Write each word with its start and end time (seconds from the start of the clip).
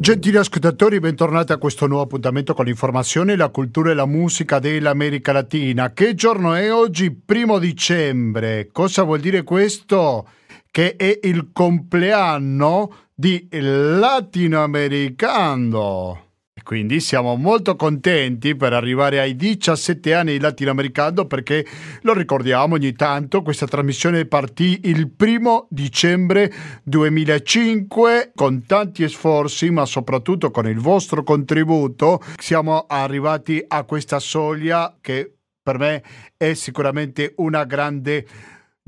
Gentili 0.00 0.36
ascoltatori, 0.36 1.00
bentornati 1.00 1.50
a 1.50 1.56
questo 1.56 1.88
nuovo 1.88 2.04
appuntamento 2.04 2.54
con 2.54 2.66
l'informazione, 2.66 3.34
la 3.34 3.48
cultura 3.48 3.90
e 3.90 3.94
la 3.94 4.06
musica 4.06 4.60
dell'America 4.60 5.32
Latina. 5.32 5.92
Che 5.92 6.14
giorno 6.14 6.54
è 6.54 6.72
oggi? 6.72 7.10
Primo 7.10 7.58
dicembre. 7.58 8.68
Cosa 8.70 9.02
vuol 9.02 9.18
dire 9.18 9.42
questo? 9.42 10.28
Che 10.70 10.94
è 10.94 11.18
il 11.24 11.50
compleanno 11.52 12.94
di 13.12 13.48
latinoamericano. 13.50 16.27
Quindi 16.68 17.00
siamo 17.00 17.34
molto 17.36 17.76
contenti 17.76 18.54
per 18.54 18.74
arrivare 18.74 19.20
ai 19.20 19.34
17 19.36 20.12
anni 20.12 20.32
di 20.32 20.38
latinoamericano 20.38 21.24
perché 21.24 21.64
lo 22.02 22.12
ricordiamo 22.12 22.74
ogni 22.74 22.92
tanto, 22.92 23.40
questa 23.40 23.66
trasmissione 23.66 24.26
partì 24.26 24.80
il 24.82 25.08
primo 25.08 25.66
dicembre 25.70 26.52
2005 26.82 28.32
con 28.34 28.66
tanti 28.66 29.08
sforzi 29.08 29.70
ma 29.70 29.86
soprattutto 29.86 30.50
con 30.50 30.68
il 30.68 30.78
vostro 30.78 31.22
contributo 31.22 32.20
siamo 32.36 32.84
arrivati 32.86 33.64
a 33.66 33.84
questa 33.84 34.18
soglia 34.18 34.94
che 35.00 35.36
per 35.62 35.78
me 35.78 36.02
è 36.36 36.52
sicuramente 36.52 37.32
una 37.36 37.64
grande 37.64 38.26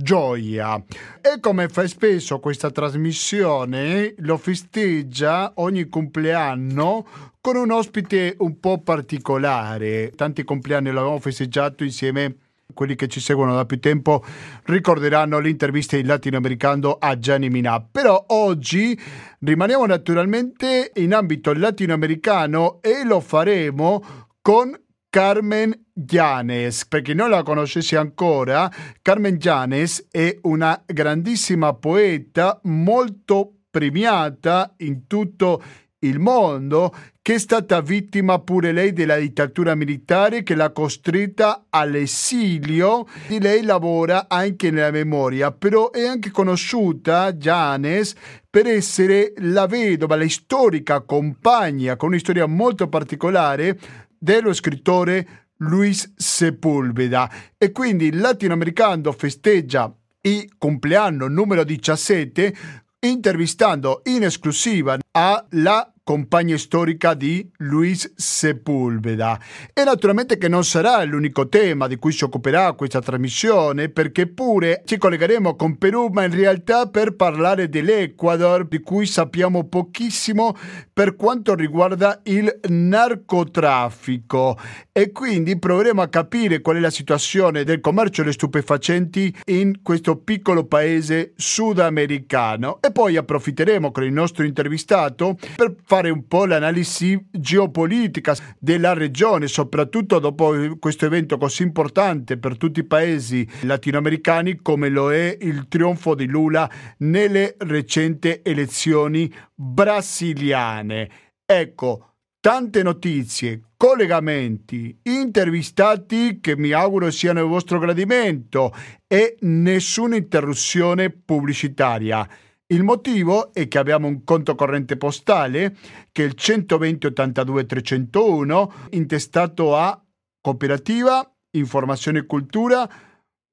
gioia. 0.02 0.82
E 1.20 1.40
come 1.40 1.68
fa 1.68 1.86
spesso 1.86 2.38
questa 2.38 2.70
trasmissione, 2.70 4.14
lo 4.18 4.36
festeggia 4.38 5.52
ogni 5.56 5.88
compleanno 5.88 7.06
con 7.40 7.56
un 7.56 7.70
ospite 7.70 8.34
un 8.38 8.58
po' 8.58 8.78
particolare. 8.78 10.12
Tanti 10.14 10.44
compleanni 10.44 10.90
l'abbiamo 10.90 11.20
festeggiato 11.20 11.84
insieme 11.84 12.36
quelli 12.72 12.94
che 12.94 13.08
ci 13.08 13.20
seguono 13.20 13.54
da 13.54 13.64
più 13.64 13.80
tempo 13.80 14.24
ricorderanno 14.64 15.38
l'intervista 15.38 15.96
in 15.96 16.06
latinoamericano 16.06 16.96
a 16.98 17.18
Gianni 17.18 17.50
Minà. 17.50 17.80
Però 17.80 18.24
oggi 18.28 18.98
rimaniamo 19.40 19.86
naturalmente 19.86 20.92
in 20.94 21.14
ambito 21.14 21.52
latinoamericano 21.52 22.78
e 22.80 23.04
lo 23.04 23.20
faremo 23.20 24.02
con 24.40 24.74
Carmen 25.10 25.86
Llanes. 26.08 26.86
Per 26.86 27.02
chi 27.02 27.14
non 27.14 27.30
la 27.30 27.42
conoscesse 27.42 27.96
ancora, 27.96 28.70
Carmen 29.02 29.38
Llanes 29.42 30.06
è 30.08 30.38
una 30.42 30.80
grandissima 30.86 31.74
poeta 31.74 32.60
molto 32.62 33.54
premiata 33.68 34.72
in 34.78 35.08
tutto 35.08 35.62
il 36.02 36.18
mondo 36.18 36.94
che 37.20 37.34
è 37.34 37.38
stata 37.38 37.80
vittima 37.82 38.38
pure 38.38 38.72
lei 38.72 38.92
della 38.92 39.16
dittatura 39.16 39.74
militare 39.74 40.42
che 40.42 40.54
l'ha 40.54 40.70
costretta 40.70 41.66
all'esilio 41.68 43.06
e 43.28 43.38
lei 43.38 43.62
lavora 43.62 44.24
anche 44.26 44.70
nella 44.70 44.90
memoria 44.90 45.52
però 45.52 45.90
è 45.90 46.06
anche 46.06 46.30
conosciuta 46.30 47.34
Janes 47.34 48.14
per 48.48 48.66
essere 48.66 49.34
la 49.36 49.66
vedova, 49.66 50.16
la 50.16 50.28
storica 50.28 51.02
compagna 51.02 51.96
con 51.96 52.08
una 52.08 52.18
storia 52.18 52.46
molto 52.46 52.88
particolare 52.88 53.78
dello 54.22 54.52
scrittore 54.52 55.48
Luis 55.62 56.12
Sepulveda 56.14 57.30
e 57.56 57.72
quindi 57.72 58.06
il 58.06 58.18
latinoamericano 58.18 59.12
festeggia 59.12 59.92
il 60.22 60.52
compleanno 60.58 61.26
numero 61.26 61.64
17 61.64 62.54
intervistando 63.00 64.02
in 64.04 64.24
esclusiva 64.24 64.98
alla 65.12 65.89
compagna 66.02 66.56
storica 66.56 67.14
di 67.14 67.48
Luis 67.58 68.12
Sepulveda. 68.16 69.38
E 69.72 69.84
naturalmente 69.84 70.38
che 70.38 70.48
non 70.48 70.64
sarà 70.64 71.02
l'unico 71.04 71.48
tema 71.48 71.86
di 71.86 71.96
cui 71.96 72.12
si 72.12 72.24
occuperà 72.24 72.72
questa 72.72 73.00
trasmissione, 73.00 73.88
perché 73.88 74.26
pure 74.26 74.82
ci 74.84 74.98
collegheremo 74.98 75.56
con 75.56 75.78
Perù, 75.78 76.08
ma 76.08 76.24
in 76.24 76.34
realtà 76.34 76.86
per 76.86 77.14
parlare 77.14 77.68
dell'Ecuador, 77.68 78.66
di 78.66 78.80
cui 78.80 79.06
sappiamo 79.06 79.68
pochissimo 79.68 80.56
per 80.92 81.16
quanto 81.16 81.54
riguarda 81.54 82.20
il 82.24 82.60
narcotraffico. 82.68 84.58
E 84.92 85.12
quindi 85.12 85.58
proveremo 85.58 86.02
a 86.02 86.08
capire 86.08 86.60
qual 86.60 86.76
è 86.76 86.80
la 86.80 86.90
situazione 86.90 87.64
del 87.64 87.80
commercio 87.80 88.22
delle 88.22 88.34
stupefacenti 88.34 89.34
in 89.46 89.80
questo 89.82 90.16
piccolo 90.16 90.64
paese 90.64 91.32
sudamericano. 91.36 92.78
E 92.80 92.90
poi 92.90 93.16
approfitteremo 93.16 93.92
con 93.92 94.04
il 94.04 94.12
nostro 94.12 94.44
intervistato 94.44 95.36
per 95.56 95.74
fare 95.90 96.10
un 96.10 96.28
po' 96.28 96.44
l'analisi 96.44 97.20
geopolitica 97.32 98.36
della 98.60 98.92
regione, 98.92 99.48
soprattutto 99.48 100.20
dopo 100.20 100.54
questo 100.78 101.06
evento 101.06 101.36
così 101.36 101.64
importante 101.64 102.38
per 102.38 102.56
tutti 102.56 102.78
i 102.78 102.86
paesi 102.86 103.44
latinoamericani 103.62 104.60
come 104.62 104.88
lo 104.88 105.12
è 105.12 105.36
il 105.40 105.66
trionfo 105.66 106.14
di 106.14 106.26
Lula 106.26 106.70
nelle 106.98 107.56
recenti 107.58 108.38
elezioni 108.44 109.34
brasiliane. 109.52 111.10
Ecco, 111.44 112.18
tante 112.38 112.84
notizie, 112.84 113.60
collegamenti, 113.76 114.96
intervistati 115.02 116.38
che 116.40 116.56
mi 116.56 116.70
auguro 116.70 117.10
siano 117.10 117.40
a 117.40 117.44
vostro 117.46 117.80
gradimento 117.80 118.72
e 119.08 119.34
nessuna 119.40 120.14
interruzione 120.14 121.10
pubblicitaria. 121.10 122.28
Il 122.72 122.84
motivo 122.84 123.52
è 123.52 123.66
che 123.66 123.78
abbiamo 123.78 124.06
un 124.06 124.22
conto 124.22 124.54
corrente 124.54 124.96
postale 124.96 125.76
che 126.12 126.22
è 126.22 126.26
il 126.26 126.34
120 126.34 127.06
82 127.08 127.66
301 127.66 128.72
intestato 128.90 129.74
a 129.74 130.00
Cooperativa, 130.40 131.28
Informazione 131.56 132.20
e 132.20 132.26
Cultura, 132.26 132.88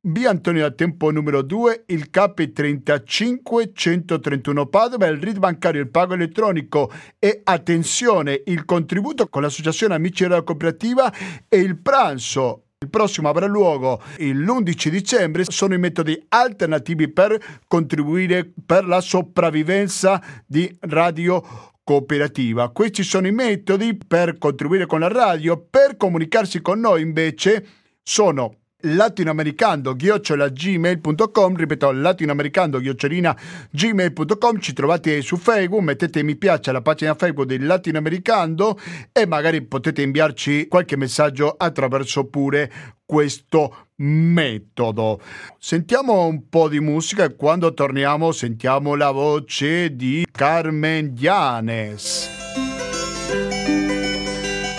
via 0.01 0.29
Antonio 0.29 0.61
da 0.61 0.71
Tempo 0.71 1.09
numero 1.09 1.41
2, 1.41 1.85
il 1.87 2.11
CAP 2.11 2.51
35 2.51 3.71
131 3.73 4.67
Padova, 4.67 5.07
il 5.07 5.19
RID 5.19 5.39
bancario, 5.39 5.81
il 5.81 5.89
pago 5.89 6.13
elettronico 6.13 6.91
e 7.17 7.41
attenzione, 7.43 8.43
il 8.45 8.65
contributo 8.65 9.29
con 9.29 9.41
l'associazione 9.41 9.95
Amici 9.95 10.23
della 10.23 10.43
Cooperativa 10.43 11.11
e 11.49 11.57
il 11.57 11.75
pranzo 11.79 12.66
il 12.79 12.91
prossimo 12.91 13.27
avrà 13.27 13.47
luogo 13.47 14.03
l'11 14.19 14.89
dicembre, 14.89 15.45
sono 15.47 15.73
i 15.73 15.79
metodi 15.79 16.23
alternativi 16.29 17.07
per 17.07 17.35
contribuire 17.67 18.47
per 18.65 18.85
la 18.85 19.01
sopravvivenza 19.01 20.21
di 20.45 20.71
Radio 20.81 21.43
Cooperativa. 21.83 22.69
Questi 22.69 23.01
sono 23.01 23.25
i 23.25 23.31
metodi 23.31 23.97
per 23.97 24.37
contribuire 24.37 24.85
con 24.85 24.99
la 24.99 25.07
radio, 25.07 25.57
per 25.57 25.97
comunicarsi 25.97 26.61
con 26.61 26.79
noi 26.79 27.01
invece 27.01 27.65
sono 28.03 28.53
latinoamericando 28.81 29.95
gmail.com 29.95 31.55
ripeto 31.55 31.91
latinoamericando 31.91 32.79
gmail.com 32.79 34.59
ci 34.59 34.73
trovate 34.73 35.21
su 35.21 35.37
Facebook 35.37 35.83
mettete 35.83 36.21
mi 36.21 36.35
piace 36.35 36.69
alla 36.69 36.81
pagina 36.81 37.15
Facebook 37.15 37.47
del 37.47 37.65
latinoamericando 37.65 38.79
e 39.11 39.25
magari 39.25 39.63
potete 39.63 40.03
inviarci 40.03 40.67
qualche 40.67 40.95
messaggio 40.95 41.55
attraverso 41.57 42.25
pure 42.25 42.71
questo 43.03 43.87
metodo 43.95 45.21
sentiamo 45.57 46.25
un 46.25 46.47
po' 46.47 46.69
di 46.69 46.79
musica 46.79 47.23
e 47.23 47.35
quando 47.35 47.73
torniamo 47.73 48.31
sentiamo 48.31 48.93
la 48.93 49.09
voce 49.09 49.95
di 49.95 50.27
Carmen 50.31 51.15
Llanes 51.17 52.29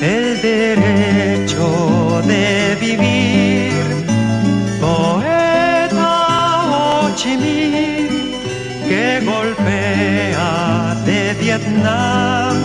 el 0.00 0.40
derecho 0.40 2.22
de 2.24 2.76
vivir. 2.80 3.67
Ho 7.18 7.20
Chi 7.20 7.34
Minh 7.36 8.14
que 8.88 9.06
golpea 9.30 10.50
de 11.04 11.20
Vietnam 11.42 12.56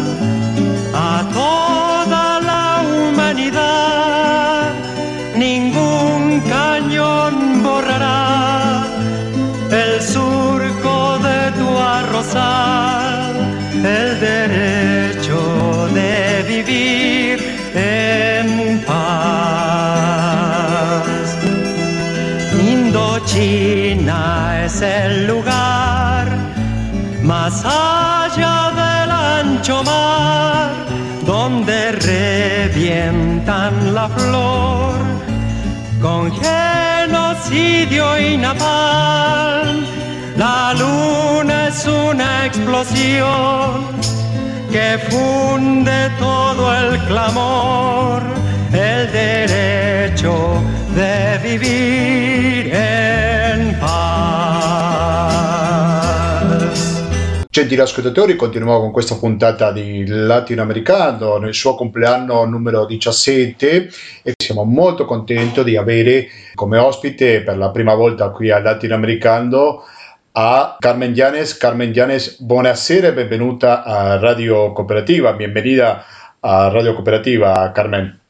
a 0.93 1.23
toda 1.39 2.25
la 2.49 2.65
humanidad. 2.87 4.71
Ningún 5.35 6.21
cañón 6.55 7.63
borrará 7.63 8.83
el 9.71 9.93
surco 10.01 10.95
de 11.27 11.39
tu 11.59 11.69
arrozal, 11.97 13.33
el 13.97 14.07
derecho 14.29 15.39
de 15.97 16.13
vivir 16.51 17.35
en 17.73 18.47
paz. 18.85 19.73
Indochina 22.71 23.82
es 24.65 24.81
el 24.81 25.27
lugar 25.27 26.25
más 27.21 27.65
allá 27.65 28.71
del 28.81 29.12
ancho 29.12 29.83
mar 29.83 30.71
donde 31.25 31.92
revientan 31.92 33.94
la 33.94 34.07
flor 34.07 34.94
con 36.01 36.31
genocidio 36.31 38.19
y 38.19 38.38
napalm. 38.38 39.83
La 40.38 40.74
luna 40.74 41.68
es 41.68 41.86
una 41.86 42.45
explosión 42.45 43.88
que 44.71 44.98
funde 45.09 46.09
todo 46.19 46.77
el 46.77 47.00
clamor, 47.06 48.21
el 48.71 49.12
derecho 49.12 50.63
de 50.94 51.40
vivir 51.42 52.72
en 52.72 53.75
paz. 53.80 53.94
Gentili 57.50 57.81
ascoltatori, 57.81 58.36
continuiamo 58.36 58.80
con 58.80 58.92
questa 58.92 59.16
puntata 59.16 59.72
di 59.72 60.06
Latinoamericano 60.06 61.38
nel 61.38 61.54
suo 61.54 61.75
compleanno 61.75 62.45
numero 62.45 62.86
17 62.86 63.90
e 64.24 64.34
siamo 64.38 64.63
molto 64.63 65.06
contenti 65.06 65.63
di 65.63 65.78
avere 65.78 66.28
come 66.54 66.78
ospite 66.78 67.42
per 67.42 67.57
la 67.57 67.72
prima 67.72 67.95
volta 67.95 68.30
qui 68.30 68.51
a 68.51 68.60
Latinoamericano 68.60 69.84
a 70.34 70.78
Carmen 70.80 71.13
Llanes. 71.13 71.57
Carmen 71.57 71.92
Llanes, 71.92 72.40
buonasera 72.40 73.07
e 73.07 73.13
benvenuta 73.13 73.84
a 73.84 74.19
Radio 74.19 74.72
Cooperativa. 74.74 75.34
Bienvenida 75.34 76.06
a 76.40 76.69
Radio 76.69 76.94
Cooperativa, 76.94 77.72
Carmen. 77.72 78.22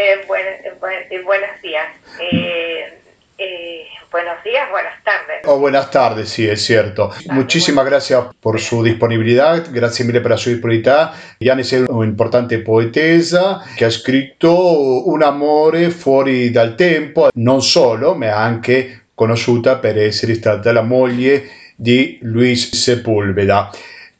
Eh, 0.00 0.24
buen, 0.28 0.44
buen, 0.78 1.24
buenos 1.24 1.60
días. 1.60 1.88
Eh, 2.20 3.00
eh, 3.36 3.84
buenos 4.12 4.44
días, 4.44 4.70
buenas 4.70 5.02
tardes. 5.02 5.38
Oh, 5.44 5.58
buenas 5.58 5.90
tardes, 5.90 6.28
sí, 6.28 6.48
es 6.48 6.64
cierto. 6.64 7.10
Muchísimas 7.30 7.84
gracias 7.84 8.26
por 8.38 8.60
su 8.60 8.84
disponibilidad, 8.84 9.66
gracias 9.72 10.06
mille 10.06 10.20
per 10.20 10.30
la 10.30 10.36
sua 10.36 10.52
disponibilità. 10.52 11.14
Yanis 11.40 11.72
è 11.72 11.84
un'importante 11.88 12.60
poetesa 12.60 13.60
che 13.74 13.86
ha 13.86 13.90
scritto 13.90 15.08
Un 15.10 15.24
amore 15.24 15.90
fuori 15.90 16.52
dal 16.52 16.76
tempo, 16.76 17.30
non 17.34 17.60
solo, 17.60 18.14
ma 18.14 18.36
anche 18.36 19.06
conosciuta 19.16 19.78
per 19.78 19.98
essere 19.98 20.34
stata 20.34 20.70
la 20.70 20.82
moglie 20.82 21.50
di 21.74 22.20
Luis 22.22 22.72
Sepulveda. 22.72 23.72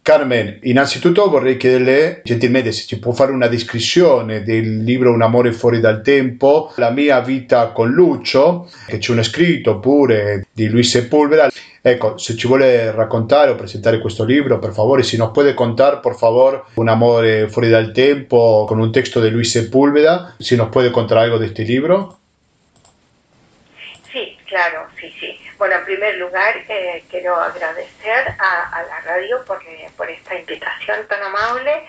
Carmen, 0.08 0.60
innanzitutto 0.62 1.28
vorrei 1.28 1.58
chiederle 1.58 2.22
gentilmente 2.24 2.72
se 2.72 2.86
ci 2.86 2.98
può 2.98 3.12
fare 3.12 3.30
una 3.30 3.46
descrizione 3.46 4.42
del 4.42 4.82
libro 4.82 5.12
Un 5.12 5.20
amore 5.20 5.52
fuori 5.52 5.80
dal 5.80 6.00
tempo, 6.00 6.72
La 6.76 6.88
mia 6.88 7.20
vita 7.20 7.72
con 7.72 7.90
Lucio, 7.90 8.70
che 8.86 8.96
c'è 8.96 9.12
uno 9.12 9.22
scritto 9.22 9.78
pure 9.80 10.46
di 10.50 10.70
Luis 10.70 10.88
Sepúlveda. 10.88 11.50
Ecco, 11.82 12.16
se 12.16 12.36
ci 12.36 12.46
vuole 12.46 12.90
raccontare 12.90 13.50
o 13.50 13.54
presentare 13.54 13.98
questo 13.98 14.24
libro, 14.24 14.58
per 14.58 14.72
favore, 14.72 15.02
se 15.02 15.18
nos 15.18 15.30
puede 15.30 15.52
contar, 15.52 16.00
por 16.00 16.16
favor, 16.16 16.64
Un 16.76 16.88
amore 16.88 17.50
fuori 17.50 17.68
dal 17.68 17.92
tempo 17.92 18.64
con 18.66 18.78
un 18.78 18.90
testo 18.90 19.20
di 19.20 19.28
Luis 19.28 19.50
Sepúlveda, 19.50 20.36
se 20.38 20.56
nos 20.56 20.70
puede 20.70 20.90
contar 20.90 21.18
algo 21.18 21.36
de 21.36 21.48
este 21.48 21.64
libro. 21.64 22.16
Sí, 24.10 24.38
claro, 24.46 24.86
sí, 24.98 25.12
sí. 25.20 25.47
Bueno, 25.58 25.74
en 25.74 25.84
primer 25.84 26.14
lugar, 26.18 26.54
eh, 26.68 27.02
quiero 27.10 27.34
agradecer 27.34 28.28
a, 28.38 28.78
a 28.78 28.82
la 28.84 29.00
radio 29.00 29.44
por, 29.44 29.60
eh, 29.66 29.90
por, 29.96 30.08
esta 30.08 30.38
invitación 30.38 31.06
tan 31.08 31.20
amable 31.22 31.84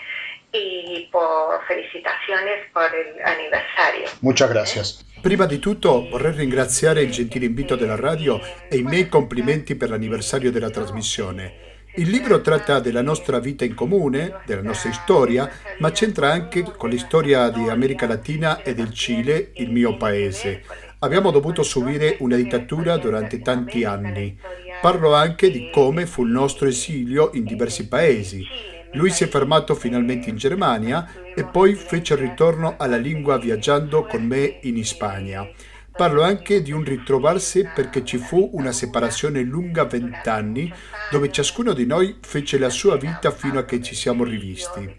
y 0.51 1.07
por 1.11 1.63
felicitaciones 1.67 2.65
por 2.73 2.89
el 2.93 3.21
anniversario. 3.23 4.09
Muchas 4.21 4.49
gracias. 4.49 5.05
Prima 5.21 5.45
di 5.45 5.59
tutto 5.59 6.09
vorrei 6.09 6.31
ringraziare 6.31 7.01
il 7.01 7.11
gentile 7.11 7.45
invito 7.45 7.75
della 7.75 7.95
radio 7.95 8.39
e 8.67 8.77
i 8.77 8.83
miei 8.83 9.07
complimenti 9.07 9.75
per 9.75 9.89
l'anniversario 9.89 10.51
della 10.51 10.71
trasmissione. 10.71 11.67
Il 11.95 12.09
libro 12.09 12.41
tratta 12.41 12.79
della 12.79 13.01
nostra 13.01 13.39
vita 13.39 13.65
in 13.65 13.75
comune, 13.75 14.41
della 14.45 14.61
nostra 14.61 14.91
storia, 14.93 15.51
ma 15.79 15.91
c'entra 15.91 16.31
anche 16.31 16.63
con 16.63 16.89
la 16.89 16.97
storia 16.97 17.49
di 17.49 17.67
America 17.67 18.07
Latina 18.07 18.61
e 18.61 18.73
del 18.73 18.93
Cile, 18.93 19.51
il 19.55 19.69
mio 19.71 19.97
paese. 19.97 20.63
Abbiamo 21.01 21.31
dovuto 21.31 21.63
subire 21.63 22.17
una 22.19 22.35
dittatura 22.35 22.97
durante 22.97 23.41
tanti 23.41 23.85
anni. 23.85 24.37
Parlo 24.81 25.13
anche 25.15 25.49
di 25.49 25.69
come 25.71 26.05
fu 26.05 26.25
il 26.25 26.31
nostro 26.31 26.67
esilio 26.67 27.29
in 27.35 27.45
diversi 27.45 27.87
paesi. 27.87 28.45
Lui 28.93 29.09
si 29.09 29.23
è 29.23 29.27
fermato 29.27 29.75
finalmente 29.75 30.29
in 30.29 30.35
Germania 30.35 31.09
e 31.33 31.45
poi 31.45 31.75
fece 31.75 32.15
il 32.15 32.19
ritorno 32.19 32.75
alla 32.77 32.97
lingua 32.97 33.37
viaggiando 33.37 34.05
con 34.07 34.23
me 34.23 34.59
in 34.63 34.83
Spagna. 34.83 35.47
Parlo 35.89 36.21
anche 36.21 36.61
di 36.61 36.73
un 36.73 36.83
ritrovarsi 36.83 37.65
perché 37.73 38.03
ci 38.03 38.17
fu 38.17 38.49
una 38.55 38.73
separazione 38.73 39.41
lunga 39.41 39.85
vent'anni 39.85 40.69
dove 41.11 41.31
ciascuno 41.31 41.71
di 41.71 41.85
noi 41.85 42.17
fece 42.19 42.59
la 42.59 42.69
sua 42.69 42.97
vita 42.97 43.31
fino 43.31 43.57
a 43.57 43.63
che 43.63 43.81
ci 43.81 43.95
siamo 43.95 44.25
rivisti. 44.25 44.97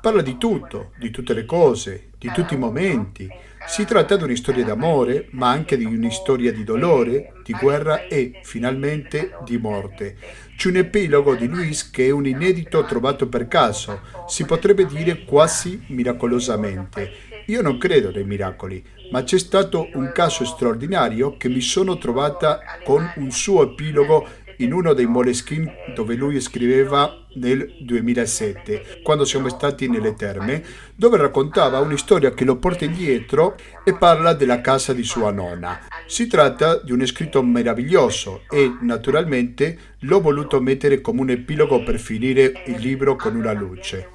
Parla 0.00 0.22
di 0.22 0.38
tutto, 0.38 0.92
di 0.96 1.10
tutte 1.10 1.34
le 1.34 1.44
cose, 1.44 2.10
di 2.16 2.30
tutti 2.32 2.54
i 2.54 2.58
momenti, 2.58 3.28
si 3.66 3.84
tratta 3.84 4.16
di 4.16 4.24
una 4.24 4.34
storia 4.36 4.64
d'amore, 4.64 5.28
ma 5.30 5.50
anche 5.50 5.76
di 5.76 5.84
una 5.84 6.10
storia 6.10 6.52
di 6.52 6.64
dolore, 6.64 7.34
di 7.44 7.52
guerra 7.52 8.06
e, 8.06 8.40
finalmente, 8.42 9.36
di 9.44 9.58
morte. 9.58 10.16
C'è 10.56 10.68
un 10.68 10.76
epilogo 10.76 11.34
di 11.34 11.46
Luis 11.46 11.90
che 11.90 12.06
è 12.06 12.10
un 12.10 12.26
inedito 12.26 12.84
trovato 12.84 13.28
per 13.28 13.48
caso, 13.48 14.00
si 14.26 14.44
potrebbe 14.44 14.86
dire 14.86 15.24
quasi 15.24 15.82
miracolosamente. 15.88 17.28
Io 17.46 17.62
non 17.62 17.78
credo 17.78 18.10
nei 18.10 18.24
miracoli, 18.24 18.84
ma 19.10 19.22
c'è 19.22 19.38
stato 19.38 19.88
un 19.94 20.12
caso 20.12 20.44
straordinario 20.44 21.36
che 21.36 21.48
mi 21.48 21.60
sono 21.60 21.98
trovata 21.98 22.60
con 22.84 23.10
un 23.16 23.30
suo 23.30 23.64
epilogo 23.64 24.26
in 24.60 24.72
uno 24.72 24.92
dei 24.92 25.06
Moleskin 25.06 25.70
dove 25.94 26.14
lui 26.14 26.40
scriveva 26.40 27.24
nel 27.34 27.76
2007, 27.80 29.00
quando 29.02 29.24
siamo 29.24 29.48
stati 29.48 29.88
nelle 29.88 30.14
terme, 30.14 30.62
dove 30.94 31.16
raccontava 31.16 31.80
una 31.80 31.96
storia 31.96 32.32
che 32.32 32.44
lo 32.44 32.56
porta 32.56 32.84
indietro 32.84 33.56
e 33.84 33.94
parla 33.94 34.32
della 34.34 34.60
casa 34.60 34.92
di 34.92 35.04
sua 35.04 35.30
nonna. 35.30 35.80
Si 36.06 36.26
tratta 36.26 36.80
di 36.82 36.92
un 36.92 37.04
scritto 37.06 37.42
meraviglioso 37.42 38.42
e 38.50 38.76
naturalmente 38.80 39.96
l'ho 40.00 40.20
voluto 40.20 40.60
mettere 40.60 41.00
come 41.00 41.20
un 41.20 41.30
epilogo 41.30 41.82
per 41.82 41.98
finire 41.98 42.62
il 42.66 42.78
libro 42.78 43.16
con 43.16 43.36
una 43.36 43.52
luce. 43.52 44.08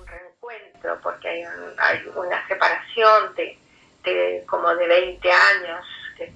Porque 1.02 1.28
un, 1.28 1.74
hay 1.78 2.00
una 2.16 2.44
separación 2.48 3.34
de, 3.36 3.58
de 4.04 4.44
como 4.46 4.74
de 4.76 4.88
20 4.88 5.30
años 5.30 5.86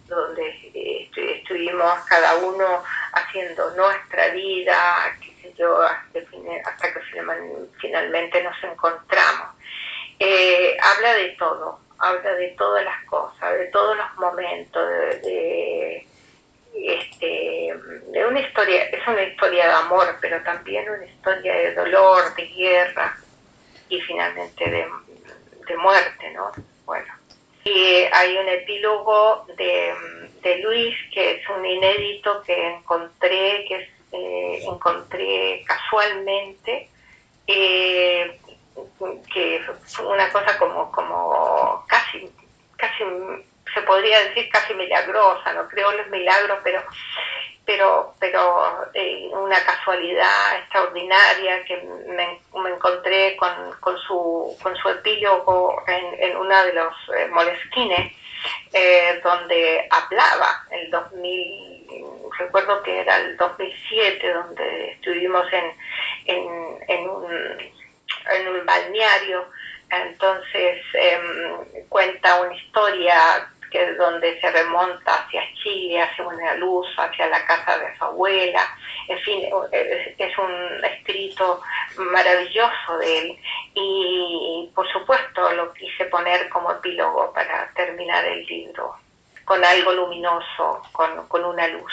donde 0.07 0.47
eh, 0.73 1.09
estuvimos 1.15 1.93
cada 2.05 2.35
uno 2.37 2.83
haciendo 3.13 3.69
nuestra 3.75 4.29
vida, 4.29 5.17
qué 5.21 5.35
sé 5.41 5.53
yo, 5.57 5.81
hasta 5.81 6.93
que 6.93 6.99
finalmente 7.79 8.43
nos 8.43 8.63
encontramos. 8.63 9.55
Eh, 10.19 10.77
habla 10.81 11.13
de 11.13 11.29
todo, 11.39 11.79
habla 11.97 12.33
de 12.35 12.49
todas 12.49 12.83
las 12.83 13.05
cosas, 13.05 13.53
de 13.57 13.67
todos 13.67 13.95
los 13.95 14.15
momentos, 14.17 14.89
de, 15.23 16.05
este, 16.73 17.73
de 18.07 18.25
una 18.25 18.39
historia, 18.41 18.83
es 18.83 19.07
una 19.07 19.23
historia 19.23 19.67
de 19.67 19.73
amor, 19.73 20.17
pero 20.19 20.41
también 20.43 20.89
una 20.89 21.05
historia 21.05 21.53
de 21.53 21.73
dolor, 21.73 22.35
de 22.35 22.45
guerra 22.47 23.17
y 23.87 24.01
finalmente 24.01 24.69
de, 24.69 24.87
de 25.67 25.77
muerte, 25.77 26.31
¿no? 26.31 26.51
Bueno. 26.85 27.18
Y 27.69 28.07
hay 28.11 28.35
un 28.35 28.47
epílogo 28.47 29.45
de, 29.55 29.93
de, 30.41 30.57
Luis, 30.57 30.95
que 31.13 31.33
es 31.33 31.49
un 31.49 31.63
inédito 31.63 32.41
que 32.41 32.67
encontré, 32.67 33.65
que 33.67 33.89
eh, 34.11 34.63
encontré 34.63 35.63
casualmente, 35.67 36.89
eh, 37.45 38.39
que 39.31 39.61
fue 39.85 40.07
una 40.07 40.31
cosa 40.31 40.57
como, 40.57 40.91
como 40.91 41.85
casi, 41.87 42.27
casi, 42.75 43.03
se 43.71 43.81
podría 43.83 44.19
decir 44.23 44.49
casi 44.49 44.73
milagrosa, 44.73 45.53
no 45.53 45.67
creo 45.67 45.91
en 45.91 45.97
los 45.97 46.09
milagros, 46.09 46.59
pero 46.63 46.81
pero, 47.69 48.15
pero 48.19 48.89
eh, 48.95 49.29
una 49.31 49.63
casualidad 49.63 50.57
extraordinaria 50.57 51.63
que 51.65 51.77
me, 52.07 52.39
me 52.59 52.69
encontré 52.71 53.37
con, 53.37 53.51
con, 53.79 53.95
su, 53.99 54.57
con 54.63 54.75
su 54.75 54.89
epílogo 54.89 55.79
en, 55.85 56.31
en 56.31 56.37
uno 56.37 56.63
de 56.63 56.73
los 56.73 56.93
eh, 57.15 57.27
molesquines, 57.27 58.11
eh, 58.73 59.21
donde 59.23 59.87
hablaba 59.91 60.65
el 60.71 60.89
2000, 60.89 61.85
recuerdo 62.39 62.81
que 62.81 63.01
era 63.01 63.17
el 63.17 63.37
2007, 63.37 64.33
donde 64.33 64.91
estuvimos 64.93 65.45
en, 65.53 65.71
en, 66.25 66.79
en, 66.87 67.07
un, 67.07 67.31
en 67.31 68.47
un 68.47 68.65
balneario, 68.65 69.45
entonces 69.91 70.81
em, 70.95 71.85
cuenta 71.87 72.41
una 72.41 72.55
historia 72.55 73.47
que 73.69 73.83
es 73.83 73.97
donde 73.97 74.39
se 74.39 74.51
remonta 74.51 75.13
hacia 75.13 75.41
Chile, 75.61 76.01
hacia 76.01 76.27
una 76.27 76.55
luz, 76.55 76.87
hacia 76.97 77.27
la 77.27 77.45
casa 77.45 77.77
de 77.77 77.97
su 77.97 78.03
abuela, 78.03 78.61
en 79.07 79.19
fin, 79.19 79.43
es 80.17 80.37
un 80.37 80.85
escrito 80.85 81.61
maravilloso 81.97 82.97
de 82.99 83.17
él 83.19 83.37
y 83.73 84.69
por 84.75 84.87
supuesto 84.91 85.51
lo 85.53 85.73
quise 85.73 86.05
poner 86.05 86.47
como 86.49 86.71
epílogo 86.71 87.31
para 87.33 87.71
terminar 87.73 88.25
el 88.25 88.45
libro 88.45 88.95
con 89.45 89.65
algo 89.65 89.91
luminoso, 89.93 90.83
con, 90.91 91.27
con 91.27 91.43
una 91.43 91.67
luz. 91.69 91.91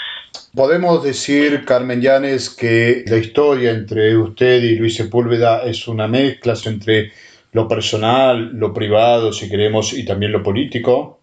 Podemos 0.54 1.02
decir, 1.02 1.64
Carmen 1.64 2.02
Llanes, 2.02 2.50
que 2.50 3.02
la 3.06 3.16
historia 3.16 3.71
entre 3.71 4.14
usted 4.14 4.62
y 4.62 4.76
Luis 4.76 4.97
Sepúlveda 4.97 5.62
es 5.62 5.88
una 5.88 6.06
mezcla 6.06 6.52
entre 6.66 7.12
lo 7.52 7.66
personal, 7.66 8.50
lo 8.52 8.75
privado, 8.75 9.33
si 9.33 9.49
queremos, 9.49 9.95
y 9.95 10.04
también 10.04 10.33
lo 10.33 10.42
político. 10.42 11.15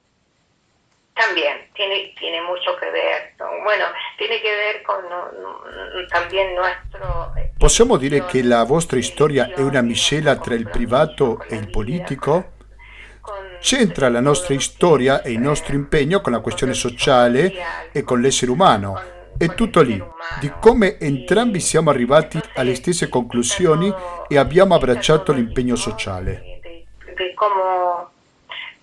También, 1.14 1.70
tiene, 1.74 2.14
tiene 2.18 2.42
mucho 2.42 2.76
che 2.80 2.90
ver. 2.90 3.34
Bueno, 3.38 3.86
tiene 4.18 4.42
che 4.42 4.50
ver 4.50 4.82
con 4.82 5.04
también 6.10 6.56
nuestro... 6.56 7.34
Possiamo 7.58 7.98
dire 7.98 8.26
che 8.26 8.42
la 8.44 8.64
vostra 8.64 9.02
storia 9.02 9.54
è 9.54 9.62
una 9.62 9.82
miscela 9.82 10.38
tra 10.38 10.56
il 10.56 10.68
privato 10.70 11.42
e 11.48 11.56
il 11.56 11.70
politico? 11.70 12.54
C'entra 13.60 14.10
la 14.10 14.20
nostra 14.20 14.60
storia 14.60 15.22
e 15.22 15.32
il 15.32 15.40
nostro 15.40 15.76
impegno 15.76 16.20
con 16.20 16.34
la 16.34 16.40
questione 16.40 16.74
sociale 16.74 17.54
e 17.92 18.04
con 18.04 18.20
l'essere 18.20 18.52
umano. 18.52 19.00
È 19.38 19.54
tutto 19.54 19.82
lì, 19.82 20.02
di 20.40 20.52
come 20.60 21.00
entrambi 21.00 21.60
siamo 21.60 21.90
arrivati 21.90 22.40
alle 22.56 22.76
stesse 22.76 23.08
conclusioni 23.08 23.94
e 24.28 24.38
abbiamo 24.38 24.76
abbracciato 24.76 25.32
l'impegno 25.32 25.76
sociale. 25.76 26.60
Di 27.16 27.34
come, 27.34 28.10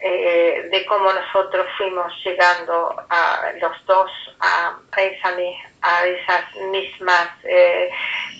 eh, 0.02 0.68
de 0.70 0.86
cómo 0.86 1.10
nosotros 1.12 1.66
fuimos 1.76 2.12
llegando 2.24 2.94
a 3.10 3.52
los 3.60 3.72
dos 3.86 4.10
a, 4.40 4.78
a, 4.92 5.02
esa, 5.02 5.28
a 5.82 6.06
esas 6.06 6.44
mismas 6.70 7.28
eh, 7.44 7.90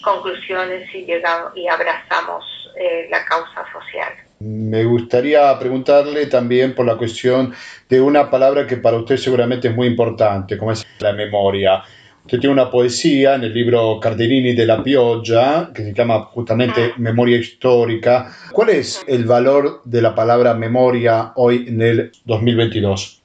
conclusiones 0.02 0.88
y, 0.94 1.04
llegamos, 1.04 1.54
y 1.54 1.68
abrazamos 1.68 2.44
eh, 2.76 3.08
la 3.10 3.24
causa 3.24 3.64
social. 3.72 4.12
Me 4.38 4.84
gustaría 4.84 5.58
preguntarle 5.58 6.26
también 6.26 6.74
por 6.74 6.86
la 6.86 6.96
cuestión 6.96 7.54
de 7.90 8.00
una 8.00 8.30
palabra 8.30 8.66
que 8.66 8.78
para 8.78 8.96
usted 8.96 9.18
seguramente 9.18 9.68
es 9.68 9.76
muy 9.76 9.86
importante, 9.86 10.56
como 10.56 10.72
es 10.72 10.86
la 10.98 11.12
memoria. 11.12 11.82
Usted 12.30 12.42
tiene 12.42 12.52
una 12.52 12.70
poesía 12.70 13.34
en 13.34 13.42
el 13.42 13.52
libro 13.52 13.99
Cardellini 13.99 14.54
de 14.54 14.64
la 14.64 14.84
Pioggia, 14.84 15.70
que 15.75 15.82
se 15.82 15.92
llama 15.92 16.26
justamente 16.26 16.94
Memoria 16.96 17.37
Histórica. 17.37 18.32
¿Cuál 18.52 18.68
es 18.68 19.04
el 19.08 19.25
valor 19.25 19.82
de 19.84 20.00
la 20.00 20.14
palabra 20.14 20.54
memoria 20.54 21.32
hoy 21.34 21.64
en 21.66 21.82
el 21.82 22.12
2022? 22.26 23.20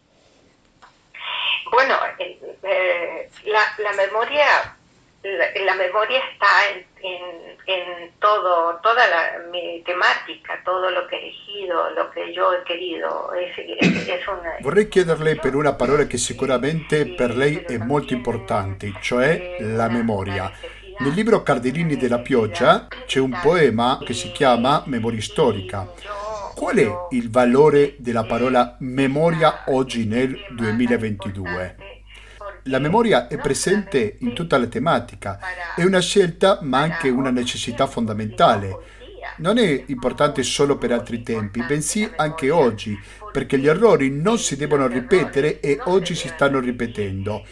Bueno, 1.72 1.94
eh, 2.18 2.40
eh, 2.64 3.30
la, 3.46 3.62
la 3.84 3.94
memoria 3.94 4.76
la, 5.22 5.46
la 5.66 5.76
memoria 5.76 6.20
está 6.34 6.48
en, 6.74 6.86
en, 7.06 7.58
en, 7.66 8.12
todo, 8.20 8.80
toda 8.82 9.08
la, 9.08 9.50
mi 9.52 9.82
temática, 9.84 10.60
todo 10.64 10.90
lo 10.90 11.06
che 11.06 11.16
ho 11.16 11.20
elegido, 11.20 11.90
lo 11.96 12.10
che 12.10 12.22
io 12.22 12.48
ho 12.48 12.64
querido. 12.64 13.30
Una... 14.28 14.58
Vorrei 14.62 14.88
chiederle 14.88 15.36
per 15.36 15.56
una 15.56 15.74
parola 15.74 16.06
che 16.06 16.18
sicuramente 16.18 17.08
per 17.08 17.36
lei 17.36 17.58
è 17.58 17.78
molto 17.78 18.14
importante, 18.14 18.94
cioè 19.02 19.58
la 19.60 19.88
memoria. 19.88 20.52
Nel 20.98 21.14
libro 21.14 21.44
Cardellini 21.44 21.98
della 21.98 22.20
pioggia 22.20 22.88
c'è 23.06 23.20
un 23.20 23.38
poema 23.42 24.00
che 24.04 24.14
si 24.14 24.32
chiama 24.32 24.84
Memoria 24.86 25.22
storica. 25.22 25.92
Qual 26.56 26.78
è 26.78 26.90
il 27.10 27.30
valore 27.30 27.96
della 27.98 28.24
parola 28.24 28.78
memoria 28.80 29.66
oggi 29.68 30.06
nel 30.06 30.38
2022? 30.52 31.85
La 32.68 32.80
memoria 32.80 33.28
è 33.28 33.38
presente 33.38 34.18
in 34.22 34.34
tutta 34.34 34.58
la 34.58 34.66
tematica, 34.66 35.38
è 35.76 35.84
una 35.84 36.00
scelta 36.00 36.58
ma 36.64 36.80
anche 36.80 37.10
una 37.10 37.30
necessità 37.30 37.86
fondamentale. 37.86 38.76
Non 39.38 39.60
è 39.60 39.84
importante 39.86 40.42
solo 40.42 40.76
per 40.76 40.92
altri 40.92 41.22
tempi, 41.22 41.64
bensì 41.64 42.10
anche 42.16 42.50
oggi, 42.50 42.98
perché 43.32 43.60
gli 43.60 43.68
errori 43.68 44.10
non 44.10 44.40
si 44.40 44.56
devono 44.56 44.88
ripetere 44.88 45.60
e 45.60 45.78
oggi 45.84 46.16
si 46.16 46.28
stanno 46.28 46.60
ripetendo. 46.60 47.46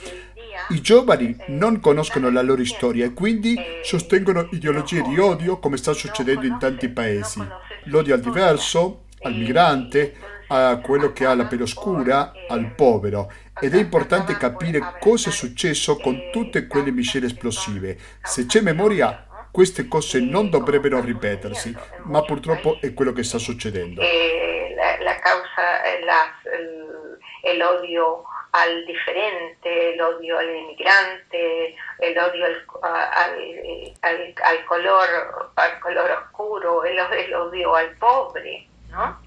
I 0.69 0.81
giovani 0.81 1.37
non 1.49 1.79
conoscono 1.79 2.31
la 2.31 2.41
loro 2.41 2.65
storia 2.65 3.05
e 3.05 3.13
quindi 3.13 3.55
sostengono 3.83 4.47
ideologie 4.51 5.03
di 5.03 5.19
odio 5.19 5.59
come 5.59 5.77
sta 5.77 5.93
succedendo 5.93 6.47
in 6.47 6.57
tanti 6.57 6.89
paesi. 6.89 7.39
L'odio 7.85 8.15
al 8.15 8.21
diverso, 8.21 9.03
al 9.21 9.35
migrante, 9.35 10.15
a 10.47 10.77
quello 10.77 11.11
che 11.11 11.25
ha 11.25 11.35
la 11.35 11.45
pelle 11.45 11.67
scura, 11.67 12.33
al 12.47 12.73
povero. 12.75 13.31
Ed 13.59 13.75
è 13.75 13.79
importante 13.79 14.35
capire 14.37 14.79
cosa 14.99 15.29
è 15.29 15.31
successo 15.31 15.97
con 15.97 16.29
tutte 16.31 16.67
quelle 16.67 16.91
miscele 16.91 17.27
esplosive. 17.27 17.97
Se 18.21 18.45
c'è 18.45 18.61
memoria, 18.61 19.27
queste 19.51 19.87
cose 19.87 20.19
non 20.19 20.49
dovrebbero 20.49 20.99
ripetersi, 20.99 21.75
ma 22.05 22.23
purtroppo 22.23 22.77
è 22.81 22.93
quello 22.93 23.13
che 23.13 23.23
sta 23.23 23.37
succedendo. 23.37 24.01
La, 24.01 25.19
causa 25.19 25.83
è 25.83 27.55
l'odio 27.55 28.23
al 28.49 28.83
differente, 28.85 29.95
l'odio 29.95 30.37
all'immigrante, 30.37 31.73
l'odio 32.15 32.45
al, 32.45 32.65
al, 32.81 33.93
al, 33.99 34.33
al, 34.41 34.63
color, 34.65 35.51
color 35.79 36.23
oscuro, 36.23 36.81
l'odio 37.29 37.73
al 37.73 37.95
pobre, 37.97 38.65
no? 38.89 39.21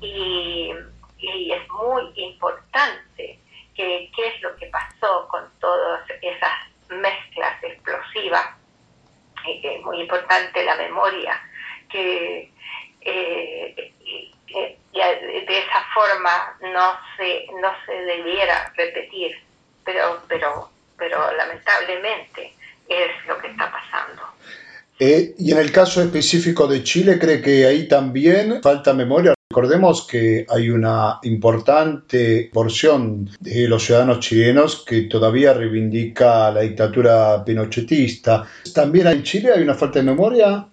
Y, 0.00 0.72
es 1.20 1.68
muy 1.70 2.12
importante 2.14 3.38
que 3.74 4.10
qué 4.14 4.28
es 4.28 4.42
lo 4.42 4.54
que 4.56 4.66
pasó 4.66 5.26
con 5.28 5.44
todas 5.60 6.00
esas 6.22 6.52
mezclas 6.90 7.62
explosivas. 7.62 8.46
Es 9.46 9.82
muy 9.82 10.00
importante 10.00 10.64
la 10.64 10.76
memoria, 10.76 11.40
que 11.90 12.50
eh, 13.00 13.92
de 15.48 15.58
esa 15.58 15.84
forma 15.94 16.56
no 16.60 16.98
se, 17.16 17.46
no 17.60 17.70
se 17.86 17.92
debiera 17.92 18.72
repetir, 18.76 19.36
pero, 19.84 20.22
pero, 20.28 20.70
pero 20.96 21.32
lamentablemente 21.36 22.52
es 22.88 23.26
lo 23.26 23.38
que 23.38 23.48
está 23.48 23.70
pasando. 23.70 24.22
Eh, 25.00 25.34
y 25.38 25.52
en 25.52 25.58
el 25.58 25.70
caso 25.70 26.02
específico 26.02 26.66
de 26.66 26.82
Chile, 26.82 27.18
¿cree 27.18 27.40
que 27.40 27.66
ahí 27.66 27.86
también 27.86 28.60
falta 28.62 28.92
memoria? 28.92 29.34
Recordemos 29.58 30.06
que 30.06 30.46
hay 30.48 30.70
una 30.70 31.18
importante 31.22 32.48
porción 32.52 33.28
de 33.40 33.66
los 33.66 33.82
ciudadanos 33.82 34.20
chilenos 34.20 34.84
que 34.86 35.08
todavía 35.10 35.52
reivindica 35.52 36.52
la 36.52 36.60
dictadura 36.60 37.42
pinochetista. 37.44 38.46
¿También 38.72 39.08
en 39.08 39.24
Chile 39.24 39.50
hay 39.52 39.62
una 39.62 39.74
falta 39.74 39.98
de 39.98 40.04
memoria? 40.04 40.64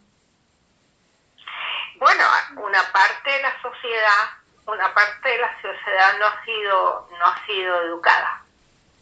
Bueno, 1.98 2.24
una 2.58 2.84
parte 2.94 3.32
de 3.32 3.42
la 3.42 3.54
sociedad, 3.60 4.22
una 4.68 4.94
parte 4.94 5.30
de 5.30 5.38
la 5.40 5.52
sociedad 5.56 6.20
no 6.20 6.26
ha 6.28 6.46
sido, 6.46 7.08
no 7.10 7.26
ha 7.26 7.42
sido 7.48 7.82
educada. 7.88 8.46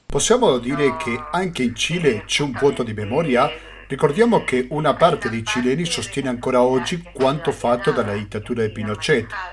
Possiamo 0.05 0.59
dire 0.59 0.95
che 0.95 1.21
anche 1.33 1.61
in 1.61 1.75
Cile 1.75 2.23
c'è 2.25 2.43
un 2.43 2.53
vuoto 2.53 2.83
di 2.83 2.93
memoria? 2.93 3.51
Ricordiamo 3.89 4.45
che 4.45 4.65
una 4.69 4.93
parte 4.93 5.29
dei 5.29 5.43
cileni 5.43 5.83
sostiene 5.83 6.29
ancora 6.29 6.61
oggi 6.61 7.03
quanto 7.13 7.51
fatto 7.51 7.91
dalla 7.91 8.13
dittatura 8.13 8.63
di 8.63 8.71
Pinochet 8.71 9.52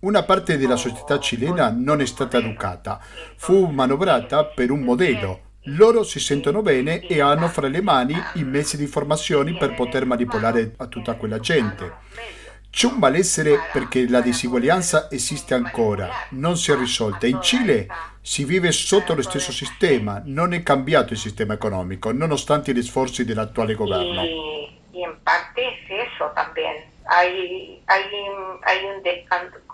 una 0.00 0.22
parte 0.22 0.56
della 0.56 0.76
società 0.76 1.18
cilena 1.18 1.70
non 1.70 2.00
è 2.00 2.06
stata 2.06 2.38
educata, 2.38 3.00
fu 3.36 3.66
manovrata 3.66 4.44
per 4.44 4.70
un 4.70 4.80
modello. 4.80 5.48
Loro 5.64 6.04
si 6.04 6.20
sentono 6.20 6.62
bene 6.62 7.00
e 7.00 7.20
hanno 7.20 7.48
fra 7.48 7.68
le 7.68 7.82
mani 7.82 8.16
i 8.34 8.44
mezzi 8.44 8.78
di 8.78 8.84
informazione 8.84 9.56
per 9.58 9.74
poter 9.74 10.06
manipolare 10.06 10.72
a 10.78 10.86
tutta 10.86 11.16
quella 11.16 11.38
gente. 11.38 11.92
C'è 12.70 12.86
un 12.86 12.98
malessere 12.98 13.58
perché 13.72 14.08
la 14.08 14.22
disuguaglianza 14.22 15.10
esiste 15.10 15.54
ancora, 15.54 16.08
non 16.30 16.56
si 16.56 16.70
è 16.70 16.76
risolta. 16.76 17.26
In 17.26 17.42
Cile 17.42 17.86
si 18.22 18.44
vive 18.44 18.72
sotto 18.72 19.14
lo 19.14 19.22
stesso 19.22 19.52
sistema, 19.52 20.22
non 20.24 20.54
è 20.54 20.62
cambiato 20.62 21.12
il 21.12 21.18
sistema 21.18 21.54
economico, 21.54 22.12
nonostante 22.12 22.72
gli 22.72 22.82
sforzi 22.82 23.24
dell'attuale 23.24 23.74
governo. 23.74 24.22
E 24.22 24.80
in 24.92 25.16
parte 25.22 25.60
è 25.60 25.92
eso 25.92 26.30
también. 26.32 26.89
Hay, 27.10 27.82
hay, 27.88 28.04
hay 28.62 28.84
un, 28.84 29.02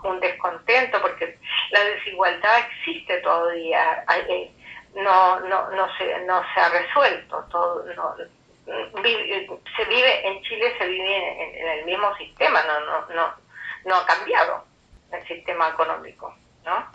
un 0.03 0.19
descontento 0.19 1.01
porque 1.01 1.37
la 1.69 1.83
desigualdad 1.83 2.59
existe 2.59 3.19
todavía, 3.19 4.03
hay, 4.07 4.21
eh, 4.27 4.51
no, 4.95 5.39
no, 5.41 5.69
no, 5.69 5.97
se, 5.97 6.19
no 6.25 6.41
se 6.53 6.59
ha 6.59 6.69
resuelto, 6.69 7.45
todo, 7.51 7.85
no, 7.95 8.15
se 8.65 9.85
vive 9.85 10.27
en 10.27 10.41
Chile 10.43 10.75
se 10.79 10.87
vive 10.87 11.61
en, 11.61 11.67
el 11.79 11.85
mismo 11.85 12.15
sistema, 12.17 12.61
no, 12.63 12.79
no, 12.79 13.13
no, 13.13 13.33
no 13.85 13.95
ha 13.95 14.05
cambiado 14.07 14.65
el 15.11 15.27
sistema 15.27 15.69
económico, 15.69 16.35
¿no? 16.65 16.91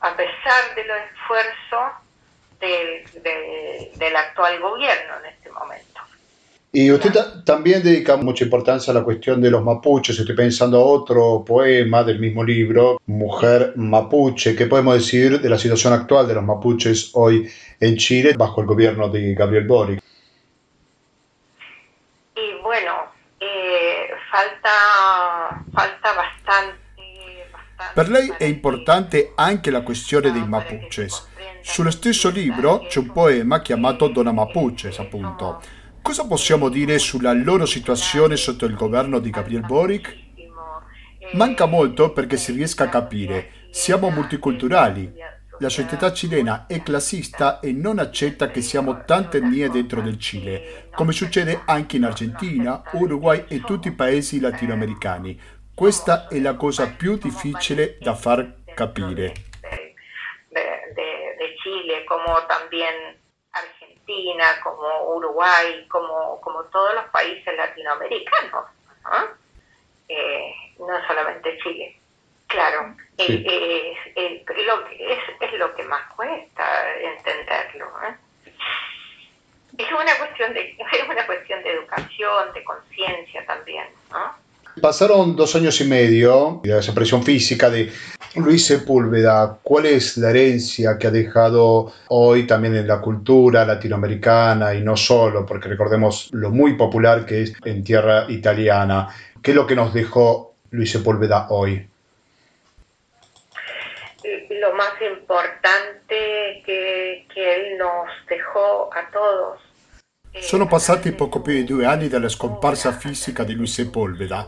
A 0.00 0.14
pesar 0.14 0.74
de 0.74 0.84
los 0.84 0.98
esfuerzos 0.98 1.92
de, 2.60 3.04
de, 3.22 3.92
del 3.94 4.16
actual 4.16 4.60
gobierno 4.60 5.16
en 5.20 5.26
este 5.26 5.50
momento. 5.50 5.97
Y 6.70 6.90
usted 6.92 7.14
también 7.44 7.82
dedica 7.82 8.18
mucha 8.18 8.44
importancia 8.44 8.90
a 8.90 8.94
la 8.94 9.02
cuestión 9.02 9.40
de 9.40 9.50
los 9.50 9.64
mapuches. 9.64 10.18
Estoy 10.18 10.36
pensando 10.36 10.78
a 10.78 10.84
otro 10.84 11.42
poema 11.42 12.04
del 12.04 12.18
mismo 12.18 12.44
libro, 12.44 13.00
Mujer 13.06 13.72
Mapuche. 13.76 14.54
¿Qué 14.54 14.66
podemos 14.66 14.94
decir 14.94 15.40
de 15.40 15.48
la 15.48 15.56
situación 15.56 15.94
actual 15.94 16.28
de 16.28 16.34
los 16.34 16.44
mapuches 16.44 17.12
hoy 17.14 17.50
en 17.80 17.96
Chile 17.96 18.34
bajo 18.36 18.60
el 18.60 18.66
gobierno 18.66 19.08
de 19.08 19.34
Gabriel 19.34 19.66
Boric? 19.66 20.02
Y 22.36 22.62
bueno, 22.62 23.12
eh, 23.40 24.10
falta, 24.30 25.64
falta 25.72 26.12
bastante, 26.12 26.78
bastante. 27.50 27.94
Per 27.94 28.10
lei 28.10 28.30
è 28.36 28.44
importante 28.44 29.32
anche 29.36 29.70
la 29.70 29.80
questione 29.80 30.30
dei 30.30 30.46
mapuches. 30.46 31.28
Sullo 31.62 31.90
stesso 31.90 32.28
libro 32.28 32.84
c'è 32.88 32.98
un 32.98 33.10
poema 33.10 33.62
chiamato 33.62 34.08
Dona 34.08 34.32
Mapuches, 34.32 34.98
appunto 34.98 35.60
Cosa 36.08 36.26
possiamo 36.26 36.70
dire 36.70 36.98
sulla 36.98 37.34
loro 37.34 37.66
situazione 37.66 38.36
sotto 38.36 38.64
il 38.64 38.74
governo 38.74 39.18
di 39.18 39.28
Gabriel 39.28 39.66
Boric? 39.66 40.16
Manca 41.34 41.66
molto 41.66 42.12
perché 42.12 42.38
si 42.38 42.52
riesca 42.52 42.84
a 42.84 42.88
capire. 42.88 43.50
Siamo 43.70 44.08
multiculturali. 44.08 45.12
La 45.58 45.68
società 45.68 46.10
cilena 46.14 46.64
è 46.66 46.82
classista 46.82 47.60
e 47.60 47.72
non 47.72 47.98
accetta 47.98 48.48
che 48.48 48.62
siamo 48.62 49.04
tante 49.04 49.36
etnie 49.36 49.68
dentro 49.68 50.00
del 50.00 50.18
Cile, 50.18 50.88
come 50.94 51.12
succede 51.12 51.60
anche 51.66 51.96
in 51.96 52.06
Argentina, 52.06 52.82
Uruguay 52.92 53.44
e 53.46 53.60
tutti 53.60 53.88
i 53.88 53.94
paesi 53.94 54.40
latinoamericani. 54.40 55.38
Questa 55.74 56.26
è 56.28 56.40
la 56.40 56.54
cosa 56.54 56.88
più 56.88 57.18
difficile 57.18 57.98
da 58.00 58.14
far 58.14 58.60
capire. 58.74 59.34
De, 60.48 61.54
Chile, 61.62 62.04
come 62.04 62.46
también 62.46 63.26
Argentina. 64.08 64.60
Como 64.62 65.14
Uruguay, 65.14 65.86
como, 65.88 66.40
como 66.40 66.64
todos 66.64 66.94
los 66.94 67.04
países 67.06 67.56
latinoamericanos, 67.56 68.66
¿no? 69.04 69.28
Eh, 70.08 70.54
no 70.78 71.06
solamente 71.06 71.58
Chile. 71.58 71.96
Claro, 72.46 72.96
sí. 73.18 73.44
eh, 73.46 73.94
es, 74.14 74.66
lo 74.66 74.84
que, 74.86 75.12
es, 75.12 75.18
es, 75.40 75.52
lo 75.58 75.74
que 75.74 75.82
más 75.82 76.10
cuesta 76.14 76.94
entenderlo. 76.98 77.92
¿eh? 78.04 78.16
Es 79.76 79.92
una 79.92 80.16
cuestión 80.16 80.54
de 80.54 80.70
es 80.92 81.08
una 81.08 81.26
cuestión 81.26 81.62
de 81.62 81.72
educación, 81.72 82.52
de 82.54 82.64
conciencia 82.64 83.44
también, 83.44 83.86
¿no? 84.10 84.34
Pasaron 84.80 85.34
dos 85.34 85.56
años 85.56 85.80
y 85.80 85.84
medio 85.84 86.60
de 86.62 86.70
la 86.70 86.76
desaparición 86.76 87.22
física 87.22 87.70
de 87.70 87.90
Luis 88.36 88.66
Sepúlveda. 88.66 89.58
¿Cuál 89.62 89.86
es 89.86 90.16
la 90.18 90.30
herencia 90.30 90.98
que 90.98 91.06
ha 91.06 91.10
dejado 91.10 91.92
hoy 92.08 92.46
también 92.46 92.76
en 92.76 92.86
la 92.86 93.00
cultura 93.00 93.64
latinoamericana 93.64 94.74
y 94.74 94.82
no 94.82 94.96
solo, 94.96 95.46
porque 95.46 95.68
recordemos 95.68 96.28
lo 96.32 96.50
muy 96.50 96.74
popular 96.74 97.24
que 97.24 97.42
es 97.42 97.54
en 97.64 97.82
tierra 97.82 98.26
italiana? 98.28 99.08
¿Qué 99.42 99.52
es 99.52 99.56
lo 99.56 99.66
que 99.66 99.74
nos 99.74 99.94
dejó 99.94 100.54
Luis 100.70 100.90
Sepúlveda 100.90 101.46
hoy? 101.50 101.88
Lo 104.50 104.74
más 104.74 104.92
importante 105.00 106.62
que, 106.64 107.26
que 107.32 107.54
él 107.54 107.78
nos 107.78 108.08
dejó 108.28 108.90
a 108.94 109.10
todos 109.10 109.67
sono 110.40 110.66
passati 110.66 111.12
poco 111.12 111.40
più 111.40 111.52
di 111.52 111.64
due 111.64 111.84
anni 111.84 112.08
dalla 112.08 112.28
scomparsa 112.28 112.92
fisica 112.92 113.44
di 113.44 113.54
Luis 113.54 113.74
Sepolveda. 113.74 114.46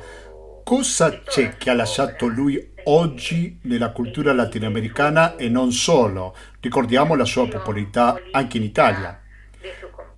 Cosa 0.64 1.20
c'è 1.22 1.56
che 1.56 1.70
ha 1.70 1.74
lasciato 1.74 2.26
lui 2.26 2.72
oggi 2.84 3.58
nella 3.62 3.90
cultura 3.90 4.32
latinoamericana 4.32 5.36
e 5.36 5.48
non 5.48 5.72
solo? 5.72 6.34
Ricordiamo 6.60 7.14
la 7.14 7.24
sua 7.24 7.48
popolarità 7.48 8.20
anche 8.30 8.56
in 8.56 8.62
Italia. 8.62 9.20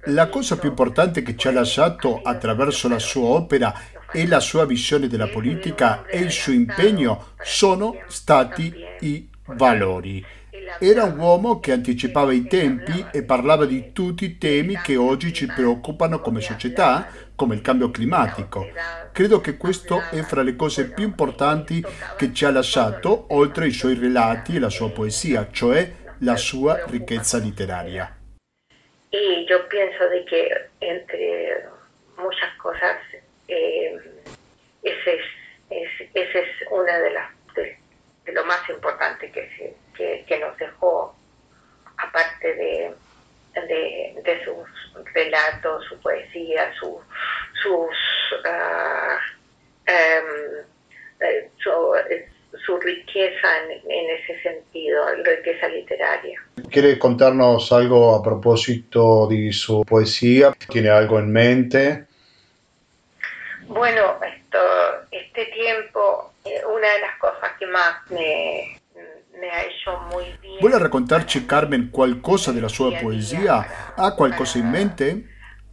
La 0.06 0.28
cosa 0.28 0.58
più 0.58 0.68
importante 0.68 1.22
che 1.22 1.36
ci 1.36 1.48
ha 1.48 1.52
lasciato 1.52 2.20
attraverso 2.22 2.88
la 2.88 2.98
sua 2.98 3.28
opera 3.28 3.74
e 4.12 4.26
la 4.26 4.40
sua 4.40 4.66
visione 4.66 5.08
della 5.08 5.28
politica 5.28 6.04
e 6.06 6.18
il 6.18 6.30
suo 6.30 6.52
impegno 6.52 7.28
sono 7.42 7.96
stati 8.08 8.74
i 9.00 9.28
valori. 9.46 10.24
Era 10.78 11.04
un 11.04 11.18
uomo 11.18 11.60
che 11.60 11.72
anticipava 11.72 12.32
i 12.32 12.46
tempi 12.46 13.04
e 13.12 13.22
parlava 13.22 13.64
di 13.64 13.92
tutti 13.92 14.24
i 14.24 14.38
temi 14.38 14.78
che 14.82 14.96
oggi 14.96 15.32
ci 15.32 15.46
preoccupano 15.46 16.20
come 16.20 16.40
società, 16.40 17.08
come 17.34 17.54
il 17.54 17.60
cambio 17.60 17.90
climatico. 17.90 18.68
Credo 19.12 19.40
che 19.40 19.56
questo 19.56 20.00
è 20.10 20.22
fra 20.22 20.42
le 20.42 20.56
cose 20.56 20.90
più 20.90 21.04
importanti 21.04 21.84
che 22.16 22.32
ci 22.32 22.44
ha 22.44 22.50
lasciato, 22.50 23.26
oltre 23.30 23.64
ai 23.64 23.72
suoi 23.72 23.94
relati 23.94 24.56
e 24.56 24.58
la 24.58 24.70
sua 24.70 24.90
poesia, 24.90 25.48
cioè 25.50 25.90
la 26.18 26.36
sua 26.36 26.84
ricchezza 26.86 27.38
letteraria. 27.38 28.16
E 29.08 29.44
io 29.46 29.66
penso 29.66 30.08
che 30.26 30.70
entre 30.78 31.68
muchas 32.16 32.54
cosas 32.56 32.96
eh, 33.46 34.00
esa 34.82 35.10
es, 35.10 35.24
es, 35.68 36.08
esa 36.14 36.38
es 36.38 36.48
una 36.70 36.98
de 36.98 37.10
las 37.10 37.30
de, 37.54 37.78
de 38.24 38.32
lo 38.32 38.44
más 38.46 38.68
importante 38.70 39.30
que, 39.96 40.24
que 40.26 40.38
nos 40.38 40.56
dejó, 40.58 41.14
aparte 41.96 42.54
de, 42.54 42.94
de, 43.54 44.22
de, 44.24 44.44
sus 44.44 45.04
relatos, 45.14 45.84
su 45.88 45.98
poesía, 46.00 46.72
su, 46.78 46.98
sus, 47.62 47.90
uh, 48.44 49.18
um, 49.88 51.48
su, 51.58 52.58
su, 52.64 52.76
riqueza 52.78 53.48
en, 53.64 53.90
en, 53.90 54.10
ese 54.10 54.42
sentido, 54.42 55.04
riqueza 55.24 55.68
literaria. 55.68 56.40
¿Quiere 56.70 56.98
contarnos 56.98 57.72
algo 57.72 58.14
a 58.14 58.22
propósito 58.22 59.26
de 59.28 59.52
su 59.52 59.84
poesía? 59.84 60.52
¿Tiene 60.68 60.90
algo 60.90 61.18
en 61.18 61.32
mente? 61.32 62.06
Bueno, 63.66 64.18
esto, 64.22 64.58
este 65.10 65.46
tiempo, 65.46 66.32
eh, 66.44 66.62
una 66.66 66.92
de 66.92 67.00
las 67.00 67.16
cosas 67.18 67.52
que 67.58 67.66
más 67.66 68.10
me, 68.10 68.81
Vuole 70.60 70.78
raccontarci 70.78 71.44
Carmen 71.44 71.90
qualcosa 71.90 72.52
della 72.52 72.68
sua 72.68 72.92
poesia? 72.92 73.94
Ha 73.96 74.14
qualcosa 74.14 74.58
in 74.58 74.68
mente? 74.68 75.26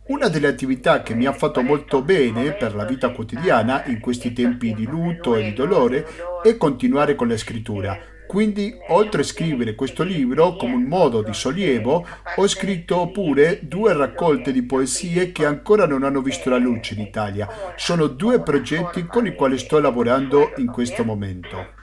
Una 0.08 0.28
delle 0.28 0.48
attività 0.48 1.04
che 1.04 1.14
mi 1.14 1.28
ha 1.28 1.34
fatto 1.34 1.62
molto 1.62 2.02
bene 2.02 2.54
per 2.54 2.74
la 2.74 2.84
vita 2.84 3.12
quotidiana 3.12 3.86
in 3.86 4.00
questi 4.00 4.34
tempi 4.34 4.74
di 4.74 4.86
lutto 4.86 5.36
e 5.36 5.44
di 5.44 5.54
dolore 5.54 6.08
è 6.42 6.58
continuare 6.58 7.14
con 7.14 7.28
la 7.28 7.38
scrittura. 7.38 7.96
Quindi, 8.26 8.76
oltre 8.88 9.22
a 9.22 9.26
scrivere 9.26 9.76
questo 9.76 10.02
libro 10.02 10.56
come 10.56 10.74
un 10.74 10.86
modo 10.86 11.22
di 11.22 11.34
sollievo, 11.34 12.08
ho 12.36 12.48
scritto 12.48 13.12
pure 13.12 13.60
due 13.62 13.94
raccolte 13.94 14.52
di 14.52 14.64
poesie 14.64 15.32
che 15.32 15.46
ancora 15.46 15.86
non 15.86 16.04
hanno 16.04 16.22
visto 16.22 16.50
la 16.50 16.58
luce 16.58 16.96
in 16.96 17.02
Italia. 17.02 17.48
Sono 17.76 18.08
due 18.08 18.42
progetti 18.42 19.06
con 19.06 19.28
i 19.28 19.36
quali 19.36 19.60
sto 19.60 19.80
lavorando 19.80 20.54
in 20.58 20.72
questo 20.72 21.04
momento. 21.04 21.79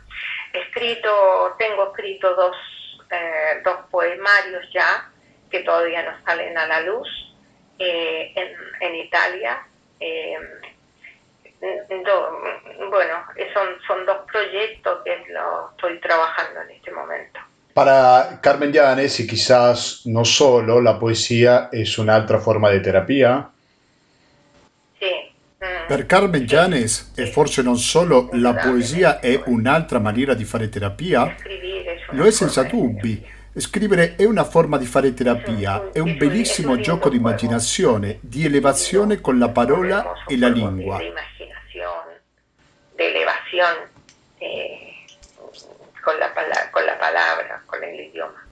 Escrito, 0.58 1.54
tengo 1.58 1.88
escrito 1.88 2.34
dos, 2.34 2.56
eh, 3.10 3.60
dos 3.64 3.76
poemarios 3.90 4.64
ya 4.72 5.10
que 5.50 5.60
todavía 5.60 6.02
no 6.02 6.24
salen 6.24 6.56
a 6.58 6.66
la 6.66 6.80
luz 6.80 7.08
eh, 7.78 8.32
en, 8.34 8.48
en, 8.80 8.94
Italia. 8.96 9.66
Eh, 10.00 10.38
do, 12.04 12.40
bueno, 12.90 13.14
son, 13.54 13.68
son 13.86 14.06
dos 14.06 14.18
proyectos 14.30 14.98
que 15.04 15.32
lo 15.32 15.70
estoy 15.70 15.98
trabajando 16.00 16.62
en 16.62 16.70
este 16.70 16.90
momento. 16.90 17.40
Para 17.72 18.40
Carmen 18.40 18.72
Llanes, 18.72 19.20
y 19.20 19.26
quizás 19.26 20.02
no 20.06 20.24
solo, 20.24 20.80
la 20.80 20.98
poesía 20.98 21.68
es 21.70 21.98
un'altra 21.98 22.38
forma 22.38 22.70
di 22.70 22.80
terapia? 22.80 23.50
Sì, 24.98 25.30
Per 25.58 26.04
Carmen 26.04 26.44
Gianes, 26.44 27.12
e 27.16 27.26
forse 27.26 27.62
non 27.62 27.78
solo, 27.78 28.28
la 28.32 28.54
poesia 28.54 29.20
è 29.20 29.40
un'altra 29.46 29.98
maniera 29.98 30.34
di 30.34 30.44
fare 30.44 30.68
terapia? 30.68 31.34
Lo 32.10 32.26
è 32.26 32.30
senza 32.30 32.64
dubbi. 32.64 33.24
Scrivere 33.56 34.16
è 34.16 34.24
una 34.24 34.44
forma 34.44 34.76
di 34.76 34.84
fare 34.84 35.14
terapia, 35.14 35.90
è 35.92 35.98
un 35.98 36.18
bellissimo 36.18 36.78
gioco 36.78 37.08
di 37.08 37.16
immaginazione, 37.16 38.18
di 38.20 38.44
elevazione 38.44 39.22
con 39.22 39.38
la 39.38 39.48
parola 39.48 40.12
e 40.26 40.36
la 40.36 40.48
lingua. 40.48 40.98
Di 40.98 41.04
elevazione 42.96 43.88
con 46.02 46.18
la, 46.18 46.32
con 46.70 46.84
la 46.84 46.96
palabra, 46.96 47.62
con 47.64 47.82
el 47.82 47.98
idioma. 47.98 48.44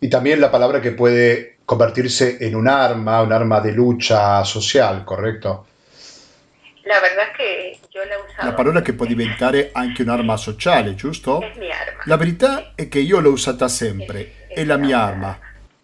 Y 0.00 0.08
también 0.08 0.40
la 0.40 0.50
palabra 0.50 0.80
que 0.80 0.92
puede 0.92 1.58
convertirse 1.64 2.38
en 2.40 2.56
un 2.56 2.66
arma, 2.66 3.22
un 3.22 3.32
arma 3.32 3.60
de 3.60 3.72
lucha 3.72 4.44
social, 4.44 5.04
¿correcto? 5.04 5.66
La 6.84 7.00
verdad 7.00 7.28
es 7.28 7.36
que 7.36 7.78
yo 7.92 8.04
la 8.04 8.18
usavo. 8.18 8.48
La 8.48 8.54
parola 8.54 8.82
che 8.82 8.92
può 8.92 9.06
diventare 9.06 9.70
anche 9.72 10.02
un'arma 10.02 10.36
sociale, 10.36 10.94
giusto? 10.94 11.40
Es 11.42 11.56
mi 11.56 11.70
arma. 11.70 12.02
La 12.06 12.16
verità 12.16 12.72
è 12.74 12.88
che 12.88 12.98
io 12.98 13.20
l'ho 13.20 13.30
usata 13.30 13.68
sempre, 13.68 14.46
è 14.48 14.64
la 14.64 14.76
mia 14.76 15.00
arma. 15.00 15.38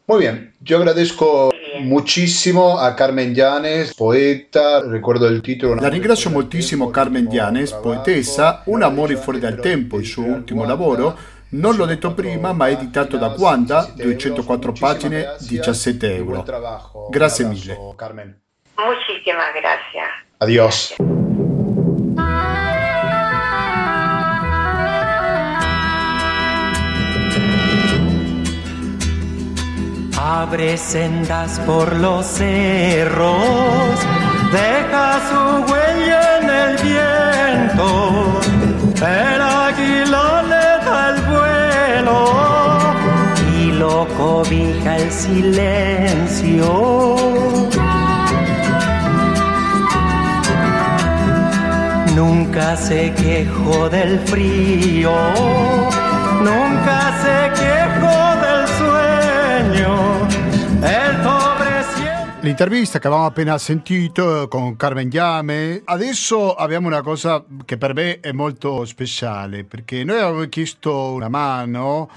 Muy 0.06 0.20
bien, 0.20 0.54
yo 0.58 0.78
agradezco 0.78 1.52
muchísimo 1.80 2.78
a 2.78 2.94
Carmen 2.94 3.32
Llanes, 3.34 3.94
poeta, 3.94 4.80
recuerdo 4.80 5.26
il 5.26 5.42
titolo. 5.42 5.74
La 5.74 5.88
ringrazio 5.88 6.30
moltissimo 6.30 6.88
Carmen 6.88 7.28
Llanes, 7.30 7.72
poetessa, 7.72 8.62
Un 8.64 8.82
amore 8.82 9.16
fuori 9.16 9.38
dal 9.38 9.61
tempo, 9.61 9.98
il 9.98 10.06
suo 10.06 10.24
ultimo 10.24 10.64
lavoro. 10.64 11.16
Non 11.50 11.76
l'ho 11.76 11.84
detto 11.84 12.12
prima, 12.14 12.52
ma 12.52 12.68
è 12.68 12.72
editato 12.72 13.18
da 13.18 13.34
Wanda, 13.37 13.92
204 13.94 14.72
pagine, 14.72 15.37
17 15.40 16.14
euro. 16.14 16.44
Grazie 17.11 17.44
mille. 17.44 17.76
Carmen. 17.96 18.40
Muchísimas 18.76 19.52
gracias. 19.52 20.27
Adiós. 20.40 20.94
Abre 30.16 30.77
sendas 30.77 31.59
por 31.66 31.92
los 31.96 32.24
cerros, 32.24 33.98
deja 34.53 35.20
su 35.29 35.42
huella 35.72 36.38
en 36.38 36.48
el 36.48 36.77
viento, 36.87 37.88
el 38.94 39.42
águila 39.42 40.42
le 40.42 40.68
da 40.87 40.98
el 41.11 41.18
vuelo 41.33 42.18
y 43.61 43.72
lo 43.72 44.07
cobija 44.16 44.98
el 44.98 45.11
silencio. 45.11 46.68
Nunca 52.18 52.74
se 52.74 53.12
quejó 53.14 53.88
del 53.88 54.18
frío, 54.18 55.12
nunca 56.40 57.16
se 57.22 57.52
quejó 57.54 58.35
del 58.42 58.66
sueño. 58.76 60.26
El 60.83 61.16
pobre 61.22 61.85
siempre... 61.94 62.40
L'intervista 62.40 62.98
che 62.98 63.07
avevamo 63.07 63.28
appena 63.28 63.57
sentito 63.57 64.48
con 64.48 64.74
Carmen 64.76 65.09
Llame, 65.09 65.83
adesso 65.85 66.57
abbiamo 66.57 66.88
una 66.88 67.02
cosa 67.02 67.44
che 67.64 67.78
per 67.78 67.94
me 67.94 68.18
è 68.18 68.33
molto 68.33 68.85
speciale, 68.85 69.62
perché 69.62 70.02
noi 70.02 70.16
avevamo 70.18 70.48
chiesto 70.48 71.12
una 71.12 71.28
mano 71.28 72.11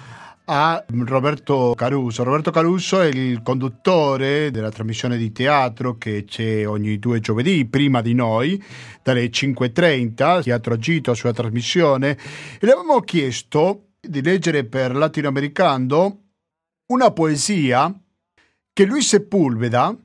a 0.53 0.83
Roberto 1.05 1.73
Caruso. 1.77 2.23
Roberto 2.23 2.51
Caruso 2.51 2.99
è 2.99 3.05
il 3.05 3.41
conduttore 3.41 4.51
della 4.51 4.69
trasmissione 4.69 5.15
di 5.15 5.31
teatro 5.31 5.97
che 5.97 6.25
c'è 6.25 6.67
ogni 6.67 6.99
due 6.99 7.21
giovedì, 7.21 7.65
prima 7.65 8.01
di 8.01 8.13
noi, 8.13 8.61
dalle 9.01 9.29
5.30, 9.29 10.43
Teatro 10.43 10.73
Agito 10.73 11.13
sulla 11.13 11.31
trasmissione, 11.31 12.09
e 12.09 12.65
le 12.65 12.71
avevamo 12.73 12.99
chiesto 12.99 13.91
di 14.01 14.21
leggere 14.21 14.65
per 14.65 14.93
latinoamericano 14.93 16.19
una 16.87 17.11
poesia 17.11 17.97
che 18.73 18.83
lui 18.83 19.01
Sepulveda 19.01 19.95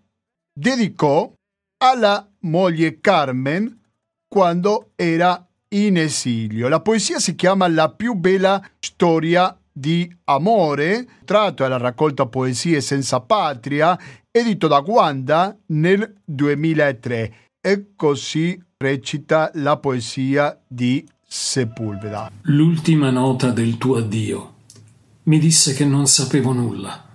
dedicò 0.53 1.33
alla 1.79 2.25
moglie 2.43 3.01
Carmen 3.01 3.81
quando 4.29 4.93
era 4.95 5.45
in 5.71 5.97
esilio. 5.97 6.69
La 6.69 6.81
poesia 6.81 7.19
si 7.19 7.35
chiama 7.35 7.67
La 7.67 7.91
più 7.91 8.15
bella 8.15 8.63
storia 8.79 9.59
di 9.77 10.11
amore, 10.25 11.07
tratto 11.27 11.63
dalla 11.63 11.77
raccolta 11.77 12.25
Poesie 12.25 12.81
senza 12.81 13.21
patria, 13.21 13.99
edito 14.31 14.69
da 14.69 14.79
Wanda 14.79 15.55
nel 15.67 16.23
2003. 16.25 17.35
E 17.61 17.89
così 17.95 18.59
recita 18.79 19.51
la 19.55 19.77
poesia 19.77 20.59
di 20.67 21.07
Sepulveda. 21.27 22.31
L'ultima 22.43 23.11
nota 23.11 23.51
del 23.51 23.77
tuo 23.77 23.99
addio 23.99 24.55
mi 25.25 25.39
disse 25.39 25.75
che 25.75 25.85
non 25.85 26.07
sapevo 26.07 26.53
nulla 26.53 27.09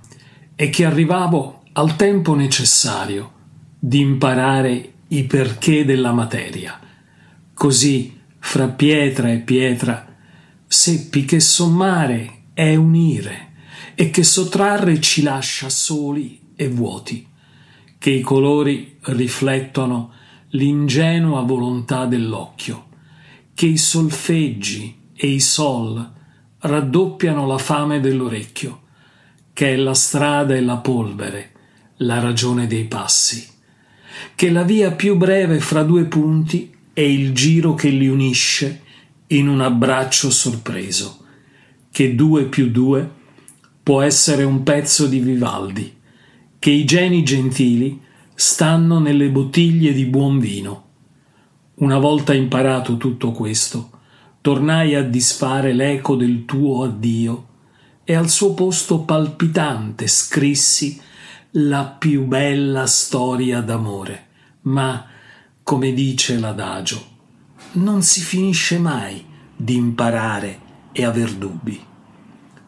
e 0.53 0.69
che 0.69 0.85
arrivavo 0.85 1.63
al 1.73 1.95
tempo 1.95 2.35
necessario 2.35 3.31
di 3.79 4.01
imparare 4.01 4.93
i 5.07 5.23
perché 5.23 5.83
della 5.83 6.11
materia. 6.11 6.79
Così, 7.53 8.19
fra 8.37 8.67
pietra 8.67 9.31
e 9.31 9.39
pietra, 9.39 10.15
seppi 10.67 11.25
che 11.25 11.39
sommare 11.39 12.40
è 12.61 12.75
unire 12.75 13.53
e 13.95 14.11
che 14.11 14.23
sottrarre 14.23 15.01
ci 15.01 15.23
lascia 15.23 15.67
soli 15.67 16.39
e 16.55 16.67
vuoti, 16.67 17.27
che 17.97 18.11
i 18.11 18.21
colori 18.21 18.97
riflettono 19.01 20.13
l'ingenua 20.49 21.41
volontà 21.41 22.05
dell'occhio, 22.05 22.89
che 23.55 23.65
i 23.65 23.77
solfeggi 23.77 24.95
e 25.15 25.27
i 25.27 25.39
sol 25.39 26.07
raddoppiano 26.59 27.47
la 27.47 27.57
fame 27.57 27.99
dell'orecchio, 27.99 28.81
che 29.53 29.73
è 29.73 29.75
la 29.75 29.95
strada 29.95 30.53
e 30.53 30.61
la 30.61 30.77
polvere, 30.77 31.53
la 31.97 32.19
ragione 32.19 32.67
dei 32.67 32.85
passi, 32.85 33.43
che 34.35 34.51
la 34.51 34.61
via 34.61 34.91
più 34.91 35.15
breve 35.15 35.59
fra 35.59 35.81
due 35.81 36.03
punti 36.03 36.71
è 36.93 37.01
il 37.01 37.33
giro 37.33 37.73
che 37.73 37.89
li 37.89 38.07
unisce 38.07 38.83
in 39.27 39.47
un 39.47 39.61
abbraccio 39.61 40.29
sorpreso, 40.29 41.20
che 41.91 42.15
due 42.15 42.45
più 42.45 42.71
due 42.71 43.09
può 43.83 44.01
essere 44.01 44.43
un 44.43 44.63
pezzo 44.63 45.07
di 45.07 45.19
Vivaldi, 45.19 45.93
che 46.57 46.69
i 46.69 46.85
geni 46.85 47.23
gentili 47.23 47.99
stanno 48.33 48.99
nelle 48.99 49.29
bottiglie 49.29 49.91
di 49.91 50.05
buon 50.05 50.39
vino. 50.39 50.85
Una 51.75 51.99
volta 51.99 52.33
imparato 52.33 52.97
tutto 52.97 53.31
questo, 53.31 53.89
tornai 54.39 54.95
a 54.95 55.03
disfare 55.03 55.73
l'eco 55.73 56.15
del 56.15 56.45
tuo 56.45 56.83
addio 56.83 57.47
e 58.03 58.15
al 58.15 58.29
suo 58.29 58.53
posto 58.53 59.01
palpitante 59.01 60.07
scrissi 60.07 60.99
la 61.51 61.85
più 61.85 62.25
bella 62.25 62.85
storia 62.85 63.61
d'amore. 63.61 64.27
Ma, 64.61 65.05
come 65.63 65.93
dice 65.93 66.39
l'adagio, 66.39 67.03
non 67.73 68.01
si 68.01 68.21
finisce 68.21 68.77
mai 68.79 69.23
di 69.55 69.75
imparare 69.75 70.69
e 70.91 71.03
aver 71.03 71.33
dubbi. 71.33 71.83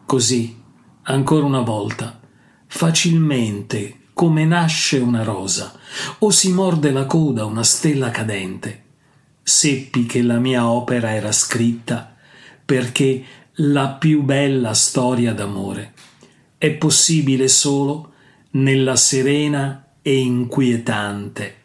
Così, 0.06 0.60
ancora 1.02 1.44
una 1.44 1.60
volta, 1.60 2.20
facilmente 2.66 3.98
come 4.12 4.44
nasce 4.44 4.98
una 4.98 5.22
rosa 5.22 5.72
o 6.18 6.30
si 6.30 6.52
morde 6.52 6.90
la 6.90 7.04
coda 7.06 7.44
una 7.44 7.64
stella 7.64 8.10
cadente, 8.10 8.82
seppi 9.42 10.06
che 10.06 10.22
la 10.22 10.38
mia 10.38 10.68
opera 10.68 11.14
era 11.14 11.32
scritta 11.32 12.14
perché 12.64 13.24
la 13.58 13.90
più 13.90 14.22
bella 14.22 14.72
storia 14.72 15.32
d'amore 15.32 15.92
è 16.58 16.70
possibile 16.72 17.48
solo 17.48 18.12
nella 18.52 18.96
serena 18.96 19.96
e 20.00 20.16
inquietante 20.18 21.62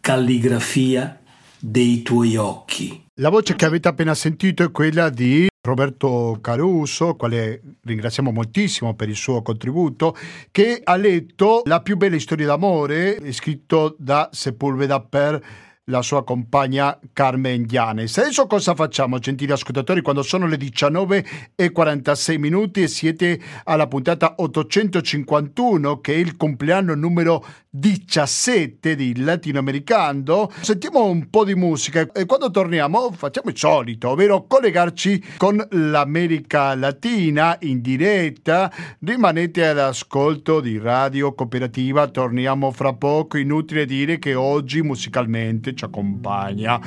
calligrafia 0.00 1.20
dei 1.58 2.02
tuoi 2.02 2.36
occhi. 2.36 3.06
La 3.20 3.30
voce 3.30 3.54
che 3.54 3.64
avete 3.64 3.88
appena 3.88 4.14
sentito 4.14 4.62
è 4.62 4.70
quella 4.70 5.08
di 5.08 5.46
Roberto 5.64 6.38
Caruso, 6.42 7.16
quale 7.16 7.62
ringraziamo 7.82 8.30
moltissimo 8.30 8.94
per 8.94 9.08
il 9.08 9.16
suo 9.16 9.40
contributo, 9.40 10.14
che 10.50 10.80
ha 10.84 10.94
letto 10.96 11.62
La 11.64 11.80
più 11.80 11.96
bella 11.96 12.18
storia 12.18 12.46
d'amore, 12.46 13.32
scritto 13.32 13.96
da 13.98 14.28
Sepulveda 14.30 15.00
per 15.00 15.42
la 15.88 16.00
sua 16.00 16.24
compagna 16.24 16.98
Carmen 17.12 17.66
Gianes. 17.66 18.16
Adesso 18.16 18.46
cosa 18.46 18.74
facciamo, 18.74 19.18
gentili 19.18 19.52
ascoltatori, 19.52 20.00
quando 20.00 20.22
sono 20.22 20.46
le 20.46 20.56
19 20.56 21.26
e 21.54 21.72
46 21.72 22.38
minuti 22.38 22.82
e 22.82 22.88
siete 22.88 23.38
alla 23.64 23.86
puntata 23.86 24.34
851, 24.38 26.00
che 26.00 26.14
è 26.14 26.16
il 26.16 26.36
compleanno 26.36 26.94
numero 26.94 27.44
17 27.68 28.94
di 28.94 29.20
Latinoamericano? 29.20 30.50
Sentiamo 30.60 31.04
un 31.04 31.28
po' 31.28 31.44
di 31.44 31.54
musica 31.54 32.08
e 32.12 32.24
quando 32.24 32.50
torniamo 32.50 33.12
facciamo 33.12 33.50
il 33.50 33.58
solito, 33.58 34.10
ovvero 34.10 34.46
collegarci 34.46 35.22
con 35.36 35.62
l'America 35.70 36.74
Latina 36.74 37.58
in 37.60 37.82
diretta. 37.82 38.72
Rimanete 39.00 39.66
all'ascolto 39.66 40.60
di 40.60 40.78
Radio 40.78 41.34
Cooperativa, 41.34 42.06
torniamo 42.08 42.70
fra 42.70 42.94
poco. 42.94 43.36
Inutile 43.36 43.84
dire 43.84 44.18
che 44.18 44.34
oggi 44.34 44.80
musicalmente 44.80 45.73
ci 45.74 45.84
accompagna 45.84 46.80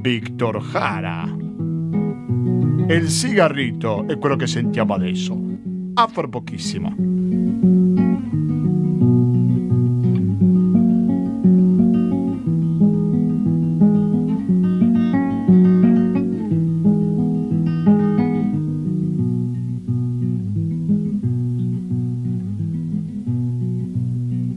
Victor 0.00 0.62
Jara. 0.70 1.24
E 2.86 2.94
il 2.94 3.08
cigarrito 3.08 4.06
è 4.06 4.18
quello 4.18 4.36
che 4.36 4.46
sentiamo 4.46 4.94
adesso. 4.94 5.40
A 5.94 6.06
fra 6.06 6.28
pochissimo. 6.28 6.94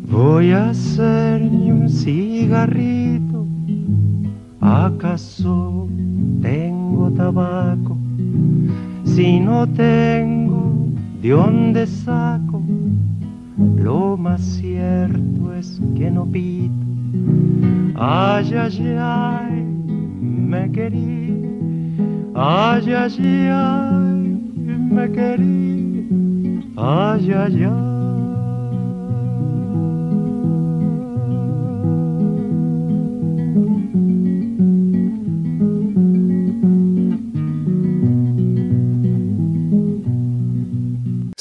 Voy 0.10 0.52
a 0.52 0.70
hacerme 0.70 1.72
un 1.72 1.88
cigarrito 1.88 3.27
¿Acaso 4.86 5.88
tengo 6.40 7.10
tabaco? 7.12 7.98
Si 9.06 9.40
no 9.40 9.66
tengo, 9.66 10.72
¿de 11.20 11.30
dónde 11.30 11.88
saco? 11.88 12.62
Lo 13.58 14.16
más 14.18 14.40
cierto 14.40 15.56
es 15.56 15.82
que 15.96 16.12
no 16.12 16.28
pito. 16.28 16.86
Ay, 17.96 18.54
ay, 18.54 18.96
ay, 19.00 19.66
me 20.22 20.72
querí. 20.72 21.42
Ay, 22.36 22.94
ay, 22.94 23.50
ay, 23.50 24.38
me 24.92 25.12
querí. 25.12 26.60
Ay, 26.76 27.32
ay, 27.32 27.64
ay. 27.64 27.87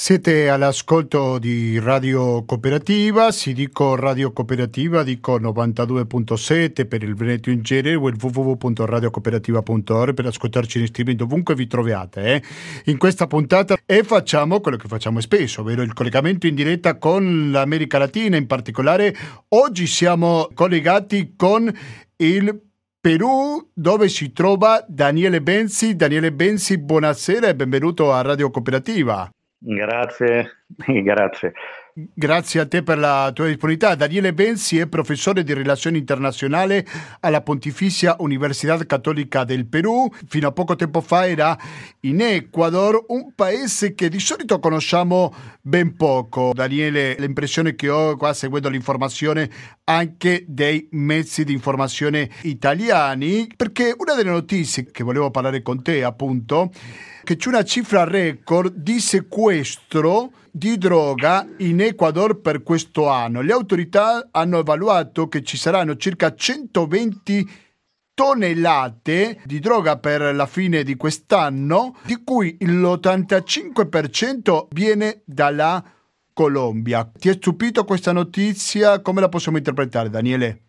Siete 0.07 0.49
all'ascolto 0.49 1.37
di 1.40 1.81
Radio 1.81 2.45
Cooperativa, 2.45 3.33
si 3.33 3.53
dico 3.53 3.97
Radio 3.97 4.31
Cooperativa, 4.31 5.03
dico 5.03 5.37
92.7 5.37 6.87
per 6.87 7.03
il 7.03 7.16
Veneto 7.16 7.51
in 7.51 7.62
genere 7.62 7.97
o 7.97 8.07
il 8.07 8.14
www.radiocooperativa.org 8.16 10.14
per 10.14 10.27
ascoltarci 10.27 10.79
in 10.79 10.87
streaming 10.87 11.19
dovunque 11.19 11.57
vi 11.57 11.66
troviate 11.66 12.35
eh? 12.35 12.42
in 12.85 12.99
questa 12.99 13.27
puntata 13.27 13.77
e 13.85 14.05
facciamo 14.05 14.61
quello 14.61 14.77
che 14.77 14.87
facciamo 14.87 15.19
spesso, 15.19 15.62
ovvero 15.62 15.83
il 15.83 15.92
collegamento 15.92 16.47
in 16.47 16.55
diretta 16.55 16.99
con 16.99 17.51
l'America 17.51 17.99
Latina, 17.99 18.37
in 18.37 18.47
particolare 18.47 19.12
oggi 19.49 19.88
siamo 19.88 20.49
collegati 20.55 21.33
con 21.35 21.69
il 22.19 22.61
Perù 23.01 23.71
dove 23.75 24.09
si 24.09 24.33
trova 24.33 24.85
Daniele 24.87 25.42
Benzi. 25.42 25.97
Daniele 25.97 26.31
Benzi, 26.31 26.79
buonasera 26.79 27.49
e 27.49 27.57
benvenuto 27.57 28.12
a 28.12 28.21
Radio 28.21 28.53
Cooperativa. 28.53 29.29
Grazie, 29.61 30.51
grazie. 31.05 31.53
Grazie 31.99 32.61
a 32.61 32.67
te 32.67 32.83
per 32.83 32.99
la 32.99 33.31
tua 33.33 33.47
disponibilità. 33.47 33.95
Daniele 33.95 34.35
Benzi 34.35 34.79
è 34.79 34.87
professore 34.87 35.43
di 35.43 35.55
relazioni 35.55 35.97
internazionali 35.97 36.85
alla 37.21 37.41
Pontificia 37.41 38.17
Università 38.19 38.77
Cattolica 38.85 39.45
del 39.45 39.65
Perù. 39.65 40.07
Fino 40.29 40.47
a 40.47 40.53
poco 40.53 40.77
tempo 40.77 41.01
fa 41.01 41.27
era 41.27 41.59
in 42.01 42.21
Ecuador, 42.21 43.03
un 43.09 43.33
paese 43.35 43.95
che 43.95 44.11
di 44.11 44.21
solito 44.21 44.59
conosciamo 44.59 45.35
ben 45.63 45.97
poco. 45.97 46.53
Daniele, 46.53 47.17
l'impressione 47.19 47.75
che 47.75 47.89
ho 47.89 48.15
qua 48.19 48.35
seguendo 48.35 48.69
l'informazione 48.69 49.49
anche 49.85 50.45
dei 50.47 50.89
mezzi 50.91 51.45
di 51.45 51.55
informazione 51.55 52.29
italiani, 52.43 53.51
perché 53.57 53.95
una 53.97 54.13
delle 54.13 54.33
notizie 54.33 54.85
che 54.85 55.03
volevo 55.03 55.31
parlare 55.31 55.63
con 55.63 55.83
te, 55.83 56.05
appunto, 56.05 56.71
che 57.25 57.37
c'è 57.37 57.49
una 57.49 57.65
cifra 57.65 58.05
record 58.05 58.75
di 58.75 59.01
sequestro 59.01 60.31
di 60.57 60.79
droga 60.79 61.47
in 61.59 61.83
Ecuador 61.83 62.40
per 62.40 62.62
questo 62.62 63.09
anno. 63.09 63.42
Le 63.42 63.53
autorità 63.53 64.29
hanno 64.31 64.61
evaluato 64.61 65.29
che 65.29 65.42
ci 65.42 65.59
saranno 65.59 65.97
circa 65.97 66.35
120 66.35 67.47
tonnellate 68.14 69.42
di 69.45 69.61
droga 69.61 69.99
per 69.99 70.35
la 70.35 70.47
fine 70.47 70.83
di 70.83 70.97
quest'anno, 70.97 71.99
di 72.07 72.23
cui 72.25 72.57
l'85% 72.59 74.69
viene 74.71 75.21
dalla 75.27 75.85
Colombia. 76.33 77.05
Ti 77.05 77.29
è 77.29 77.35
stupito 77.35 77.85
questa 77.85 78.12
notizia? 78.12 79.03
Come 79.03 79.21
la 79.21 79.29
possiamo 79.29 79.59
interpretare, 79.59 80.09
Daniele? 80.09 80.65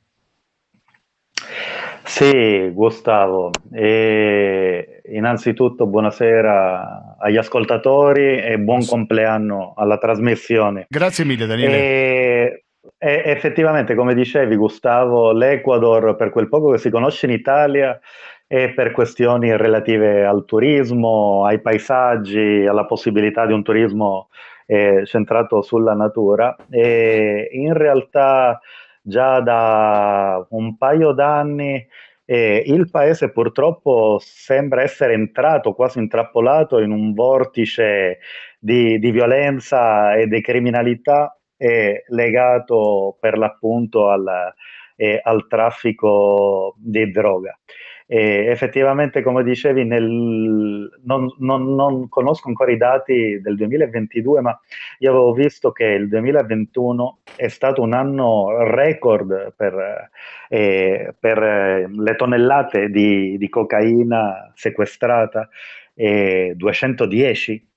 Sì, 2.08 2.72
Gustavo. 2.74 3.52
E 3.72 5.02
innanzitutto 5.12 5.86
buonasera 5.86 7.17
agli 7.20 7.38
ascoltatori 7.38 8.39
e 8.39 8.58
buon 8.58 8.86
compleanno 8.86 9.74
alla 9.76 9.98
trasmissione. 9.98 10.86
Grazie 10.88 11.26
mille, 11.26 11.46
Daniele. 11.46 11.76
E, 11.76 12.63
e 12.98 13.22
effettivamente, 13.26 13.93
come 13.93 14.15
dicevi, 14.15 14.56
Gustavo, 14.56 15.34
l'Ecuador, 15.34 16.15
per 16.15 16.30
quel 16.30 16.48
poco 16.48 16.72
che 16.72 16.78
si 16.78 16.89
conosce 16.89 17.26
in 17.26 17.34
Italia, 17.34 18.00
e 18.48 18.74
per 18.74 18.91
questioni 18.91 19.56
relative 19.56 20.26
al 20.26 20.46
turismo, 20.46 21.43
ai 21.46 21.60
paesaggi, 21.60 22.65
alla 22.65 22.86
possibilità 22.86 23.46
di 23.46 23.52
un 23.52 23.62
turismo 23.62 24.30
eh, 24.65 25.06
centrato 25.06 25.62
sulla 25.62 25.93
natura. 25.93 26.56
E 26.70 27.50
in 27.52 27.74
realtà 27.74 28.60
già 29.08 29.39
da 29.39 30.46
un 30.50 30.76
paio 30.78 31.13
d'anni 31.13 31.88
eh, 32.26 32.62
il 32.65 32.89
paese 32.89 33.32
purtroppo 33.32 34.20
sembra 34.20 34.82
essere 34.82 35.13
entrato, 35.13 35.74
quasi 35.74 36.00
intrappolato 36.00 36.80
in 36.80 36.91
un 36.91 37.13
vortice 37.13 38.20
di, 38.60 39.00
di 39.00 39.12
violenza 39.12 40.13
e 40.13 40.28
di 40.28 40.41
criminalità 40.41 41.39
eh, 41.56 42.04
legato 42.08 43.15
per 43.20 43.38
l'appunto 43.38 44.10
al, 44.10 44.54
eh, 44.98 45.22
al 45.24 45.48
traffico 45.48 46.76
di 46.78 47.10
droga. 47.12 47.58
E 48.10 48.46
effettivamente, 48.48 49.22
come 49.22 49.43
dicevi, 49.43 49.84
nel, 49.84 50.89
non, 51.04 51.28
non, 51.39 51.76
non, 51.76 52.08
conosco 52.08 52.48
ancora 52.48 52.72
i 52.72 52.78
dati 52.78 53.41
del 53.41 53.58
2022, 53.58 54.39
ma 54.39 54.58
io 55.00 55.10
avevo 55.10 55.34
visto 55.34 55.74
che 55.74 55.84
il 55.84 56.08
2021 56.08 57.20
è 57.36 57.50
stato 57.50 57.82
un 57.82 57.91
anno 57.91 58.63
record 58.63 59.54
per, 59.58 60.10
eh, 60.48 61.13
per 61.20 61.43
eh, 61.43 61.88
le 61.89 62.15
tonnellate 62.15 62.89
di, 62.89 63.38
di 63.38 63.50
cocaina 63.50 64.54
sequestrata, 64.56 65.50
eh, 65.93 66.54
210 66.56 67.67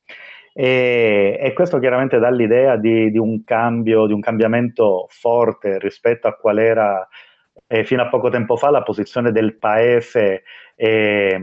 e, 0.53 1.39
e, 1.41 1.53
questo 1.53 1.79
chiaramente 1.79 2.19
dà 2.19 2.29
l'idea 2.31 2.77
di, 2.77 3.11
di, 3.11 3.19
un 3.19 3.45
cambio, 3.45 4.07
di 4.07 4.13
un 4.13 4.21
cambiamento 4.21 5.07
forte 5.09 5.79
rispetto 5.79 6.27
a 6.27 6.35
qual 6.35 6.59
era 6.59 7.09
eh, 7.73 7.85
fino 7.85 8.03
a 8.03 8.09
poco 8.09 8.31
tempo 8.31 8.57
fa 8.57 8.69
la 8.71 8.83
posizione 8.83 9.31
del 9.31 9.55
paese 9.55 10.43
eh, 10.75 11.41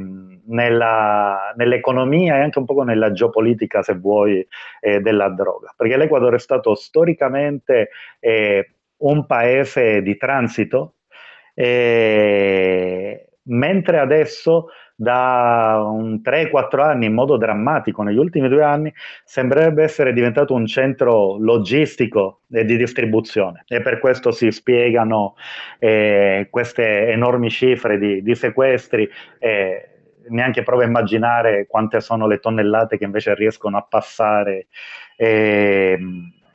nella, 0.47 1.53
nell'economia 1.55 2.35
e 2.35 2.41
anche 2.41 2.59
un 2.59 2.65
po' 2.65 2.83
nella 2.83 3.13
geopolitica, 3.13 3.81
se 3.81 3.93
vuoi, 3.93 4.45
eh, 4.81 4.99
della 4.99 5.29
droga. 5.29 5.73
Perché 5.77 5.95
l'Ecuador 5.95 6.33
è 6.33 6.39
stato 6.39 6.75
storicamente 6.75 7.91
eh, 8.19 8.71
un 8.97 9.25
paese 9.25 10.01
di 10.01 10.17
transito, 10.17 10.95
eh, 11.53 13.29
mentre 13.43 13.99
adesso 13.99 14.67
da 14.99 15.79
un 15.83 16.21
3-4 16.23 16.81
anni 16.81 17.05
in 17.05 17.13
modo 17.13 17.37
drammatico, 17.37 18.01
negli 18.01 18.17
ultimi 18.17 18.49
due 18.49 18.63
anni, 18.63 18.91
sembrerebbe 19.23 19.83
essere 19.83 20.11
diventato 20.11 20.55
un 20.55 20.65
centro 20.65 21.37
logistico 21.37 22.41
e 22.51 22.65
di 22.65 22.77
distribuzione 22.77 23.63
e 23.67 23.81
per 23.81 23.99
questo 23.99 24.31
si 24.31 24.49
spiegano 24.49 25.35
eh, 25.77 26.47
queste 26.49 27.09
enormi 27.11 27.51
cifre 27.51 27.99
di, 27.99 28.23
di 28.23 28.35
sequestri. 28.35 29.07
Eh, 29.37 29.91
neanche 30.29 30.63
provo 30.63 30.81
a 30.81 30.85
immaginare 30.85 31.67
quante 31.67 32.01
sono 32.01 32.27
le 32.27 32.39
tonnellate 32.39 32.97
che 32.97 33.05
invece 33.05 33.33
riescono 33.35 33.77
a 33.77 33.85
passare 33.87 34.67
eh, 35.15 35.97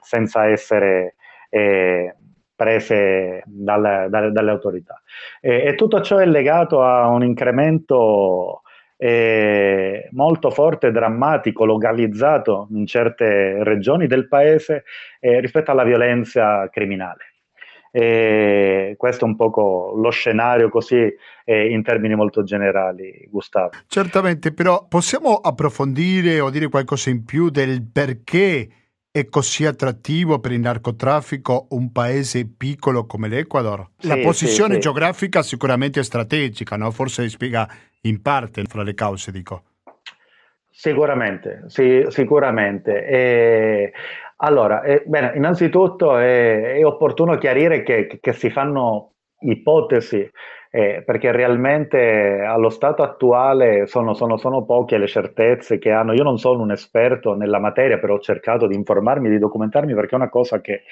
senza 0.01 0.47
essere 0.47 1.15
eh, 1.49 2.17
prese 2.63 3.43
dal, 3.45 4.07
dalle, 4.09 4.31
dalle, 4.31 4.51
autorità. 4.51 5.03
E, 5.41 5.67
e, 5.67 5.75
tutto 5.75 6.01
ciò 6.01 6.19
è 6.19 6.27
legato 6.27 6.83
a 6.83 7.09
un 7.09 7.25
incremento 7.25 8.63
eh, 8.97 10.09
molto 10.13 10.51
forte 10.51 10.93
drammatico, 10.93 11.65
localizzato 11.65 12.69
in 12.71 12.87
certe 12.87 13.65
regioni 13.65 14.07
del 14.07 14.29
paese 14.29 14.85
eh, 15.19 15.41
rispetto 15.41 15.73
alla 15.73 15.83
violenza 15.83 16.69
criminale. 16.71 17.27
E 17.95 18.95
questo 18.97 19.27
è 19.27 19.29
un 19.29 19.37
po' 19.37 19.93
lo 19.97 20.11
scenario 20.11 20.71
così 20.71 21.15
eh, 21.45 21.71
in 21.71 21.83
termini 21.83 22.15
molto 22.15 22.43
generali, 22.43 23.29
Gustavo. 23.29 23.71
Certamente, 23.87 24.55
però 24.55 24.87
possiamo 24.89 25.35
approfondire 25.35 26.41
o 26.41 26.49
dire 26.49 26.69
qualcosa 26.69 27.11
in 27.11 27.25
più 27.25 27.51
del 27.51 27.87
perché 27.93 28.69
è 29.15 29.29
così 29.29 29.67
attrattivo 29.67 30.39
per 30.39 30.53
il 30.53 30.61
narcotraffico 30.61 31.67
un 31.71 31.93
paese 31.93 32.47
piccolo 32.47 33.05
come 33.05 33.29
l'Ecuador? 33.29 33.89
Sì, 33.99 34.09
la 34.09 34.17
posizione 34.17 34.75
sì, 34.75 34.81
geografica 34.81 35.43
sicuramente 35.43 36.01
è 36.01 36.03
strategica, 36.03 36.77
no? 36.77 36.91
forse 36.91 37.29
spiega 37.29 37.69
in 38.03 38.23
parte 38.23 38.63
fra 38.65 38.83
le 38.83 38.95
cause, 38.95 39.31
dico. 39.31 39.65
Sicuramente, 40.71 41.65
sì, 41.67 42.07
sicuramente. 42.09 43.05
E, 43.05 43.93
allora, 44.37 44.83
eh, 44.83 45.03
bene, 45.05 45.33
innanzitutto 45.37 46.17
è, 46.17 46.77
è 46.79 46.85
opportuno 46.87 47.37
chiarire 47.37 47.83
che, 47.83 48.19
che, 48.19 48.33
si 48.33 48.49
fanno 48.49 49.13
ipotesi 49.41 50.27
eh, 50.75 51.03
perché 51.05 51.31
realmente 51.33 52.41
allo 52.41 52.71
stato 52.71 53.03
attuale 53.03 53.87
sono, 53.87 54.15
sono, 54.15 54.39
sono, 54.39 54.65
poche 54.65 54.97
le 54.97 55.07
certezze 55.07 55.79
che 55.79 55.91
hanno. 55.91 56.15
Io 56.15 56.23
non 56.23 56.39
sono 56.39 56.63
un 56.63 56.71
esperto 56.71 57.35
nella 57.35 57.59
materia, 57.59 57.99
però 57.99 58.15
ho 58.15 58.21
cercato 58.21 58.67
di 58.67 58.75
informarmi, 58.75 59.29
di 59.29 59.39
documentarmi, 59.39 59.93
perché 59.93 60.13
è 60.13 60.17
una 60.17 60.31
cosa 60.31 60.63
che, 60.63 60.85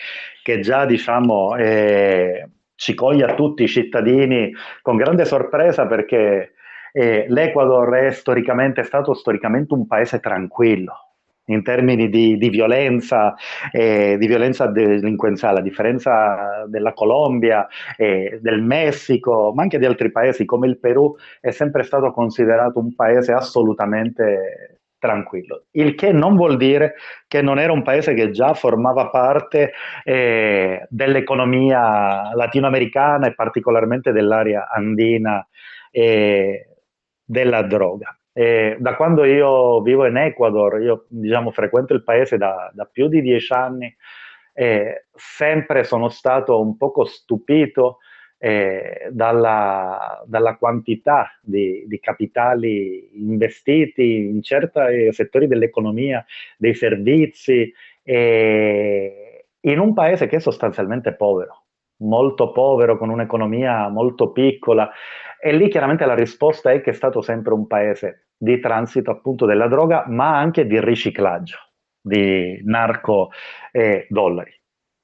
che 0.42 0.60
già 0.60 0.84
diciamo 0.84 1.56
eh, 1.56 2.46
ci 2.74 2.92
coglie 2.94 3.24
a 3.24 3.34
tutti 3.34 3.62
i 3.62 3.68
cittadini 3.68 4.52
con 4.82 4.96
grande 4.96 5.24
sorpresa 5.24 5.86
perché 5.86 6.52
eh, 6.92 7.24
l'Ecuador 7.28 7.94
è 7.94 8.10
storicamente 8.10 8.82
è 8.82 8.84
stato 8.84 9.14
storicamente 9.14 9.72
un 9.72 9.86
paese 9.86 10.20
tranquillo 10.20 11.09
in 11.52 11.62
termini 11.62 12.08
di, 12.08 12.36
di 12.36 12.48
violenza, 12.48 13.34
eh, 13.72 14.16
di 14.18 14.26
violenza 14.26 14.66
delinquenziale, 14.66 15.60
a 15.60 15.62
differenza 15.62 16.64
della 16.66 16.92
Colombia, 16.92 17.66
eh, 17.96 18.38
del 18.40 18.62
Messico, 18.62 19.52
ma 19.54 19.62
anche 19.62 19.78
di 19.78 19.86
altri 19.86 20.10
paesi 20.10 20.44
come 20.44 20.66
il 20.66 20.78
Perù, 20.78 21.14
è 21.40 21.50
sempre 21.50 21.82
stato 21.82 22.12
considerato 22.12 22.78
un 22.78 22.94
paese 22.94 23.32
assolutamente 23.32 24.80
tranquillo. 25.00 25.64
Il 25.72 25.96
che 25.96 26.12
non 26.12 26.36
vuol 26.36 26.56
dire 26.56 26.94
che 27.26 27.42
non 27.42 27.58
era 27.58 27.72
un 27.72 27.82
paese 27.82 28.14
che 28.14 28.30
già 28.30 28.54
formava 28.54 29.08
parte 29.08 29.72
eh, 30.04 30.86
dell'economia 30.88 32.34
latinoamericana 32.34 33.26
e 33.26 33.34
particolarmente 33.34 34.12
dell'area 34.12 34.68
andina 34.68 35.44
eh, 35.90 36.68
della 37.24 37.62
droga. 37.62 38.14
E 38.32 38.76
da 38.78 38.94
quando 38.96 39.24
io 39.24 39.80
vivo 39.82 40.06
in 40.06 40.16
Ecuador, 40.16 40.80
io 40.80 41.06
diciamo, 41.08 41.50
frequento 41.50 41.94
il 41.94 42.04
paese 42.04 42.36
da, 42.36 42.70
da 42.72 42.84
più 42.84 43.08
di 43.08 43.20
dieci 43.20 43.52
anni, 43.52 43.94
e 44.52 45.06
sempre 45.14 45.84
sono 45.84 46.08
stato 46.08 46.60
un 46.60 46.76
poco 46.76 47.04
stupito 47.04 47.98
eh, 48.42 49.08
dalla, 49.10 50.22
dalla, 50.26 50.56
quantità 50.56 51.30
di, 51.42 51.84
di, 51.86 52.00
capitali 52.00 53.10
investiti 53.20 54.16
in 54.16 54.42
certi 54.42 55.12
settori 55.12 55.46
dell'economia, 55.46 56.24
dei 56.56 56.74
servizi, 56.74 57.72
eh, 58.02 59.44
in 59.60 59.78
un 59.78 59.92
paese 59.92 60.26
che 60.26 60.36
è 60.36 60.40
sostanzialmente 60.40 61.14
povero, 61.14 61.59
molto 62.00 62.52
povero, 62.52 62.98
con 62.98 63.08
un'economia 63.08 63.88
molto 63.88 64.30
piccola 64.32 64.90
e 65.40 65.52
lì 65.52 65.68
chiaramente 65.68 66.04
la 66.04 66.14
risposta 66.14 66.70
è 66.70 66.80
che 66.80 66.90
è 66.90 66.92
stato 66.94 67.22
sempre 67.22 67.54
un 67.54 67.66
paese 67.66 68.28
di 68.36 68.60
transito 68.60 69.10
appunto 69.10 69.46
della 69.46 69.68
droga, 69.68 70.04
ma 70.08 70.36
anche 70.36 70.66
di 70.66 70.80
riciclaggio. 70.80 71.58
di 72.02 72.60
narco 72.64 73.30
e 73.72 74.06
dollari. 74.08 74.52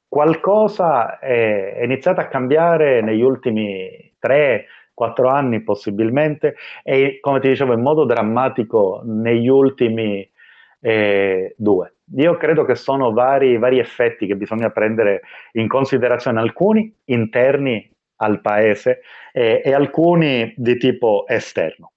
Qualcosa 0.08 1.18
è 1.18 1.80
iniziato 1.82 2.20
a 2.20 2.26
cambiare 2.26 3.02
negli 3.02 3.20
ultimi 3.20 4.14
tre, 4.18 4.66
quattro 4.94 5.28
anni 5.28 5.62
possibilmente 5.62 6.56
e 6.82 7.18
come 7.20 7.40
ti 7.40 7.48
dicevo 7.48 7.74
in 7.74 7.82
modo 7.82 8.04
drammatico 8.06 9.02
negli 9.04 9.48
ultimi 9.48 10.26
eh, 10.80 11.54
due. 11.58 11.95
Io 12.14 12.36
credo 12.36 12.64
che 12.64 12.76
sono 12.76 13.12
vari, 13.12 13.58
vari 13.58 13.78
effetti 13.78 14.26
che 14.26 14.36
bisogna 14.36 14.70
prendere 14.70 15.22
in 15.52 15.66
considerazione, 15.66 16.38
alcuni 16.38 16.94
interni 17.06 17.90
al 18.16 18.40
paese 18.40 19.00
eh, 19.32 19.60
e 19.64 19.74
alcuni 19.74 20.54
di 20.56 20.76
tipo 20.76 21.26
esterno. 21.26 21.92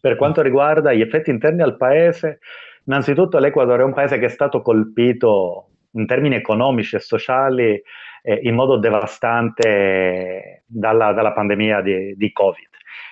Per 0.00 0.16
quanto 0.16 0.42
riguarda 0.42 0.92
gli 0.92 1.00
effetti 1.00 1.30
interni 1.30 1.62
al 1.62 1.76
paese, 1.76 2.40
innanzitutto 2.86 3.38
l'Ecuador 3.38 3.80
è 3.80 3.84
un 3.84 3.94
paese 3.94 4.18
che 4.18 4.26
è 4.26 4.30
stato 4.30 4.60
colpito 4.60 5.70
in 5.92 6.06
termini 6.06 6.34
economici 6.34 6.96
e 6.96 7.00
sociali 7.00 7.80
eh, 8.22 8.40
in 8.42 8.54
modo 8.54 8.76
devastante 8.76 10.64
dalla, 10.66 11.12
dalla 11.12 11.32
pandemia 11.32 11.80
di, 11.80 12.14
di 12.16 12.32
Covid. 12.32 12.68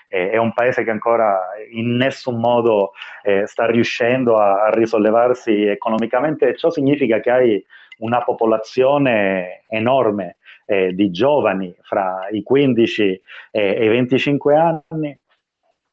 Eh, 0.09 0.31
è 0.31 0.37
un 0.37 0.53
paese 0.53 0.85
che 0.85 0.91
ancora 0.91 1.39
in 1.71 1.97
nessun 1.97 2.39
modo 2.39 2.93
eh, 3.23 3.47
sta 3.47 3.67
riuscendo 3.67 4.37
a, 4.37 4.65
a, 4.65 4.71
risollevarsi 4.71 5.65
economicamente 5.65 6.57
ciò 6.57 6.71
significa 6.71 7.21
che 7.21 7.31
hai 7.31 7.67
una 7.99 8.23
popolazione 8.23 9.65
enorme 9.69 10.37
eh, 10.67 10.93
di 10.93 11.11
giovani 11.11 11.75
fra 11.83 12.29
i 12.31 12.43
15 12.43 13.23
e 13.51 13.85
i 13.85 13.89
25 13.89 14.55
anni, 14.55 15.19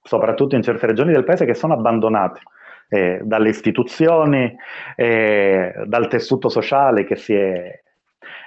soprattutto 0.01 0.55
in 0.55 0.63
certe 0.63 0.87
regioni 0.87 1.13
del 1.13 1.23
paese, 1.23 1.45
che 1.45 1.53
sono 1.53 1.73
abbandonate. 1.73 2.41
Eh, 2.89 3.21
dalle 3.23 3.49
istituzioni, 3.49 4.55
eh, 4.95 5.73
dal 5.85 6.07
tessuto 6.07 6.47
sociale 6.49 7.05
che 7.05 7.15
si 7.15 7.33
è 7.33 7.81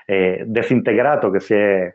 eh, 0.05 0.45
desintegrato, 0.47 1.31
che, 1.31 1.41
si 1.41 1.55
è, 1.55 1.93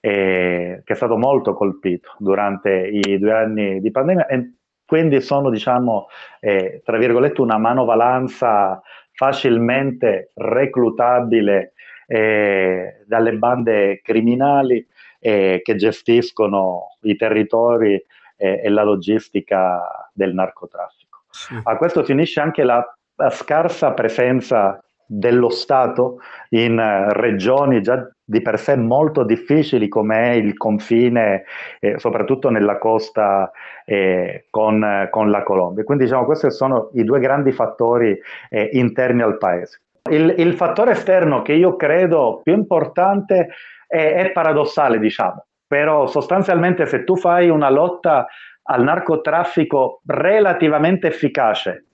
eh, 0.00 0.82
che 0.84 0.92
è 0.92 0.96
stato 0.96 1.16
molto 1.16 1.54
colpito 1.54 2.14
durante 2.18 2.70
i 2.70 3.18
due 3.18 3.32
anni 3.32 3.80
di 3.80 3.90
pandemia 3.90 4.26
e 4.26 4.54
quindi 4.90 5.20
sono, 5.20 5.50
diciamo, 5.50 6.08
eh, 6.40 6.82
tra 6.84 6.98
virgolette, 6.98 7.40
una 7.40 7.58
manovalanza 7.58 8.82
facilmente 9.12 10.32
reclutabile 10.34 11.74
eh, 12.08 12.96
dalle 13.06 13.34
bande 13.34 14.00
criminali 14.02 14.84
eh, 15.20 15.60
che 15.62 15.76
gestiscono 15.76 16.96
i 17.02 17.14
territori 17.14 17.94
eh, 18.36 18.60
e 18.64 18.68
la 18.68 18.82
logistica 18.82 20.10
del 20.12 20.34
narcotraffico. 20.34 21.22
Sì. 21.30 21.56
A 21.62 21.76
questo 21.76 22.02
si 22.02 22.10
unisce 22.10 22.40
anche 22.40 22.64
la, 22.64 22.84
la 23.14 23.30
scarsa 23.30 23.92
presenza 23.92 24.82
dello 25.12 25.48
Stato 25.48 26.20
in 26.50 26.78
uh, 26.78 27.10
regioni 27.12 27.82
già 27.82 28.08
di 28.22 28.40
per 28.42 28.60
sé 28.60 28.76
molto 28.76 29.24
difficili 29.24 29.88
come 29.88 30.30
è 30.30 30.34
il 30.34 30.56
confine, 30.56 31.42
eh, 31.80 31.98
soprattutto 31.98 32.48
nella 32.48 32.78
costa 32.78 33.50
eh, 33.84 34.46
con, 34.50 35.08
con, 35.10 35.30
la 35.30 35.42
Colombia. 35.42 35.82
Quindi 35.82 36.04
diciamo 36.04 36.24
questi 36.24 36.52
sono 36.52 36.90
i 36.94 37.02
due 37.02 37.18
grandi 37.18 37.50
fattori 37.50 38.16
eh, 38.50 38.68
interni 38.74 39.22
al 39.22 39.36
paese. 39.36 39.80
Il, 40.08 40.32
il, 40.38 40.54
fattore 40.54 40.92
esterno 40.92 41.42
che 41.42 41.54
io 41.54 41.74
credo 41.74 42.40
più 42.44 42.52
importante 42.52 43.48
è, 43.88 44.12
è 44.14 44.30
paradossale, 44.30 45.00
diciamo, 45.00 45.44
però 45.66 46.06
sostanzialmente 46.06 46.86
se 46.86 47.02
tu 47.02 47.16
fai 47.16 47.48
una 47.48 47.68
lotta 47.68 48.28
al 48.62 48.84
narcotraffico 48.84 50.02
relativamente 50.06 51.08
efficace 51.08 51.86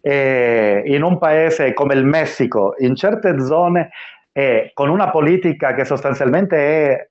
eh, 0.00 0.82
in 0.86 1.02
un 1.02 1.18
paese 1.18 1.72
come 1.72 1.94
il 1.94 2.04
Messico, 2.04 2.74
in 2.78 2.94
certe 2.94 3.40
zone, 3.40 3.90
eh, 4.32 4.70
con 4.74 4.88
una 4.88 5.10
politica 5.10 5.74
che 5.74 5.84
sostanzialmente 5.84 6.56
è 6.56 7.08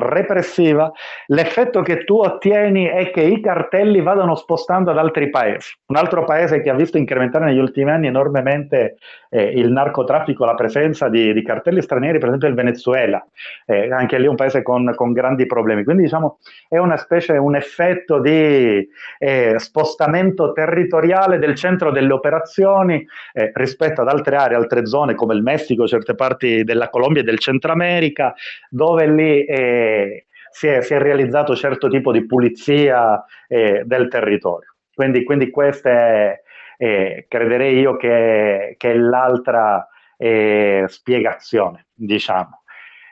repressiva, 0.00 0.90
l'effetto 1.26 1.82
che 1.82 2.04
tu 2.04 2.18
ottieni 2.18 2.86
è 2.86 3.10
che 3.10 3.22
i 3.22 3.40
cartelli 3.40 4.00
vadano 4.00 4.34
spostando 4.34 4.90
ad 4.90 4.98
altri 4.98 5.30
paesi. 5.30 5.74
Un 5.86 5.96
altro 5.96 6.24
paese 6.24 6.60
che 6.60 6.70
ha 6.70 6.74
visto 6.74 6.98
incrementare 6.98 7.46
negli 7.46 7.58
ultimi 7.58 7.90
anni 7.90 8.06
enormemente 8.08 8.96
eh, 9.30 9.42
il 9.42 9.70
narcotraffico, 9.70 10.44
la 10.44 10.54
presenza 10.54 11.08
di, 11.08 11.32
di, 11.32 11.42
cartelli 11.42 11.80
stranieri, 11.80 12.18
per 12.18 12.28
esempio 12.28 12.48
il 12.48 12.54
Venezuela, 12.54 13.24
eh, 13.66 13.90
anche 13.90 14.18
lì 14.18 14.26
un 14.26 14.34
paese 14.34 14.62
con, 14.62 14.92
con, 14.94 15.12
grandi 15.12 15.46
problemi. 15.46 15.84
Quindi 15.84 16.02
diciamo 16.02 16.38
è 16.68 16.78
una 16.78 16.96
specie, 16.96 17.36
un 17.36 17.54
effetto 17.54 18.20
di 18.20 18.86
eh, 19.18 19.54
spostamento 19.58 20.52
territoriale 20.52 21.38
del 21.38 21.54
centro 21.54 21.90
delle 21.90 22.12
operazioni 22.12 23.06
eh, 23.32 23.50
rispetto 23.54 24.00
ad 24.00 24.08
altre 24.08 24.36
aree, 24.36 24.56
altre 24.56 24.86
zone 24.86 25.14
come 25.14 25.34
il 25.34 25.42
Messico, 25.42 25.86
certe 25.86 26.14
parti 26.14 26.64
della 26.64 26.88
Colombia 26.90 27.22
e 27.22 27.24
del 27.24 27.38
Centro 27.38 27.72
America, 27.72 28.34
dove 28.68 29.06
lì 29.06 29.44
eh, 29.90 30.26
si 30.50 30.66
è, 30.66 30.80
si 30.82 30.94
è, 30.94 30.98
realizzato 30.98 31.54
certo 31.54 31.88
tipo 31.88 32.12
di 32.12 32.26
pulizia 32.26 33.24
eh, 33.48 33.82
del 33.84 34.08
territorio. 34.08 34.74
Quindi, 34.92 35.24
quindi 35.24 35.50
questa 35.50 35.90
è, 35.90 36.42
eh, 36.76 37.26
crederei 37.28 37.78
io 37.78 37.96
che, 37.96 38.74
che 38.76 38.90
è 38.90 38.94
l'altra 38.94 39.86
eh, 40.16 40.84
spiegazione, 40.88 41.86
diciamo. 41.94 42.62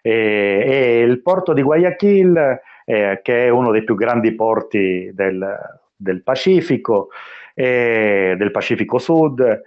e 0.02 1.00
il 1.04 1.22
porto 1.22 1.52
di 1.52 1.62
Guayaquil, 1.62 2.60
eh, 2.84 3.20
che 3.22 3.46
è 3.46 3.48
uno 3.48 3.70
dei 3.70 3.84
più 3.84 3.94
grandi 3.94 4.34
porti 4.34 5.10
del, 5.12 5.56
del 5.96 6.22
Pacifico, 6.22 7.08
del 7.54 8.50
Pacifico 8.52 8.98
Sud, 8.98 9.62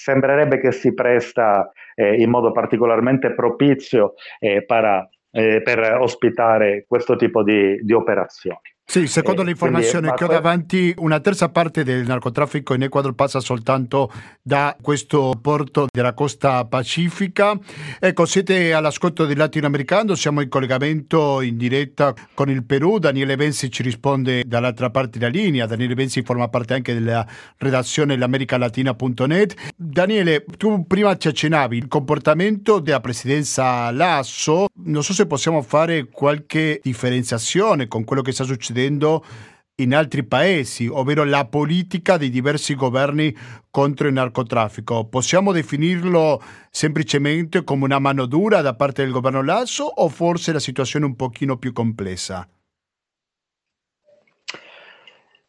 sembrerebbe 0.00 0.58
che 0.58 0.72
si 0.72 0.94
presta 0.94 1.70
eh, 1.94 2.14
in 2.14 2.30
modo 2.30 2.52
particolarmente 2.52 3.32
propizio 3.32 4.14
eh, 4.38 4.64
para 4.64 5.06
eh, 5.30 5.62
per 5.62 5.98
ospitare 6.00 6.84
questo 6.86 7.16
tipo 7.16 7.42
di, 7.42 7.78
di 7.82 7.92
operazioni. 7.92 8.69
Sì, 8.90 9.06
secondo 9.06 9.42
eh, 9.42 9.44
l'informazione 9.44 10.12
che 10.14 10.24
ho 10.24 10.26
davanti, 10.26 10.92
una 10.98 11.20
terza 11.20 11.48
parte 11.48 11.84
del 11.84 12.04
narcotraffico 12.04 12.74
in 12.74 12.82
Ecuador 12.82 13.14
passa 13.14 13.38
soltanto 13.38 14.12
da 14.42 14.76
questo 14.82 15.38
porto 15.40 15.86
della 15.88 16.12
costa 16.12 16.64
pacifica. 16.64 17.56
Ecco, 18.00 18.26
siete 18.26 18.72
all'ascolto 18.72 19.26
del 19.26 19.36
latinoamericano, 19.36 20.16
siamo 20.16 20.40
in 20.40 20.48
collegamento 20.48 21.40
in 21.40 21.56
diretta 21.56 22.12
con 22.34 22.50
il 22.50 22.64
Perù. 22.64 22.98
Daniele 22.98 23.36
Benzi 23.36 23.70
ci 23.70 23.84
risponde 23.84 24.42
dall'altra 24.44 24.90
parte 24.90 25.20
della 25.20 25.30
linea. 25.30 25.66
Daniele 25.66 25.94
Benzi 25.94 26.22
forma 26.22 26.48
parte 26.48 26.74
anche 26.74 26.92
della 26.92 27.24
redazione 27.58 28.16
l'americalatina.net. 28.16 29.54
Daniele, 29.76 30.44
tu 30.56 30.84
prima 30.88 31.16
ci 31.16 31.28
accennavi 31.28 31.76
il 31.76 31.86
comportamento 31.86 32.80
della 32.80 32.98
presidenza 32.98 33.92
Lasso. 33.92 34.66
Non 34.82 35.04
so 35.04 35.12
se 35.12 35.28
possiamo 35.28 35.62
fare 35.62 36.08
qualche 36.10 36.80
differenziazione 36.82 37.86
con 37.86 38.02
quello 38.02 38.22
che 38.22 38.32
sta 38.32 38.42
succedendo 38.42 38.78
succedendo 38.80 39.22
in 39.76 39.94
altri 39.94 40.24
paesi, 40.24 40.88
ovvero 40.88 41.24
la 41.24 41.46
politica 41.46 42.18
dei 42.18 42.28
diversi 42.28 42.74
governi 42.74 43.34
contro 43.70 44.08
il 44.08 44.12
narcotraffico. 44.12 45.08
Possiamo 45.08 45.52
definirlo 45.52 46.40
semplicemente 46.70 47.64
come 47.64 47.84
una 47.84 47.98
mano 47.98 48.26
dura 48.26 48.60
da 48.60 48.74
parte 48.74 49.02
del 49.02 49.12
governo 49.12 49.42
Lasso 49.42 49.84
o 49.84 50.08
forse 50.08 50.52
la 50.52 50.58
situazione 50.58 51.06
è 51.06 51.08
un 51.08 51.16
pochino 51.16 51.56
più 51.56 51.72
complessa? 51.72 52.46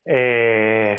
Eh, 0.04 0.96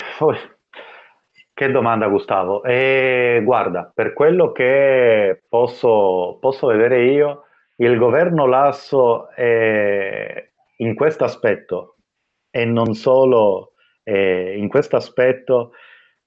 che 1.55 1.71
domanda 1.71 2.09
Gustavo. 2.09 2.63
Eh, 2.65 3.41
guarda, 3.43 3.91
per 3.95 4.13
quello 4.13 4.53
che 4.53 5.43
posso, 5.49 6.37
posso 6.39 6.67
vedere 6.67 7.07
io, 7.07 7.45
il 7.77 7.97
governo 7.97 8.47
Lasso 8.47 9.31
eh, 9.31 10.53
in 10.77 10.95
questo 10.95 11.25
aspetto 11.25 11.97
e 12.53 12.65
non 12.67 12.95
solo 12.95 13.73
eh, 14.05 14.57
in 14.57 14.69
questo 14.69 14.97
aspetto 14.97 15.73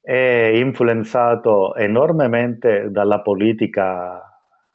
è 0.01 0.51
influenzato 0.53 1.75
enormemente 1.75 2.89
dalla 2.89 3.21
politica 3.21 4.21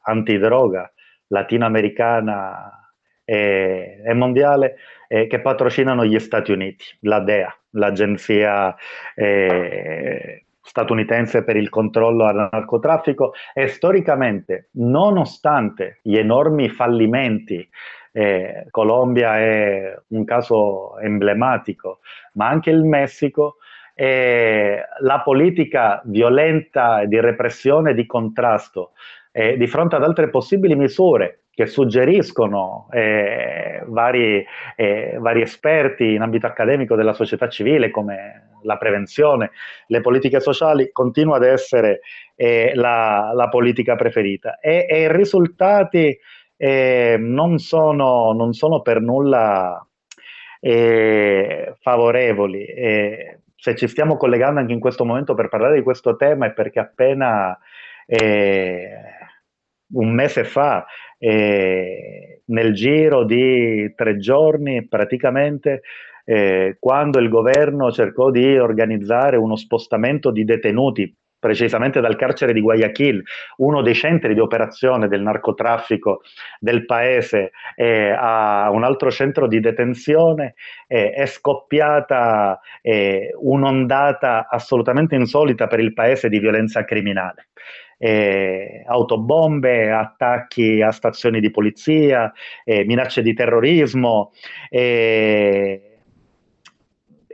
antidroga 0.03 0.91
latinoamericana 1.27 2.89
e, 3.23 4.01
e 4.03 4.13
mondiale 4.13 4.77
eh, 5.07 5.27
che 5.27 5.41
patrocinano 5.41 6.05
gli 6.05 6.19
Stati 6.19 6.51
Uniti, 6.51 6.85
la 7.01 7.19
DEA, 7.19 7.53
l'agenzia 7.71 8.75
eh, 9.13 10.45
statunitense 10.61 11.43
per 11.43 11.57
il 11.57 11.69
controllo 11.69 12.25
al 12.25 12.49
narcotraffico. 12.51 13.33
E 13.53 13.67
storicamente, 13.67 14.69
nonostante 14.73 15.99
gli 16.01 16.17
enormi 16.17 16.69
fallimenti 16.69 17.67
eh, 18.11 18.67
Colombia 18.69 19.37
è 19.37 19.99
un 20.07 20.25
caso 20.25 20.97
emblematico, 20.99 21.99
ma 22.33 22.47
anche 22.47 22.69
il 22.69 22.83
Messico, 22.83 23.57
eh, 23.93 24.81
la 24.99 25.21
politica 25.21 26.01
violenta 26.05 27.05
di 27.05 27.19
repressione 27.19 27.91
e 27.91 27.93
di 27.93 28.05
contrasto 28.05 28.91
eh, 29.31 29.57
di 29.57 29.67
fronte 29.67 29.95
ad 29.95 30.03
altre 30.03 30.29
possibili 30.29 30.75
misure 30.75 31.43
che 31.53 31.65
suggeriscono 31.65 32.87
eh, 32.91 33.83
vari, 33.85 34.45
eh, 34.75 35.17
vari, 35.19 35.41
esperti 35.41 36.13
in 36.13 36.21
ambito 36.21 36.47
accademico 36.47 36.95
della 36.95 37.13
società 37.13 37.49
civile 37.49 37.91
come 37.91 38.49
la 38.63 38.77
prevenzione, 38.77 39.51
le 39.87 40.01
politiche 40.01 40.39
sociali, 40.39 40.91
continua 40.91 41.35
ad 41.35 41.43
essere 41.43 41.99
eh, 42.35 42.71
la, 42.75 43.31
la, 43.35 43.49
politica 43.49 43.95
preferita. 43.95 44.59
E, 44.59 44.85
e 44.89 45.01
i 45.01 45.11
risultati 45.11 46.17
eh, 46.63 47.17
non, 47.17 47.57
sono, 47.57 48.33
non, 48.33 48.53
sono, 48.53 48.83
per 48.83 49.01
nulla 49.01 49.83
eh, 50.59 51.75
favorevoli. 51.79 52.67
se 53.55 53.75
ci 53.75 53.87
stiamo 53.87 54.15
collegando 54.15 54.59
anche 54.59 54.73
in 54.73 54.79
questo 54.79 55.03
momento 55.03 55.33
per 55.33 55.49
parlare 55.49 55.77
di 55.77 55.81
questo 55.81 56.15
tema 56.15 56.45
è 56.45 56.53
perché 56.53 56.79
appena 56.79 57.57
eh, 58.05 58.91
un 59.93 60.13
mese 60.13 60.43
fa 60.43 60.85
eh, 61.17 62.41
nel 62.45 62.73
giro 62.75 63.23
di 63.23 63.91
tre 63.95 64.17
giorni 64.17 64.87
praticamente 64.87 65.81
eh, 66.25 66.77
quando 66.79 67.17
il 67.17 67.29
governo 67.29 67.91
cercò 67.91 68.29
di 68.29 68.55
organizzare 68.55 69.35
uno 69.35 69.55
spostamento 69.55 70.29
di 70.29 70.43
detenuti 70.43 71.11
precisamente 71.41 71.99
dal 71.99 72.15
carcere 72.15 72.53
di 72.53 72.61
Guayaquil, 72.61 73.23
uno 73.57 73.81
dei 73.81 73.95
centri 73.95 74.35
di 74.35 74.39
operazione 74.39 75.07
del 75.07 75.23
narcotraffico 75.23 76.21
del 76.59 76.85
paese, 76.85 77.51
eh, 77.75 78.11
a 78.15 78.69
un 78.71 78.83
altro 78.83 79.09
centro 79.09 79.47
di 79.47 79.59
detenzione, 79.59 80.53
eh, 80.87 81.11
è 81.11 81.25
scoppiata 81.25 82.59
eh, 82.81 83.33
un'ondata 83.39 84.47
assolutamente 84.47 85.15
insolita 85.15 85.65
per 85.65 85.79
il 85.79 85.93
paese 85.93 86.29
di 86.29 86.37
violenza 86.39 86.85
criminale. 86.85 87.47
Autobombe, 88.87 89.91
attacchi 89.91 90.81
a 90.81 90.89
stazioni 90.89 91.39
di 91.39 91.51
polizia, 91.51 92.33
minacce 92.65 93.21
di 93.21 93.35
terrorismo, 93.35 94.31
eh, 94.71 95.90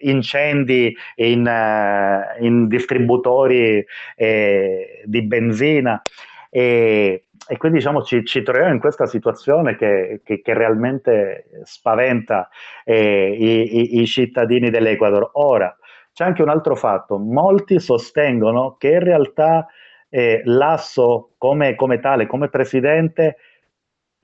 incendi 0.02 0.96
in, 1.16 1.46
uh, 1.46 2.44
in 2.44 2.68
distributori 2.68 3.86
eh, 4.16 5.02
di 5.06 5.22
benzina. 5.24 6.02
E, 6.50 7.26
e 7.50 7.58
quindi 7.58 7.78
diciamo, 7.78 8.04
ci, 8.04 8.26
ci, 8.26 8.42
troviamo 8.42 8.74
in 8.74 8.80
questa 8.80 9.06
situazione 9.06 9.76
che, 9.76 10.22
che, 10.24 10.42
che 10.42 10.54
realmente 10.54 11.46
spaventa 11.64 12.50
eh, 12.84 13.36
i, 13.38 13.98
i, 13.98 14.02
i, 14.02 14.06
cittadini 14.06 14.70
dell'Ecuador. 14.70 15.30
Ora, 15.34 15.76
c'è 16.12 16.26
anche 16.26 16.42
un 16.42 16.50
altro 16.50 16.76
fatto, 16.76 17.18
molti 17.18 17.80
sostengono 17.80 18.76
che 18.78 18.90
in 18.90 19.00
realtà 19.00 19.68
eh, 20.10 20.42
Lasso 20.46 21.34
come, 21.38 21.76
come 21.76 22.00
tale, 22.00 22.28
come 22.28 22.50
presidente, 22.50 23.38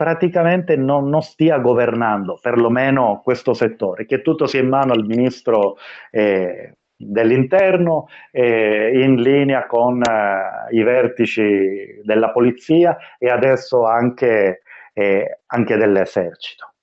praticamente 0.04 0.76
non, 0.76 1.08
non, 1.08 1.22
stia 1.22 1.60
governando 1.60 2.38
perlomeno 2.41 3.22
questo 3.24 3.54
settore, 3.54 4.06
che 4.06 4.22
tutto 4.22 4.47
sia 4.47 4.60
in 4.60 4.68
mano 4.68 4.91
al 4.91 5.06
ministro 5.06 5.78
eh, 6.12 6.76
dell'interno 6.93 8.08
eh, 8.30 9.01
in 9.01 9.22
linea 9.22 9.66
con 9.66 10.01
eh, 10.01 10.76
i 10.76 10.84
vertici 10.84 12.01
della 12.04 12.32
polizia 12.32 12.97
e 13.18 13.30
adesso 13.30 13.86
anche, 13.86 14.64
eh, 14.91 15.39
anche 15.45 15.78
dell'esercito. 15.78 16.74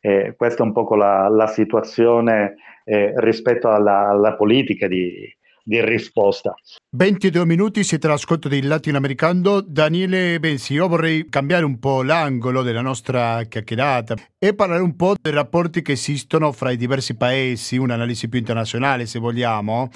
Eh, 0.00 0.34
questa 0.36 0.64
è 0.64 0.66
un 0.66 0.72
po' 0.72 0.96
la, 0.96 1.28
la 1.28 1.46
situazione 1.46 2.56
eh, 2.82 3.12
rispetto 3.18 3.70
alla, 3.70 4.08
alla 4.08 4.34
politica 4.34 4.88
di, 4.88 5.32
di 5.62 5.80
risposta. 5.80 6.56
22 6.96 7.44
minuti 7.44 7.82
siete 7.82 8.06
all'ascolto 8.06 8.46
del 8.46 8.68
latinoamericano 8.68 9.60
Daniele 9.60 10.38
Benzi. 10.38 10.74
Io 10.74 10.86
vorrei 10.86 11.28
cambiare 11.28 11.64
un 11.64 11.80
po' 11.80 12.04
l'angolo 12.04 12.62
della 12.62 12.82
nostra 12.82 13.42
chiacchierata 13.48 14.14
e 14.38 14.54
parlare 14.54 14.80
un 14.80 14.94
po' 14.94 15.16
dei 15.20 15.32
rapporti 15.32 15.82
che 15.82 15.90
esistono 15.90 16.52
fra 16.52 16.70
i 16.70 16.76
diversi 16.76 17.16
paesi, 17.16 17.78
un'analisi 17.78 18.28
più 18.28 18.38
internazionale 18.38 19.06
se 19.06 19.18
vogliamo. 19.18 19.90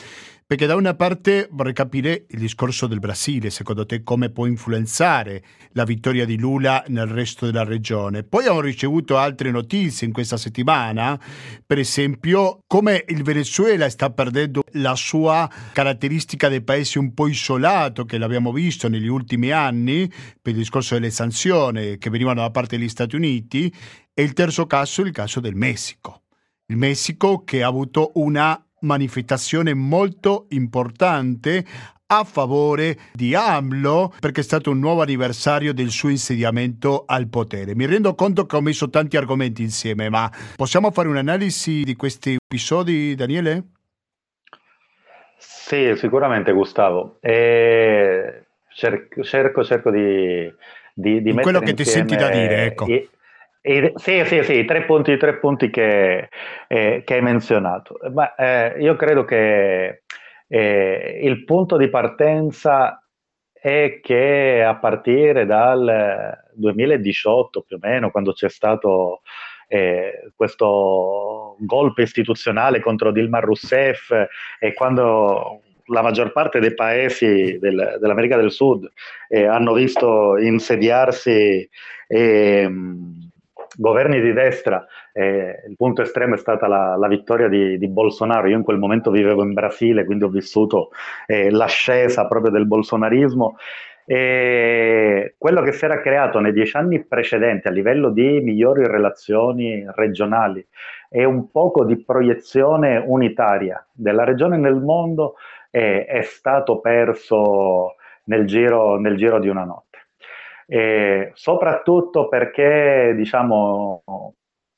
Perché 0.49 0.65
da 0.65 0.77
una 0.77 0.95
parte 0.95 1.47
vorrei 1.53 1.75
capire 1.75 2.25
il 2.31 2.39
discorso 2.39 2.87
del 2.87 3.01
Brasile, 3.01 3.51
secondo 3.51 3.85
te 3.85 4.03
come 4.03 4.31
può 4.31 4.47
influenzare 4.47 5.45
la 5.73 5.85
vittoria 5.85 6.25
di 6.25 6.39
Lula 6.39 6.83
nel 6.89 7.05
resto 7.05 7.45
della 7.45 7.65
regione. 7.65 8.23
Poi 8.23 8.45
abbiamo 8.45 8.63
ricevuto 8.63 9.19
altre 9.19 9.51
notizie 9.51 10.07
in 10.07 10.13
questa 10.15 10.39
settimana, 10.39 11.21
per 11.67 11.79
esempio 11.79 12.63
come 12.67 13.05
il 13.09 13.25
Venezuela 13.25 13.91
sta 13.91 14.11
perdendo 14.11 14.63
la 14.73 14.95
sua 14.95 15.51
caratteristica 15.75 16.49
di 16.49 16.63
paese 16.63 16.99
un 16.99 17.13
po' 17.13 17.29
isolato, 17.29 18.07
che 18.07 18.17
l'abbiamo 18.17 18.51
visto 18.51 18.89
negli 18.89 19.07
ultimi 19.07 19.51
anni, 19.51 20.11
per 20.41 20.55
il 20.55 20.61
discorso 20.61 20.95
delle 20.95 21.11
sanzioni 21.11 21.99
che 21.99 22.09
venivano 22.09 22.41
da 22.41 22.51
parte 22.51 22.79
degli 22.79 22.89
Stati 22.89 23.17
Uniti, 23.17 23.71
e 24.15 24.23
il 24.23 24.33
terzo 24.33 24.67
caso 24.67 25.03
è 25.03 25.05
il 25.05 25.13
caso 25.13 25.41
del 25.41 25.57
Messico. 25.57 26.23
Il 26.71 26.79
Messico 26.79 27.45
che 27.45 27.63
ha 27.63 27.67
avuto 27.67 28.13
una 28.15 28.63
manifestazione 28.81 29.75
molto 29.75 30.47
importante 30.51 31.65
a 32.11 32.25
favore 32.25 32.97
di 33.13 33.35
AMLO 33.35 34.15
perché 34.19 34.41
è 34.41 34.45
stato 34.45 34.71
un 34.71 34.79
nuovo 34.79 35.03
anniversario 35.03 35.75
del 35.75 35.91
suo 35.91 36.09
insediamento 36.09 37.05
al 37.07 37.29
potere. 37.29 37.75
Mi 37.75 37.87
rendo 37.87 38.15
conto 38.15 38.47
che 38.47 38.57
ho 38.57 38.61
messo 38.61 38.89
tanti 38.89 39.17
argomenti 39.17 39.63
insieme, 39.63 40.09
ma 40.09 40.31
possiamo 40.57 40.91
fare 40.91 41.09
un'analisi 41.09 41.83
di 41.83 41.95
questi 41.97 42.37
episodi, 42.43 43.15
Daniele? 43.15 43.65
Sì, 45.37 45.95
sicuramente 45.97 46.53
Gustavo. 46.53 47.19
E 47.21 48.45
cerco, 48.75 49.23
cerco, 49.23 49.63
cerco 49.63 49.91
di, 49.91 50.51
di, 50.95 51.21
di 51.21 51.33
quello 51.35 51.61
che 51.61 51.75
ti 51.75 51.85
senti 51.85 52.17
da 52.17 52.31
dire, 52.31 52.65
ecco. 52.65 52.87
I, 52.87 53.09
i, 53.73 53.93
sì, 53.97 54.25
sì, 54.25 54.43
sì, 54.43 54.65
tre 54.65 54.85
punti, 54.85 55.17
tre 55.17 55.39
punti 55.39 55.71
che, 55.71 56.29
eh, 56.67 57.03
che 57.05 57.15
hai 57.15 57.23
menzionato. 57.23 57.99
Ma, 58.13 58.35
eh, 58.35 58.81
io 58.81 58.97
credo 58.97 59.25
che 59.25 60.03
eh, 60.49 61.21
il 61.23 61.45
punto 61.45 61.77
di 61.77 61.89
partenza 61.89 63.03
è 63.53 64.01
che 64.03 64.63
a 64.65 64.77
partire 64.77 65.45
dal 65.45 66.45
2018 66.55 67.63
più 67.63 67.77
o 67.77 67.79
meno, 67.83 68.11
quando 68.11 68.33
c'è 68.33 68.49
stato 68.49 69.21
eh, 69.69 70.33
questo 70.35 71.57
golpe 71.61 72.03
istituzionale 72.03 72.81
contro 72.81 73.13
Dilma 73.13 73.41
Rousseff 73.41 74.11
e 74.59 74.73
quando 74.75 75.61
la 75.91 76.03
maggior 76.03 76.33
parte 76.33 76.61
dei 76.61 76.75
paesi 76.75 77.59
del, 77.59 77.99
dell'America 78.01 78.37
del 78.37 78.51
Sud 78.51 78.91
eh, 79.29 79.45
hanno 79.45 79.73
visto 79.73 80.37
insediarsi 80.39 81.69
eh, 82.07 82.71
governi 83.81 84.21
di 84.21 84.33
destra, 84.33 84.85
eh, 85.13 85.63
il 85.69 85.77
punto 85.77 86.03
estremo 86.03 86.35
è 86.35 86.39
stata 86.39 86.67
la, 86.67 86.97
la 86.97 87.07
vittoria 87.07 87.49
di, 87.49 87.79
di, 87.79 87.89
Bolsonaro. 87.89 88.49
Io 88.49 88.57
in 88.57 88.65
quel 88.65 88.79
momento 88.79 89.11
vivevo 89.13 89.45
in 89.45 89.53
Brasile, 89.53 90.05
quindi 90.05 90.25
ho 90.25 90.29
vissuto 90.29 90.91
eh, 91.27 91.51
l'ascesa 91.51 92.27
proprio 92.27 92.51
del 92.51 92.67
bolsonarismo. 92.67 93.57
E 94.05 95.35
quello 95.37 95.63
che 95.63 95.73
si 95.73 95.85
era 95.85 96.01
creato 96.01 96.41
nei 96.41 96.53
dieci 96.53 96.77
anni 96.77 97.05
precedenti 97.05 97.69
a 97.69 97.71
livello 97.71 98.09
di 98.11 98.41
migliori 98.41 98.87
relazioni 98.87 99.85
regionali 99.95 100.67
e 101.11 101.25
un 101.25 101.51
poco 101.51 101.85
di 101.85 102.03
proiezione 102.03 103.03
unitaria 103.05 103.87
della 103.93 104.25
regione 104.25 104.57
nel 104.57 104.77
mondo 104.77 105.35
eh, 105.71 106.07
è 106.07 106.23
stato 106.23 106.81
perso 106.81 107.97
nel 108.25 108.47
giro, 108.47 108.99
nel 108.99 109.17
giro 109.17 109.39
di 109.39 109.49
una 109.49 109.65
notte 109.65 109.88
e 110.71 111.31
soprattutto 111.33 112.29
perché 112.29 113.15
diciamo, 113.17 114.03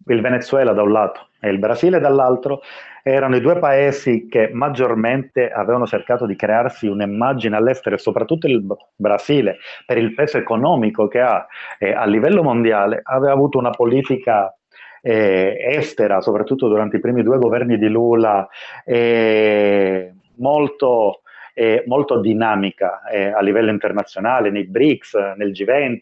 il 0.06 0.20
Venezuela 0.20 0.72
da 0.72 0.82
un 0.82 0.92
lato 0.92 1.30
e 1.40 1.50
il 1.50 1.58
Brasile 1.58 1.98
dall'altro 1.98 2.60
erano 3.02 3.34
i 3.34 3.40
due 3.40 3.58
paesi 3.58 4.28
che 4.28 4.50
maggiormente 4.52 5.50
avevano 5.50 5.86
cercato 5.86 6.26
di 6.26 6.36
crearsi 6.36 6.86
un'immagine 6.86 7.56
all'estero 7.56 7.96
soprattutto 7.96 8.46
il 8.46 8.64
Brasile 8.94 9.56
per 9.84 9.98
il 9.98 10.14
peso 10.14 10.38
economico 10.38 11.08
che 11.08 11.20
ha 11.20 11.44
eh, 11.78 11.92
a 11.92 12.04
livello 12.04 12.44
mondiale 12.44 13.00
aveva 13.02 13.32
avuto 13.32 13.58
una 13.58 13.70
politica 13.70 14.54
eh, 15.02 15.56
estera, 15.66 16.20
soprattutto 16.20 16.68
durante 16.68 16.98
i 16.98 17.00
primi 17.00 17.22
due 17.22 17.38
governi 17.38 17.78
di 17.78 17.88
Lula, 17.88 18.46
eh, 18.84 20.12
molto 20.36 21.22
è 21.60 21.82
molto 21.86 22.20
dinamica 22.20 23.02
eh, 23.04 23.26
a 23.26 23.40
livello 23.42 23.70
internazionale, 23.70 24.50
nei 24.50 24.64
BRICS, 24.64 25.34
nel 25.36 25.50
G20 25.50 26.00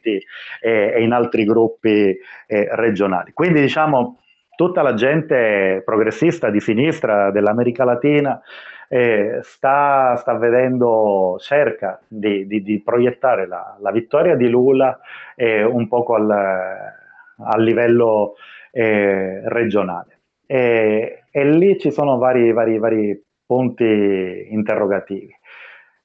eh, 0.60 0.92
e 0.94 1.02
in 1.02 1.12
altri 1.12 1.44
gruppi 1.44 2.16
eh, 2.46 2.68
regionali. 2.72 3.32
Quindi 3.32 3.60
diciamo 3.60 4.20
tutta 4.54 4.82
la 4.82 4.94
gente 4.94 5.82
progressista 5.84 6.50
di 6.50 6.60
sinistra 6.60 7.32
dell'America 7.32 7.82
Latina 7.82 8.40
eh, 8.88 9.40
sta, 9.42 10.14
sta, 10.16 10.34
vedendo, 10.34 11.36
cerca 11.40 12.00
di, 12.06 12.46
di, 12.46 12.62
di 12.62 12.80
proiettare 12.80 13.46
la, 13.48 13.76
la, 13.80 13.90
vittoria 13.90 14.36
di 14.36 14.48
Lula 14.48 14.98
eh, 15.34 15.64
un 15.64 15.88
poco 15.88 16.14
al, 16.14 16.30
a 16.30 17.58
livello 17.58 18.36
eh, 18.70 19.40
regionale. 19.44 20.20
E, 20.46 21.24
e, 21.30 21.44
lì 21.44 21.78
ci 21.78 21.90
sono 21.90 22.16
vari, 22.16 22.52
vari, 22.52 22.78
vari 22.78 23.22
punti 23.44 24.46
interrogativi. 24.50 25.34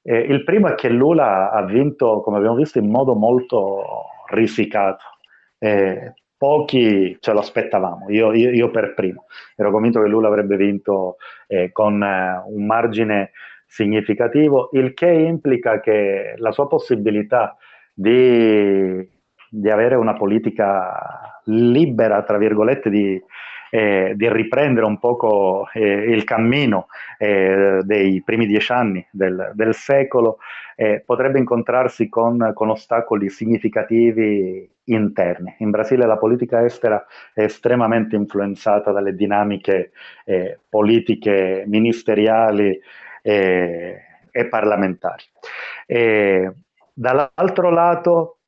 Eh, 0.06 0.18
il 0.18 0.44
primo 0.44 0.68
è 0.68 0.74
che 0.74 0.90
Lula 0.90 1.50
ha 1.50 1.64
vinto, 1.64 2.20
come 2.20 2.36
abbiamo 2.36 2.56
visto, 2.56 2.78
in 2.78 2.90
modo 2.90 3.14
molto 3.14 3.82
risicato. 4.30 5.02
Eh, 5.58 6.12
pochi 6.36 7.16
ce 7.20 7.32
lo 7.32 7.38
aspettavamo, 7.38 8.10
io, 8.10 8.32
io, 8.34 8.50
io, 8.50 8.70
per 8.70 8.92
primo. 8.92 9.24
Ero 9.56 9.70
convinto 9.70 10.02
che 10.02 10.08
Lula 10.08 10.28
avrebbe 10.28 10.56
vinto 10.56 11.16
eh, 11.46 11.72
con 11.72 12.02
eh, 12.02 12.42
un 12.46 12.66
margine 12.66 13.30
significativo, 13.66 14.68
il 14.72 14.92
che 14.92 15.08
implica 15.08 15.80
che 15.80 16.34
la 16.36 16.52
sua 16.52 16.68
possibilità 16.68 17.56
di, 17.94 19.08
di 19.48 19.70
avere 19.70 19.94
una 19.94 20.12
politica 20.12 21.40
libera, 21.44 22.22
tra 22.24 22.36
virgolette, 22.36 22.90
di, 22.90 23.20
eh, 23.74 24.12
di 24.14 24.32
riprendere 24.32 24.86
un 24.86 25.00
poco 25.00 25.68
eh, 25.72 25.82
il 25.82 26.22
cammino 26.22 26.86
eh, 27.18 27.80
dei 27.82 28.22
primi 28.22 28.46
dieci 28.46 28.70
anni 28.70 29.04
del, 29.10 29.50
del 29.52 29.74
secolo, 29.74 30.38
eh, 30.76 31.02
potrebbe 31.04 31.40
incontrarsi 31.40 32.08
con, 32.08 32.52
con, 32.54 32.70
ostacoli 32.70 33.28
significativi 33.28 34.70
interni. 34.84 35.56
In 35.58 35.70
Brasile 35.70 36.06
la 36.06 36.18
politica 36.18 36.64
estera 36.64 37.04
è 37.32 37.42
estremamente 37.42 38.14
influenzata 38.14 38.92
dalle 38.92 39.16
dinamiche 39.16 39.90
eh, 40.24 40.60
politiche 40.68 41.64
ministeriali 41.66 42.78
eh, 43.22 44.00
e 44.30 44.46
parlamentari. 44.46 45.24
dall'altro 46.92 47.70
lato, 47.70 48.38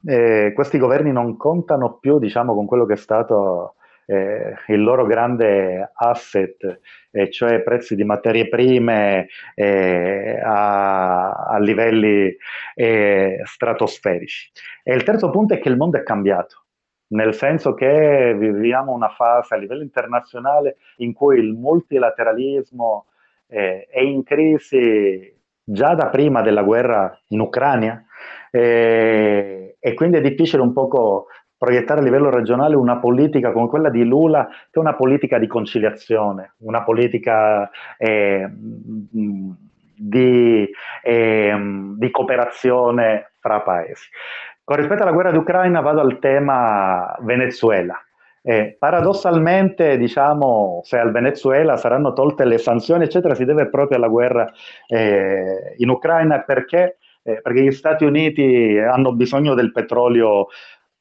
questi 0.54 0.78
governi 0.78 1.10
non 1.10 1.36
contano 1.36 1.94
più 1.94 2.20
diciamo, 2.20 2.54
con 2.54 2.64
quello 2.66 2.86
che 2.86 2.92
è 2.92 2.96
stato 2.96 3.74
eh, 4.06 4.54
il 4.68 4.82
loro 4.82 5.04
grande 5.04 5.90
asset, 5.94 6.80
eh, 7.10 7.30
cioè 7.30 7.62
prezzi 7.62 7.94
di 7.94 8.04
materie 8.04 8.48
prime 8.48 9.28
eh, 9.54 10.40
a, 10.42 11.32
a, 11.32 11.58
livelli 11.58 12.34
eh, 12.74 13.40
stratosferici. 13.44 14.50
E 14.82 14.94
il 14.94 15.02
terzo 15.02 15.30
punto 15.30 15.54
è 15.54 15.58
che 15.58 15.68
il 15.68 15.76
mondo 15.76 15.98
è 15.98 16.02
cambiato. 16.02 16.62
Nel 17.08 17.34
senso 17.34 17.74
che 17.74 18.34
viviamo 18.36 18.92
una 18.92 19.10
fase 19.10 19.54
a 19.54 19.58
livello 19.58 19.82
internazionale 19.82 20.78
in 20.96 21.12
cui 21.12 21.38
il 21.38 21.52
multilateralismo 21.52 23.06
eh, 23.48 23.86
è 23.88 24.00
in 24.00 24.24
crisi 24.24 25.32
già 25.62 25.94
da 25.94 26.08
prima 26.08 26.42
della 26.42 26.62
guerra 26.62 27.16
in 27.28 27.40
Ucraina, 27.40 28.04
eh, 28.50 29.76
e 29.78 29.94
quindi 29.94 30.16
è 30.16 30.20
difficile 30.20 30.62
un 30.62 30.72
poco 30.72 31.26
proiettare 31.58 32.00
a 32.00 32.02
livello 32.02 32.30
regionale 32.30 32.76
una 32.76 32.98
politica 32.98 33.52
come 33.52 33.68
quella 33.68 33.90
di 33.90 34.04
Lula, 34.04 34.46
che 34.46 34.70
è 34.72 34.78
una 34.78 34.94
politica 34.94 35.38
di 35.38 35.46
conciliazione, 35.46 36.54
una 36.58 36.82
politica 36.82 37.70
eh, 37.96 38.48
di, 39.96 40.70
eh, 41.02 41.56
di, 41.96 42.10
cooperazione 42.10 43.32
fra 43.40 43.60
paesi. 43.60 44.08
Con 44.62 44.76
rispetto 44.76 45.02
alla 45.02 45.12
guerra 45.12 45.30
d'Ucraina 45.30 45.80
vado 45.80 46.00
al 46.00 46.18
tema 46.18 47.16
Venezuela. 47.20 48.00
Eh, 48.42 48.76
paradossalmente, 48.78 49.96
diciamo, 49.96 50.80
se 50.84 50.98
al 50.98 51.10
Venezuela 51.10 51.76
saranno 51.76 52.12
tolte 52.12 52.44
le 52.44 52.58
sanzioni, 52.58 53.04
eccetera, 53.04 53.34
si 53.34 53.44
deve 53.44 53.68
proprio 53.68 53.96
alla 53.98 54.06
guerra 54.06 54.48
eh, 54.86 55.74
in 55.78 55.88
Ucraina 55.88 56.42
perché, 56.42 56.98
eh, 57.24 57.40
perché 57.40 57.62
gli 57.62 57.72
Stati 57.72 58.04
Uniti 58.04 58.78
hanno 58.78 59.12
bisogno 59.14 59.54
del 59.54 59.72
petrolio 59.72 60.46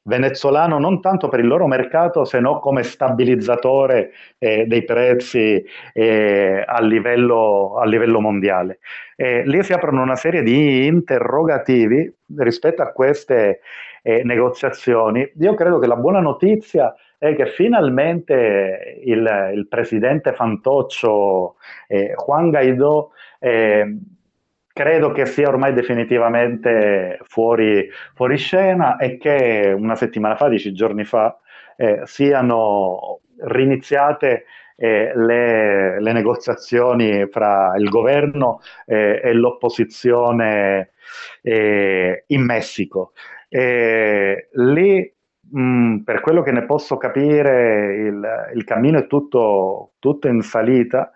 venezuelano 0.06 0.78
non 0.78 1.00
tanto 1.00 1.28
per 1.28 1.40
il 1.40 1.46
loro 1.46 1.66
mercato, 1.66 2.24
se 2.24 2.40
no 2.40 2.58
come 2.60 2.82
stabilizzatore 2.82 4.12
eh, 4.38 4.64
dei 4.66 4.84
prezzi 4.84 5.62
eh, 5.92 6.64
a, 6.66 6.80
livello, 6.80 7.76
a, 7.76 7.84
livello, 7.84 8.20
mondiale. 8.20 8.78
Eh, 9.16 9.42
lì 9.46 9.62
si 9.62 9.72
aprono 9.72 10.02
una 10.02 10.16
serie 10.16 10.42
di 10.42 10.86
interrogativi 10.86 12.12
rispetto 12.36 12.82
a 12.82 12.92
queste 12.92 13.60
eh, 14.02 14.22
negoziazioni. 14.24 15.30
Io 15.40 15.54
credo 15.54 15.78
che 15.78 15.86
la 15.86 15.96
buona 15.96 16.20
notizia 16.20 16.94
è 17.18 17.34
che 17.34 17.46
finalmente 17.46 19.00
il, 19.02 19.52
il 19.54 19.66
presidente 19.68 20.32
fantoccio 20.32 21.56
eh, 21.88 22.14
Juan 22.24 22.50
Guaidó 22.50 23.10
eh, 23.38 23.98
credo 24.76 25.10
che 25.10 25.24
sia 25.24 25.48
ormai 25.48 25.72
definitivamente 25.72 27.18
fuori, 27.22 27.88
fuori 28.12 28.36
scena 28.36 28.98
e 28.98 29.16
che 29.16 29.74
una 29.74 29.94
settimana 29.94 30.36
fa, 30.36 30.50
dieci 30.50 30.74
giorni 30.74 31.04
fa, 31.04 31.34
eh, 31.76 32.02
siano 32.04 33.20
riniziate 33.38 34.44
eh, 34.76 35.12
le, 35.14 35.98
le, 35.98 36.12
negoziazioni 36.12 37.26
fra 37.30 37.72
il 37.78 37.88
governo 37.88 38.60
eh, 38.84 39.18
e 39.24 39.32
l'opposizione 39.32 40.90
eh, 41.40 42.24
in 42.26 42.44
Messico. 42.44 43.12
lì, 43.48 45.14
mh, 45.52 45.96
per 46.00 46.20
quello 46.20 46.42
che 46.42 46.52
ne 46.52 46.66
posso 46.66 46.98
capire, 46.98 47.94
il, 47.94 48.50
il 48.54 48.64
cammino 48.64 48.98
è 48.98 49.06
tutto, 49.06 49.92
tutto 49.98 50.28
in 50.28 50.42
salita 50.42 51.12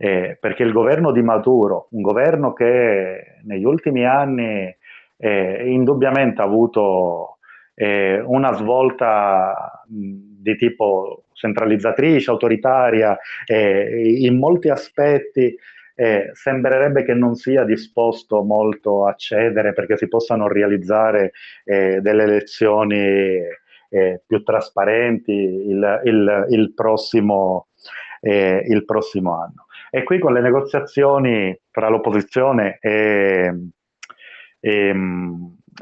eh, 0.00 0.38
perché 0.40 0.62
il 0.62 0.72
governo 0.72 1.10
di 1.10 1.22
Maduro, 1.22 1.88
un 1.90 2.02
governo 2.02 2.52
che 2.52 3.40
negli 3.42 3.64
ultimi 3.64 4.06
anni 4.06 4.74
eh, 5.16 5.62
indubbiamente 5.66 6.40
ha 6.40 6.44
avuto 6.44 7.38
eh, 7.74 8.20
una 8.20 8.52
svolta 8.52 9.82
di 9.88 10.56
tipo 10.56 11.24
centralizzatrice, 11.32 12.30
autoritaria, 12.30 13.16
in 13.46 14.38
molti 14.38 14.68
aspetti 14.68 15.56
eh, 15.94 16.30
sembrerebbe 16.32 17.04
che 17.04 17.14
non 17.14 17.34
sia 17.34 17.64
disposto 17.64 18.42
molto 18.42 19.06
a 19.06 19.14
cedere 19.14 19.72
perché 19.72 19.96
si 19.96 20.06
possano 20.06 20.46
realizzare 20.46 21.32
eh, 21.64 22.00
delle 22.00 22.22
elezioni 22.22 23.40
eh, 23.90 24.22
più 24.24 24.42
trasparenti 24.44 25.32
il, 25.32 26.00
il, 26.04 26.46
il, 26.50 26.72
prossimo, 26.74 27.68
il 28.20 28.84
prossimo 28.84 29.40
anno. 29.40 29.66
E 29.90 30.02
qui 30.02 30.18
con 30.18 30.32
le 30.32 30.40
negoziazioni 30.40 31.58
tra 31.70 31.88
l'opposizione 31.88 32.78
e, 32.80 33.52
e, 34.60 34.94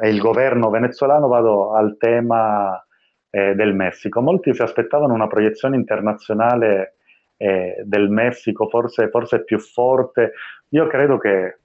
e 0.00 0.08
il 0.08 0.18
governo 0.18 0.70
venezuelano 0.70 1.28
vado 1.28 1.74
al 1.74 1.96
tema 1.98 2.84
eh, 3.30 3.54
del 3.54 3.74
Messico. 3.74 4.20
Molti 4.20 4.54
si 4.54 4.62
aspettavano 4.62 5.12
una 5.14 5.26
proiezione 5.26 5.76
internazionale 5.76 6.96
eh, 7.36 7.82
del 7.84 8.08
Messico 8.08 8.68
forse, 8.68 9.08
forse 9.10 9.44
più 9.44 9.58
forte. 9.58 10.32
Io 10.70 10.86
credo 10.86 11.18
che, 11.18 11.58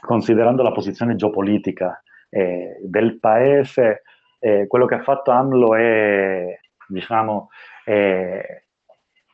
considerando 0.00 0.62
la 0.62 0.72
posizione 0.72 1.16
geopolitica 1.16 2.02
eh, 2.28 2.78
del 2.82 3.18
paese, 3.18 4.02
eh, 4.38 4.66
quello 4.66 4.86
che 4.86 4.94
ha 4.94 5.02
fatto 5.02 5.30
AMLO 5.30 5.74
è, 5.74 6.58
diciamo, 6.88 7.48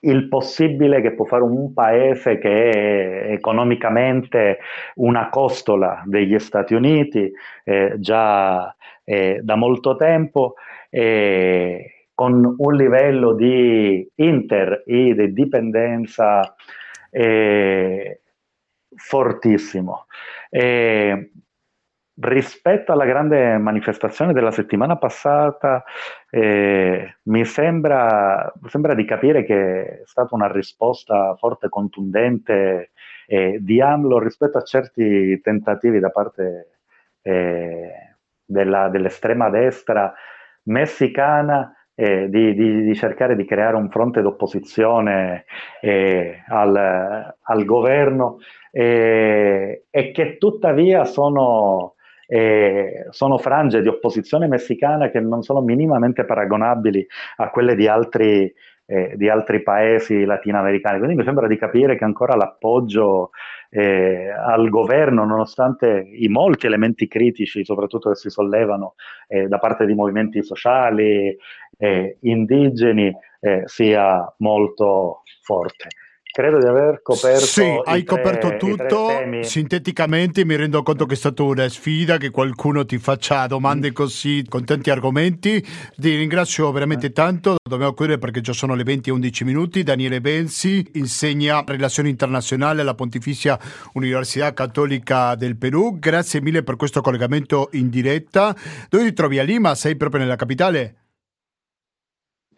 il 0.01 0.28
possibile 0.28 1.01
che 1.01 1.14
può 1.14 1.24
fare 1.24 1.42
un 1.42 1.72
paese 1.72 2.38
che 2.38 2.70
è 2.70 3.32
economicamente 3.32 4.59
una 4.97 5.28
costola 5.28 6.03
degli 6.05 6.38
Stati 6.38 6.74
Uniti 6.74 7.32
eh, 7.64 7.94
già 7.99 8.74
eh, 9.05 9.40
da 9.42 9.55
molto 9.57 9.97
tempo, 9.97 10.55
eh, 10.90 12.09
con 12.14 12.55
un 12.59 12.74
livello 12.74 13.34
di 13.34 14.09
inter 14.16 14.82
e 14.86 15.14
di 15.14 15.32
dipendenza 15.32 16.55
eh, 17.11 18.20
fortissimo. 18.94 20.07
Rispetto 22.18 22.92
alla 22.92 23.04
grande 23.04 23.58
manifestazione 23.58 24.32
della 24.32 24.50
settimana 24.50 24.96
passata, 24.96 25.84
eh, 26.30 27.16
mi 27.24 27.44
sembra, 27.44 28.50
sembra, 28.68 28.94
di 28.94 29.04
capire 29.04 29.44
che 29.44 30.00
è 30.00 30.02
stata 30.06 30.34
una 30.34 30.50
risposta 30.50 31.34
forte, 31.36 31.68
contundente 31.68 32.92
eh, 33.26 33.58
di 33.60 33.82
AMLO 33.82 34.18
rispetto 34.18 34.56
a 34.56 34.62
certi 34.62 35.38
tentativi 35.42 35.98
da 35.98 36.08
parte 36.08 36.78
eh, 37.20 37.90
della, 38.46 38.88
dell'estrema 38.88 39.50
destra 39.50 40.14
messicana 40.62 41.70
eh, 41.94 42.30
di, 42.30 42.54
di, 42.54 42.82
di, 42.82 42.94
cercare 42.94 43.36
di 43.36 43.44
creare 43.44 43.76
un 43.76 43.90
fronte 43.90 44.22
d'opposizione 44.22 45.44
eh, 45.82 46.42
al, 46.48 47.34
al, 47.42 47.64
governo. 47.66 48.38
Eh, 48.70 49.84
e 49.90 50.10
che 50.12 50.38
tuttavia 50.38 51.04
sono 51.04 51.95
eh, 52.26 53.06
sono 53.10 53.38
frange 53.38 53.82
di 53.82 53.88
opposizione 53.88 54.46
messicana 54.46 55.10
che 55.10 55.20
non 55.20 55.42
sono 55.42 55.60
minimamente 55.60 56.24
paragonabili 56.24 57.06
a 57.36 57.50
quelle 57.50 57.74
di 57.74 57.86
altri, 57.86 58.52
eh, 58.86 59.14
di 59.16 59.28
altri 59.28 59.62
paesi 59.62 60.24
latinoamericani. 60.24 60.98
Quindi 60.98 61.16
mi 61.16 61.24
sembra 61.24 61.46
di 61.46 61.56
capire 61.56 61.96
che 61.96 62.04
ancora 62.04 62.34
l'appoggio 62.36 63.30
eh, 63.70 64.28
al 64.30 64.68
governo, 64.68 65.24
nonostante 65.24 66.08
i 66.12 66.28
molti 66.28 66.66
elementi 66.66 67.08
critici, 67.08 67.64
soprattutto 67.64 68.10
che 68.10 68.16
si 68.16 68.30
sollevano 68.30 68.94
eh, 69.28 69.48
da 69.48 69.58
parte 69.58 69.86
di 69.86 69.94
movimenti 69.94 70.42
sociali, 70.42 71.36
eh, 71.78 72.18
indigeni, 72.20 73.14
eh, 73.40 73.62
sia 73.66 74.34
molto 74.38 75.22
forte. 75.42 75.88
Credo 76.37 76.59
di 76.59 76.66
aver 76.66 77.01
coperto. 77.01 77.47
Sì, 77.47 77.62
hai 77.62 78.05
tre, 78.05 78.05
coperto 78.05 78.57
tutto. 78.59 79.09
Sinteticamente 79.41 80.45
mi 80.45 80.55
rendo 80.55 80.82
conto 80.82 81.07
che 81.07 81.14
è 81.14 81.16
stata 81.16 81.43
una 81.43 81.66
sfida 81.66 82.18
che 82.18 82.28
qualcuno 82.28 82.84
ti 82.84 82.99
faccia 82.99 83.47
domande 83.47 83.89
mm. 83.89 83.95
così 83.95 84.45
con 84.47 84.62
tanti 84.66 84.91
argomenti. 84.91 85.66
Ti 85.97 86.14
ringrazio 86.14 86.70
veramente 86.72 87.12
tanto. 87.12 87.57
Dobbiamo 87.66 87.95
chiudere 87.95 88.18
perché 88.18 88.43
già 88.43 88.53
sono 88.53 88.74
le 88.74 88.84
20 88.84 89.09
e 89.09 89.12
11 89.14 89.45
minuti. 89.45 89.82
Daniele 89.82 90.20
Benzi 90.20 90.87
insegna 90.97 91.64
relazioni 91.66 92.11
internazionali 92.11 92.80
alla 92.80 92.95
Pontificia 92.95 93.59
Università 93.95 94.53
Cattolica 94.53 95.37
del 95.37 95.57
Perù. 95.57 95.99
Grazie 95.99 96.43
mille 96.43 96.62
per 96.62 96.76
questo 96.76 97.01
collegamento 97.01 97.70
in 97.72 97.89
diretta. 97.89 98.55
Dove 98.91 99.05
ti 99.05 99.12
trovi 99.14 99.39
a 99.39 99.43
Lima? 99.43 99.74
Sei 99.74 99.97
proprio 99.97 100.20
nella 100.20 100.37
capitale? 100.37 101.05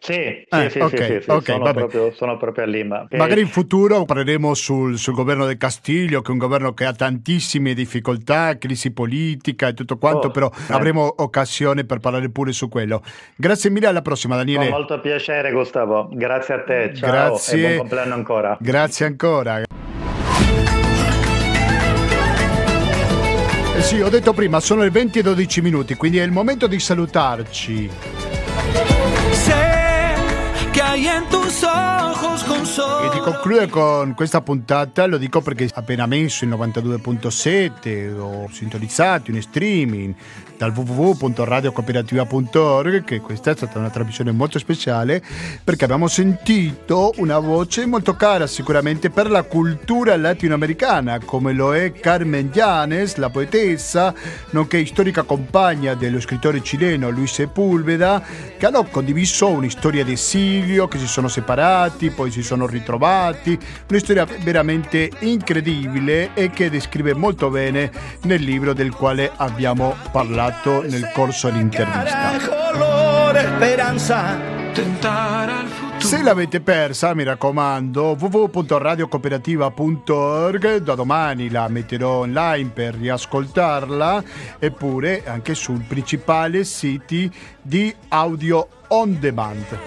Sì, 0.01 0.13
sì, 0.13 0.55
eh, 0.55 0.69
sì, 0.69 0.79
okay, 0.79 0.97
sì, 0.97 1.21
sì, 1.21 1.29
okay, 1.29 1.55
sono, 1.55 1.73
proprio, 1.73 2.11
sono, 2.13 2.37
proprio, 2.37 2.63
a 2.63 2.67
Lima. 2.67 3.05
Magari 3.11 3.41
in 3.41 3.49
futuro 3.49 4.05
parleremo 4.05 4.53
sul, 4.53 4.97
sul, 4.97 5.13
governo 5.13 5.45
del 5.45 5.57
Castiglio, 5.57 6.21
che 6.21 6.29
è 6.29 6.31
un 6.31 6.37
governo 6.37 6.73
che 6.73 6.85
ha 6.85 6.93
tantissime 6.93 7.73
difficoltà, 7.73 8.57
crisi 8.57 8.91
politica 8.93 9.67
e 9.67 9.73
tutto 9.73 9.97
quanto, 9.97 10.27
oh, 10.27 10.31
però 10.31 10.49
eh. 10.49 10.73
avremo 10.73 11.13
occasione 11.17 11.83
per 11.83 11.99
parlare 11.99 12.29
pure 12.29 12.53
su 12.53 12.69
quello. 12.69 13.03
Grazie 13.35 13.69
mille, 13.69 13.87
alla 13.87 14.01
prossima 14.01 14.37
Daniele. 14.37 14.69
Con 14.69 14.77
molto 14.77 15.01
piacere 15.01 15.51
Gustavo, 15.51 16.07
grazie 16.13 16.53
a 16.53 16.63
te, 16.63 16.93
ciao 16.95 17.11
grazie. 17.11 17.57
e 17.57 17.61
buon 17.61 17.77
compleanno 17.79 18.13
ancora. 18.13 18.57
Grazie 18.59 19.05
ancora. 19.05 19.61
Eh 23.75 23.81
sì, 23.81 23.99
ho 23.99 24.09
detto 24.09 24.31
prima, 24.31 24.61
sono 24.61 24.81
le 24.81 24.91
20 24.91 25.19
e 25.19 25.23
12 25.23 25.61
minuti, 25.61 25.95
quindi 25.95 26.19
è 26.19 26.23
il 26.23 26.31
momento 26.31 26.67
di 26.67 26.79
salutarci. 26.79 27.89
E 33.01 33.09
di 33.13 33.19
concludere 33.19 33.67
con 33.67 34.13
questa 34.15 34.41
puntata, 34.41 35.05
lo 35.05 35.17
dico 35.17 35.39
perché 35.41 35.69
appena 35.73 36.05
messo 36.05 36.43
il 36.43 36.51
92.7, 36.51 38.17
ho 38.17 38.49
sintonizzato 38.51 39.31
in 39.31 39.41
streaming 39.41 40.13
dal 40.59 40.75
www.radiocooperativa.org 40.75 43.05
che 43.05 43.21
questa 43.21 43.51
è 43.51 43.55
stata 43.55 43.79
una 43.79 43.89
trasmissione 43.89 44.33
molto 44.33 44.59
speciale 44.59 45.23
perché 45.63 45.85
abbiamo 45.85 46.09
sentito 46.09 47.13
una 47.15 47.39
voce 47.39 47.85
molto 47.85 48.17
cara 48.17 48.45
sicuramente 48.45 49.09
per 49.09 49.31
la 49.31 49.43
cultura 49.43 50.17
latinoamericana 50.17 51.19
come 51.23 51.53
lo 51.53 51.73
è 51.73 51.93
Carmen 51.93 52.51
Llanes, 52.53 53.15
la 53.15 53.29
poetessa, 53.29 54.13
nonché 54.49 54.85
storica 54.85 55.23
compagna 55.23 55.93
dello 55.93 56.19
scrittore 56.19 56.61
cileno 56.61 57.09
Luis 57.09 57.35
Sepúlveda 57.35 58.21
che 58.57 58.65
hanno 58.65 58.83
condiviso 58.83 59.47
una 59.47 59.69
storia 59.69 60.03
di 60.03 60.11
esilio, 60.11 60.89
che 60.89 60.97
si 60.97 61.07
sono 61.07 61.29
separati, 61.29 62.09
poi 62.09 62.31
si 62.31 62.43
sono 62.43 62.67
ritrovati, 62.67 63.57
una 63.87 63.99
storia 63.99 64.27
veramente 64.43 65.09
incredibile 65.19 66.31
e 66.33 66.49
che 66.49 66.69
descrive 66.69 67.13
molto 67.13 67.49
bene 67.49 67.89
nel 68.23 68.41
libro 68.41 68.73
del 68.73 68.91
quale 68.91 69.31
abbiamo 69.37 69.95
parlato 70.11 70.47
parlato 70.49 70.81
nel 70.87 71.11
corso 71.13 71.49
dell'intervista. 71.49 72.37
Se 75.97 76.23
l'avete 76.23 76.61
persa, 76.61 77.13
mi 77.13 77.23
raccomando, 77.23 78.15
www.radiocooperativa.org, 78.19 80.77
da 80.77 80.95
domani 80.95 81.49
la 81.49 81.67
metterò 81.67 82.19
online 82.19 82.69
per 82.73 82.95
riascoltarla, 82.95 84.23
eppure 84.57 85.23
anche 85.25 85.53
sul 85.53 85.81
principale 85.81 86.63
siti 86.63 87.29
di 87.61 87.93
audio 88.09 88.67
on 88.87 89.19
demand. 89.19 89.77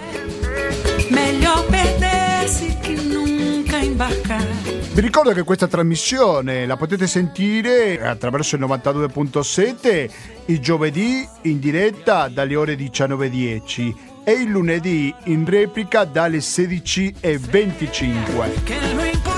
Meglio 1.09 1.65
perdersi 1.67 2.77
che 2.79 2.93
nunca 2.93 3.77
imbarcare. 3.77 4.82
Vi 4.93 5.01
ricordo 5.01 5.33
che 5.33 5.41
questa 5.41 5.65
trasmissione 5.65 6.67
la 6.67 6.77
potete 6.77 7.07
sentire 7.07 7.99
attraverso 7.99 8.57
il 8.57 8.61
92.7 8.61 10.07
il 10.45 10.59
giovedì 10.59 11.27
in 11.41 11.57
diretta 11.57 12.27
dalle 12.27 12.55
ore 12.55 12.75
19.10 12.75 13.95
e 14.23 14.33
il 14.33 14.51
lunedì 14.51 15.11
in 15.23 15.45
replica 15.45 16.05
dalle 16.05 16.37
16.25. 16.37 19.32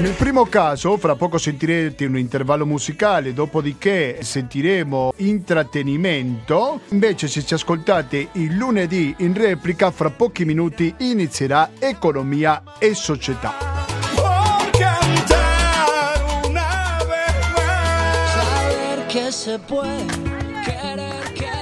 Nel 0.00 0.12
primo 0.12 0.46
caso, 0.46 0.96
fra 0.96 1.14
poco 1.14 1.36
sentirete 1.36 2.06
un 2.06 2.16
intervallo 2.16 2.64
musicale, 2.64 3.34
dopodiché 3.34 4.20
sentiremo 4.22 5.12
intrattenimento. 5.16 6.80
Invece, 6.88 7.28
se 7.28 7.44
ci 7.44 7.52
ascoltate 7.52 8.28
il 8.32 8.56
lunedì 8.56 9.14
in 9.18 9.34
replica, 9.34 9.90
fra 9.90 10.08
pochi 10.08 10.46
minuti 10.46 10.94
inizierà 11.00 11.72
Economia 11.78 12.62
e 12.78 12.94
Società. 12.94 13.52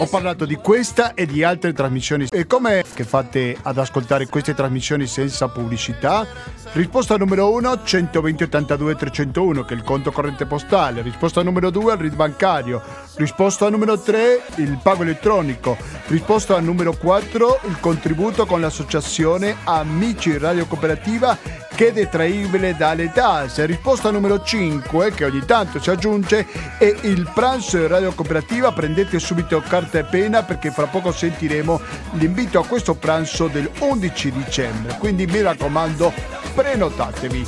Ho 0.00 0.06
parlato 0.06 0.44
di 0.44 0.54
questa 0.54 1.14
e 1.14 1.26
di 1.26 1.42
altre 1.42 1.72
trasmissioni. 1.72 2.28
E 2.30 2.46
come 2.46 2.84
che 2.94 3.02
fate 3.02 3.56
ad 3.60 3.78
ascoltare 3.78 4.28
queste 4.28 4.54
trasmissioni 4.54 5.08
senza 5.08 5.48
pubblicità? 5.48 6.24
Risposta 6.72 7.16
numero 7.16 7.50
1 7.50 7.82
120 7.82 8.42
82 8.44 8.94
301 8.94 9.64
che 9.64 9.74
è 9.74 9.76
il 9.76 9.82
conto 9.82 10.12
corrente 10.12 10.46
postale. 10.46 11.00
Risposta 11.00 11.42
numero 11.42 11.70
2 11.70 11.94
il 11.94 11.98
RID 11.98 12.14
bancario. 12.14 12.82
Risposta 13.16 13.68
numero 13.70 13.98
3 13.98 14.42
il 14.56 14.78
pago 14.80 15.02
elettronico. 15.02 15.76
Risposta 16.06 16.60
numero 16.60 16.92
4 16.92 17.60
il 17.68 17.80
contributo 17.80 18.46
con 18.46 18.60
l'associazione 18.60 19.56
Amici 19.64 20.36
Radio 20.36 20.66
Cooperativa 20.66 21.36
che 21.74 21.88
è 21.88 21.92
detraibile 21.92 22.76
dalle 22.76 23.10
tasse. 23.12 23.64
Risposta 23.64 24.10
numero 24.10 24.42
5 24.42 25.12
che 25.12 25.24
ogni 25.24 25.44
tanto 25.46 25.80
si 25.80 25.90
aggiunge 25.90 26.46
è 26.76 26.94
il 27.02 27.30
pranzo 27.32 27.78
in 27.78 27.88
Radio 27.88 28.12
Cooperativa. 28.12 28.72
Prendete 28.72 29.18
subito 29.18 29.62
carta 29.66 29.98
e 29.98 30.04
penna 30.04 30.42
perché 30.42 30.70
fra 30.70 30.86
poco 30.86 31.12
sentiremo 31.12 31.80
l'invito 32.12 32.60
a 32.60 32.66
questo 32.66 32.94
pranzo 32.94 33.48
del 33.48 33.70
11 33.78 34.32
dicembre. 34.32 34.96
Quindi 34.98 35.26
mi 35.26 35.40
raccomando 35.40 36.12
prenotatevi. 36.58 37.46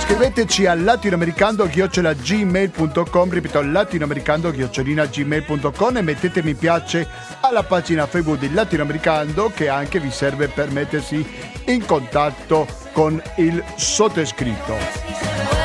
Scriveteci 0.00 0.66
a 0.66 0.74
latinoamericando-gmail.com 0.74 3.30
ripeto 3.30 3.62
latinoamericando-gmail.com 3.62 5.96
e 5.98 6.02
mettete 6.02 6.42
mi 6.42 6.54
piace 6.54 7.06
alla 7.42 7.62
pagina 7.62 8.06
Facebook 8.06 8.40
di 8.40 8.52
Latinoamericando 8.52 9.52
che 9.54 9.68
anche 9.68 10.00
vi 10.00 10.10
serve 10.10 10.48
per 10.48 10.72
mettersi 10.72 11.24
in 11.66 11.84
contatto 11.84 12.66
con 12.92 13.22
il 13.36 13.62
sottoscritto. 13.76 15.57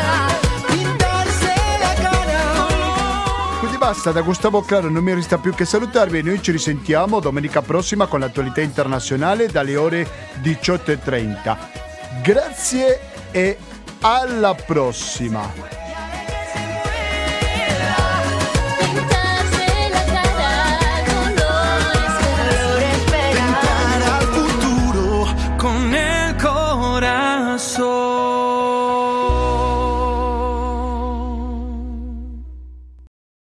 Basta, 3.83 4.13
da 4.13 4.21
Gustavo 4.21 4.61
Claro 4.61 4.89
non 4.89 5.03
mi 5.03 5.13
resta 5.13 5.37
più 5.37 5.53
che 5.53 5.65
salutarvi 5.65 6.19
e 6.19 6.21
noi 6.21 6.41
ci 6.41 6.51
risentiamo 6.51 7.19
domenica 7.19 7.61
prossima 7.61 8.05
con 8.05 8.21
l'attualità 8.21 8.61
internazionale 8.61 9.47
dalle 9.47 9.75
ore 9.75 10.07
18.30. 10.41 11.57
Grazie 12.21 13.01
e 13.31 13.57
alla 13.99 14.55
prossima! 14.55 15.82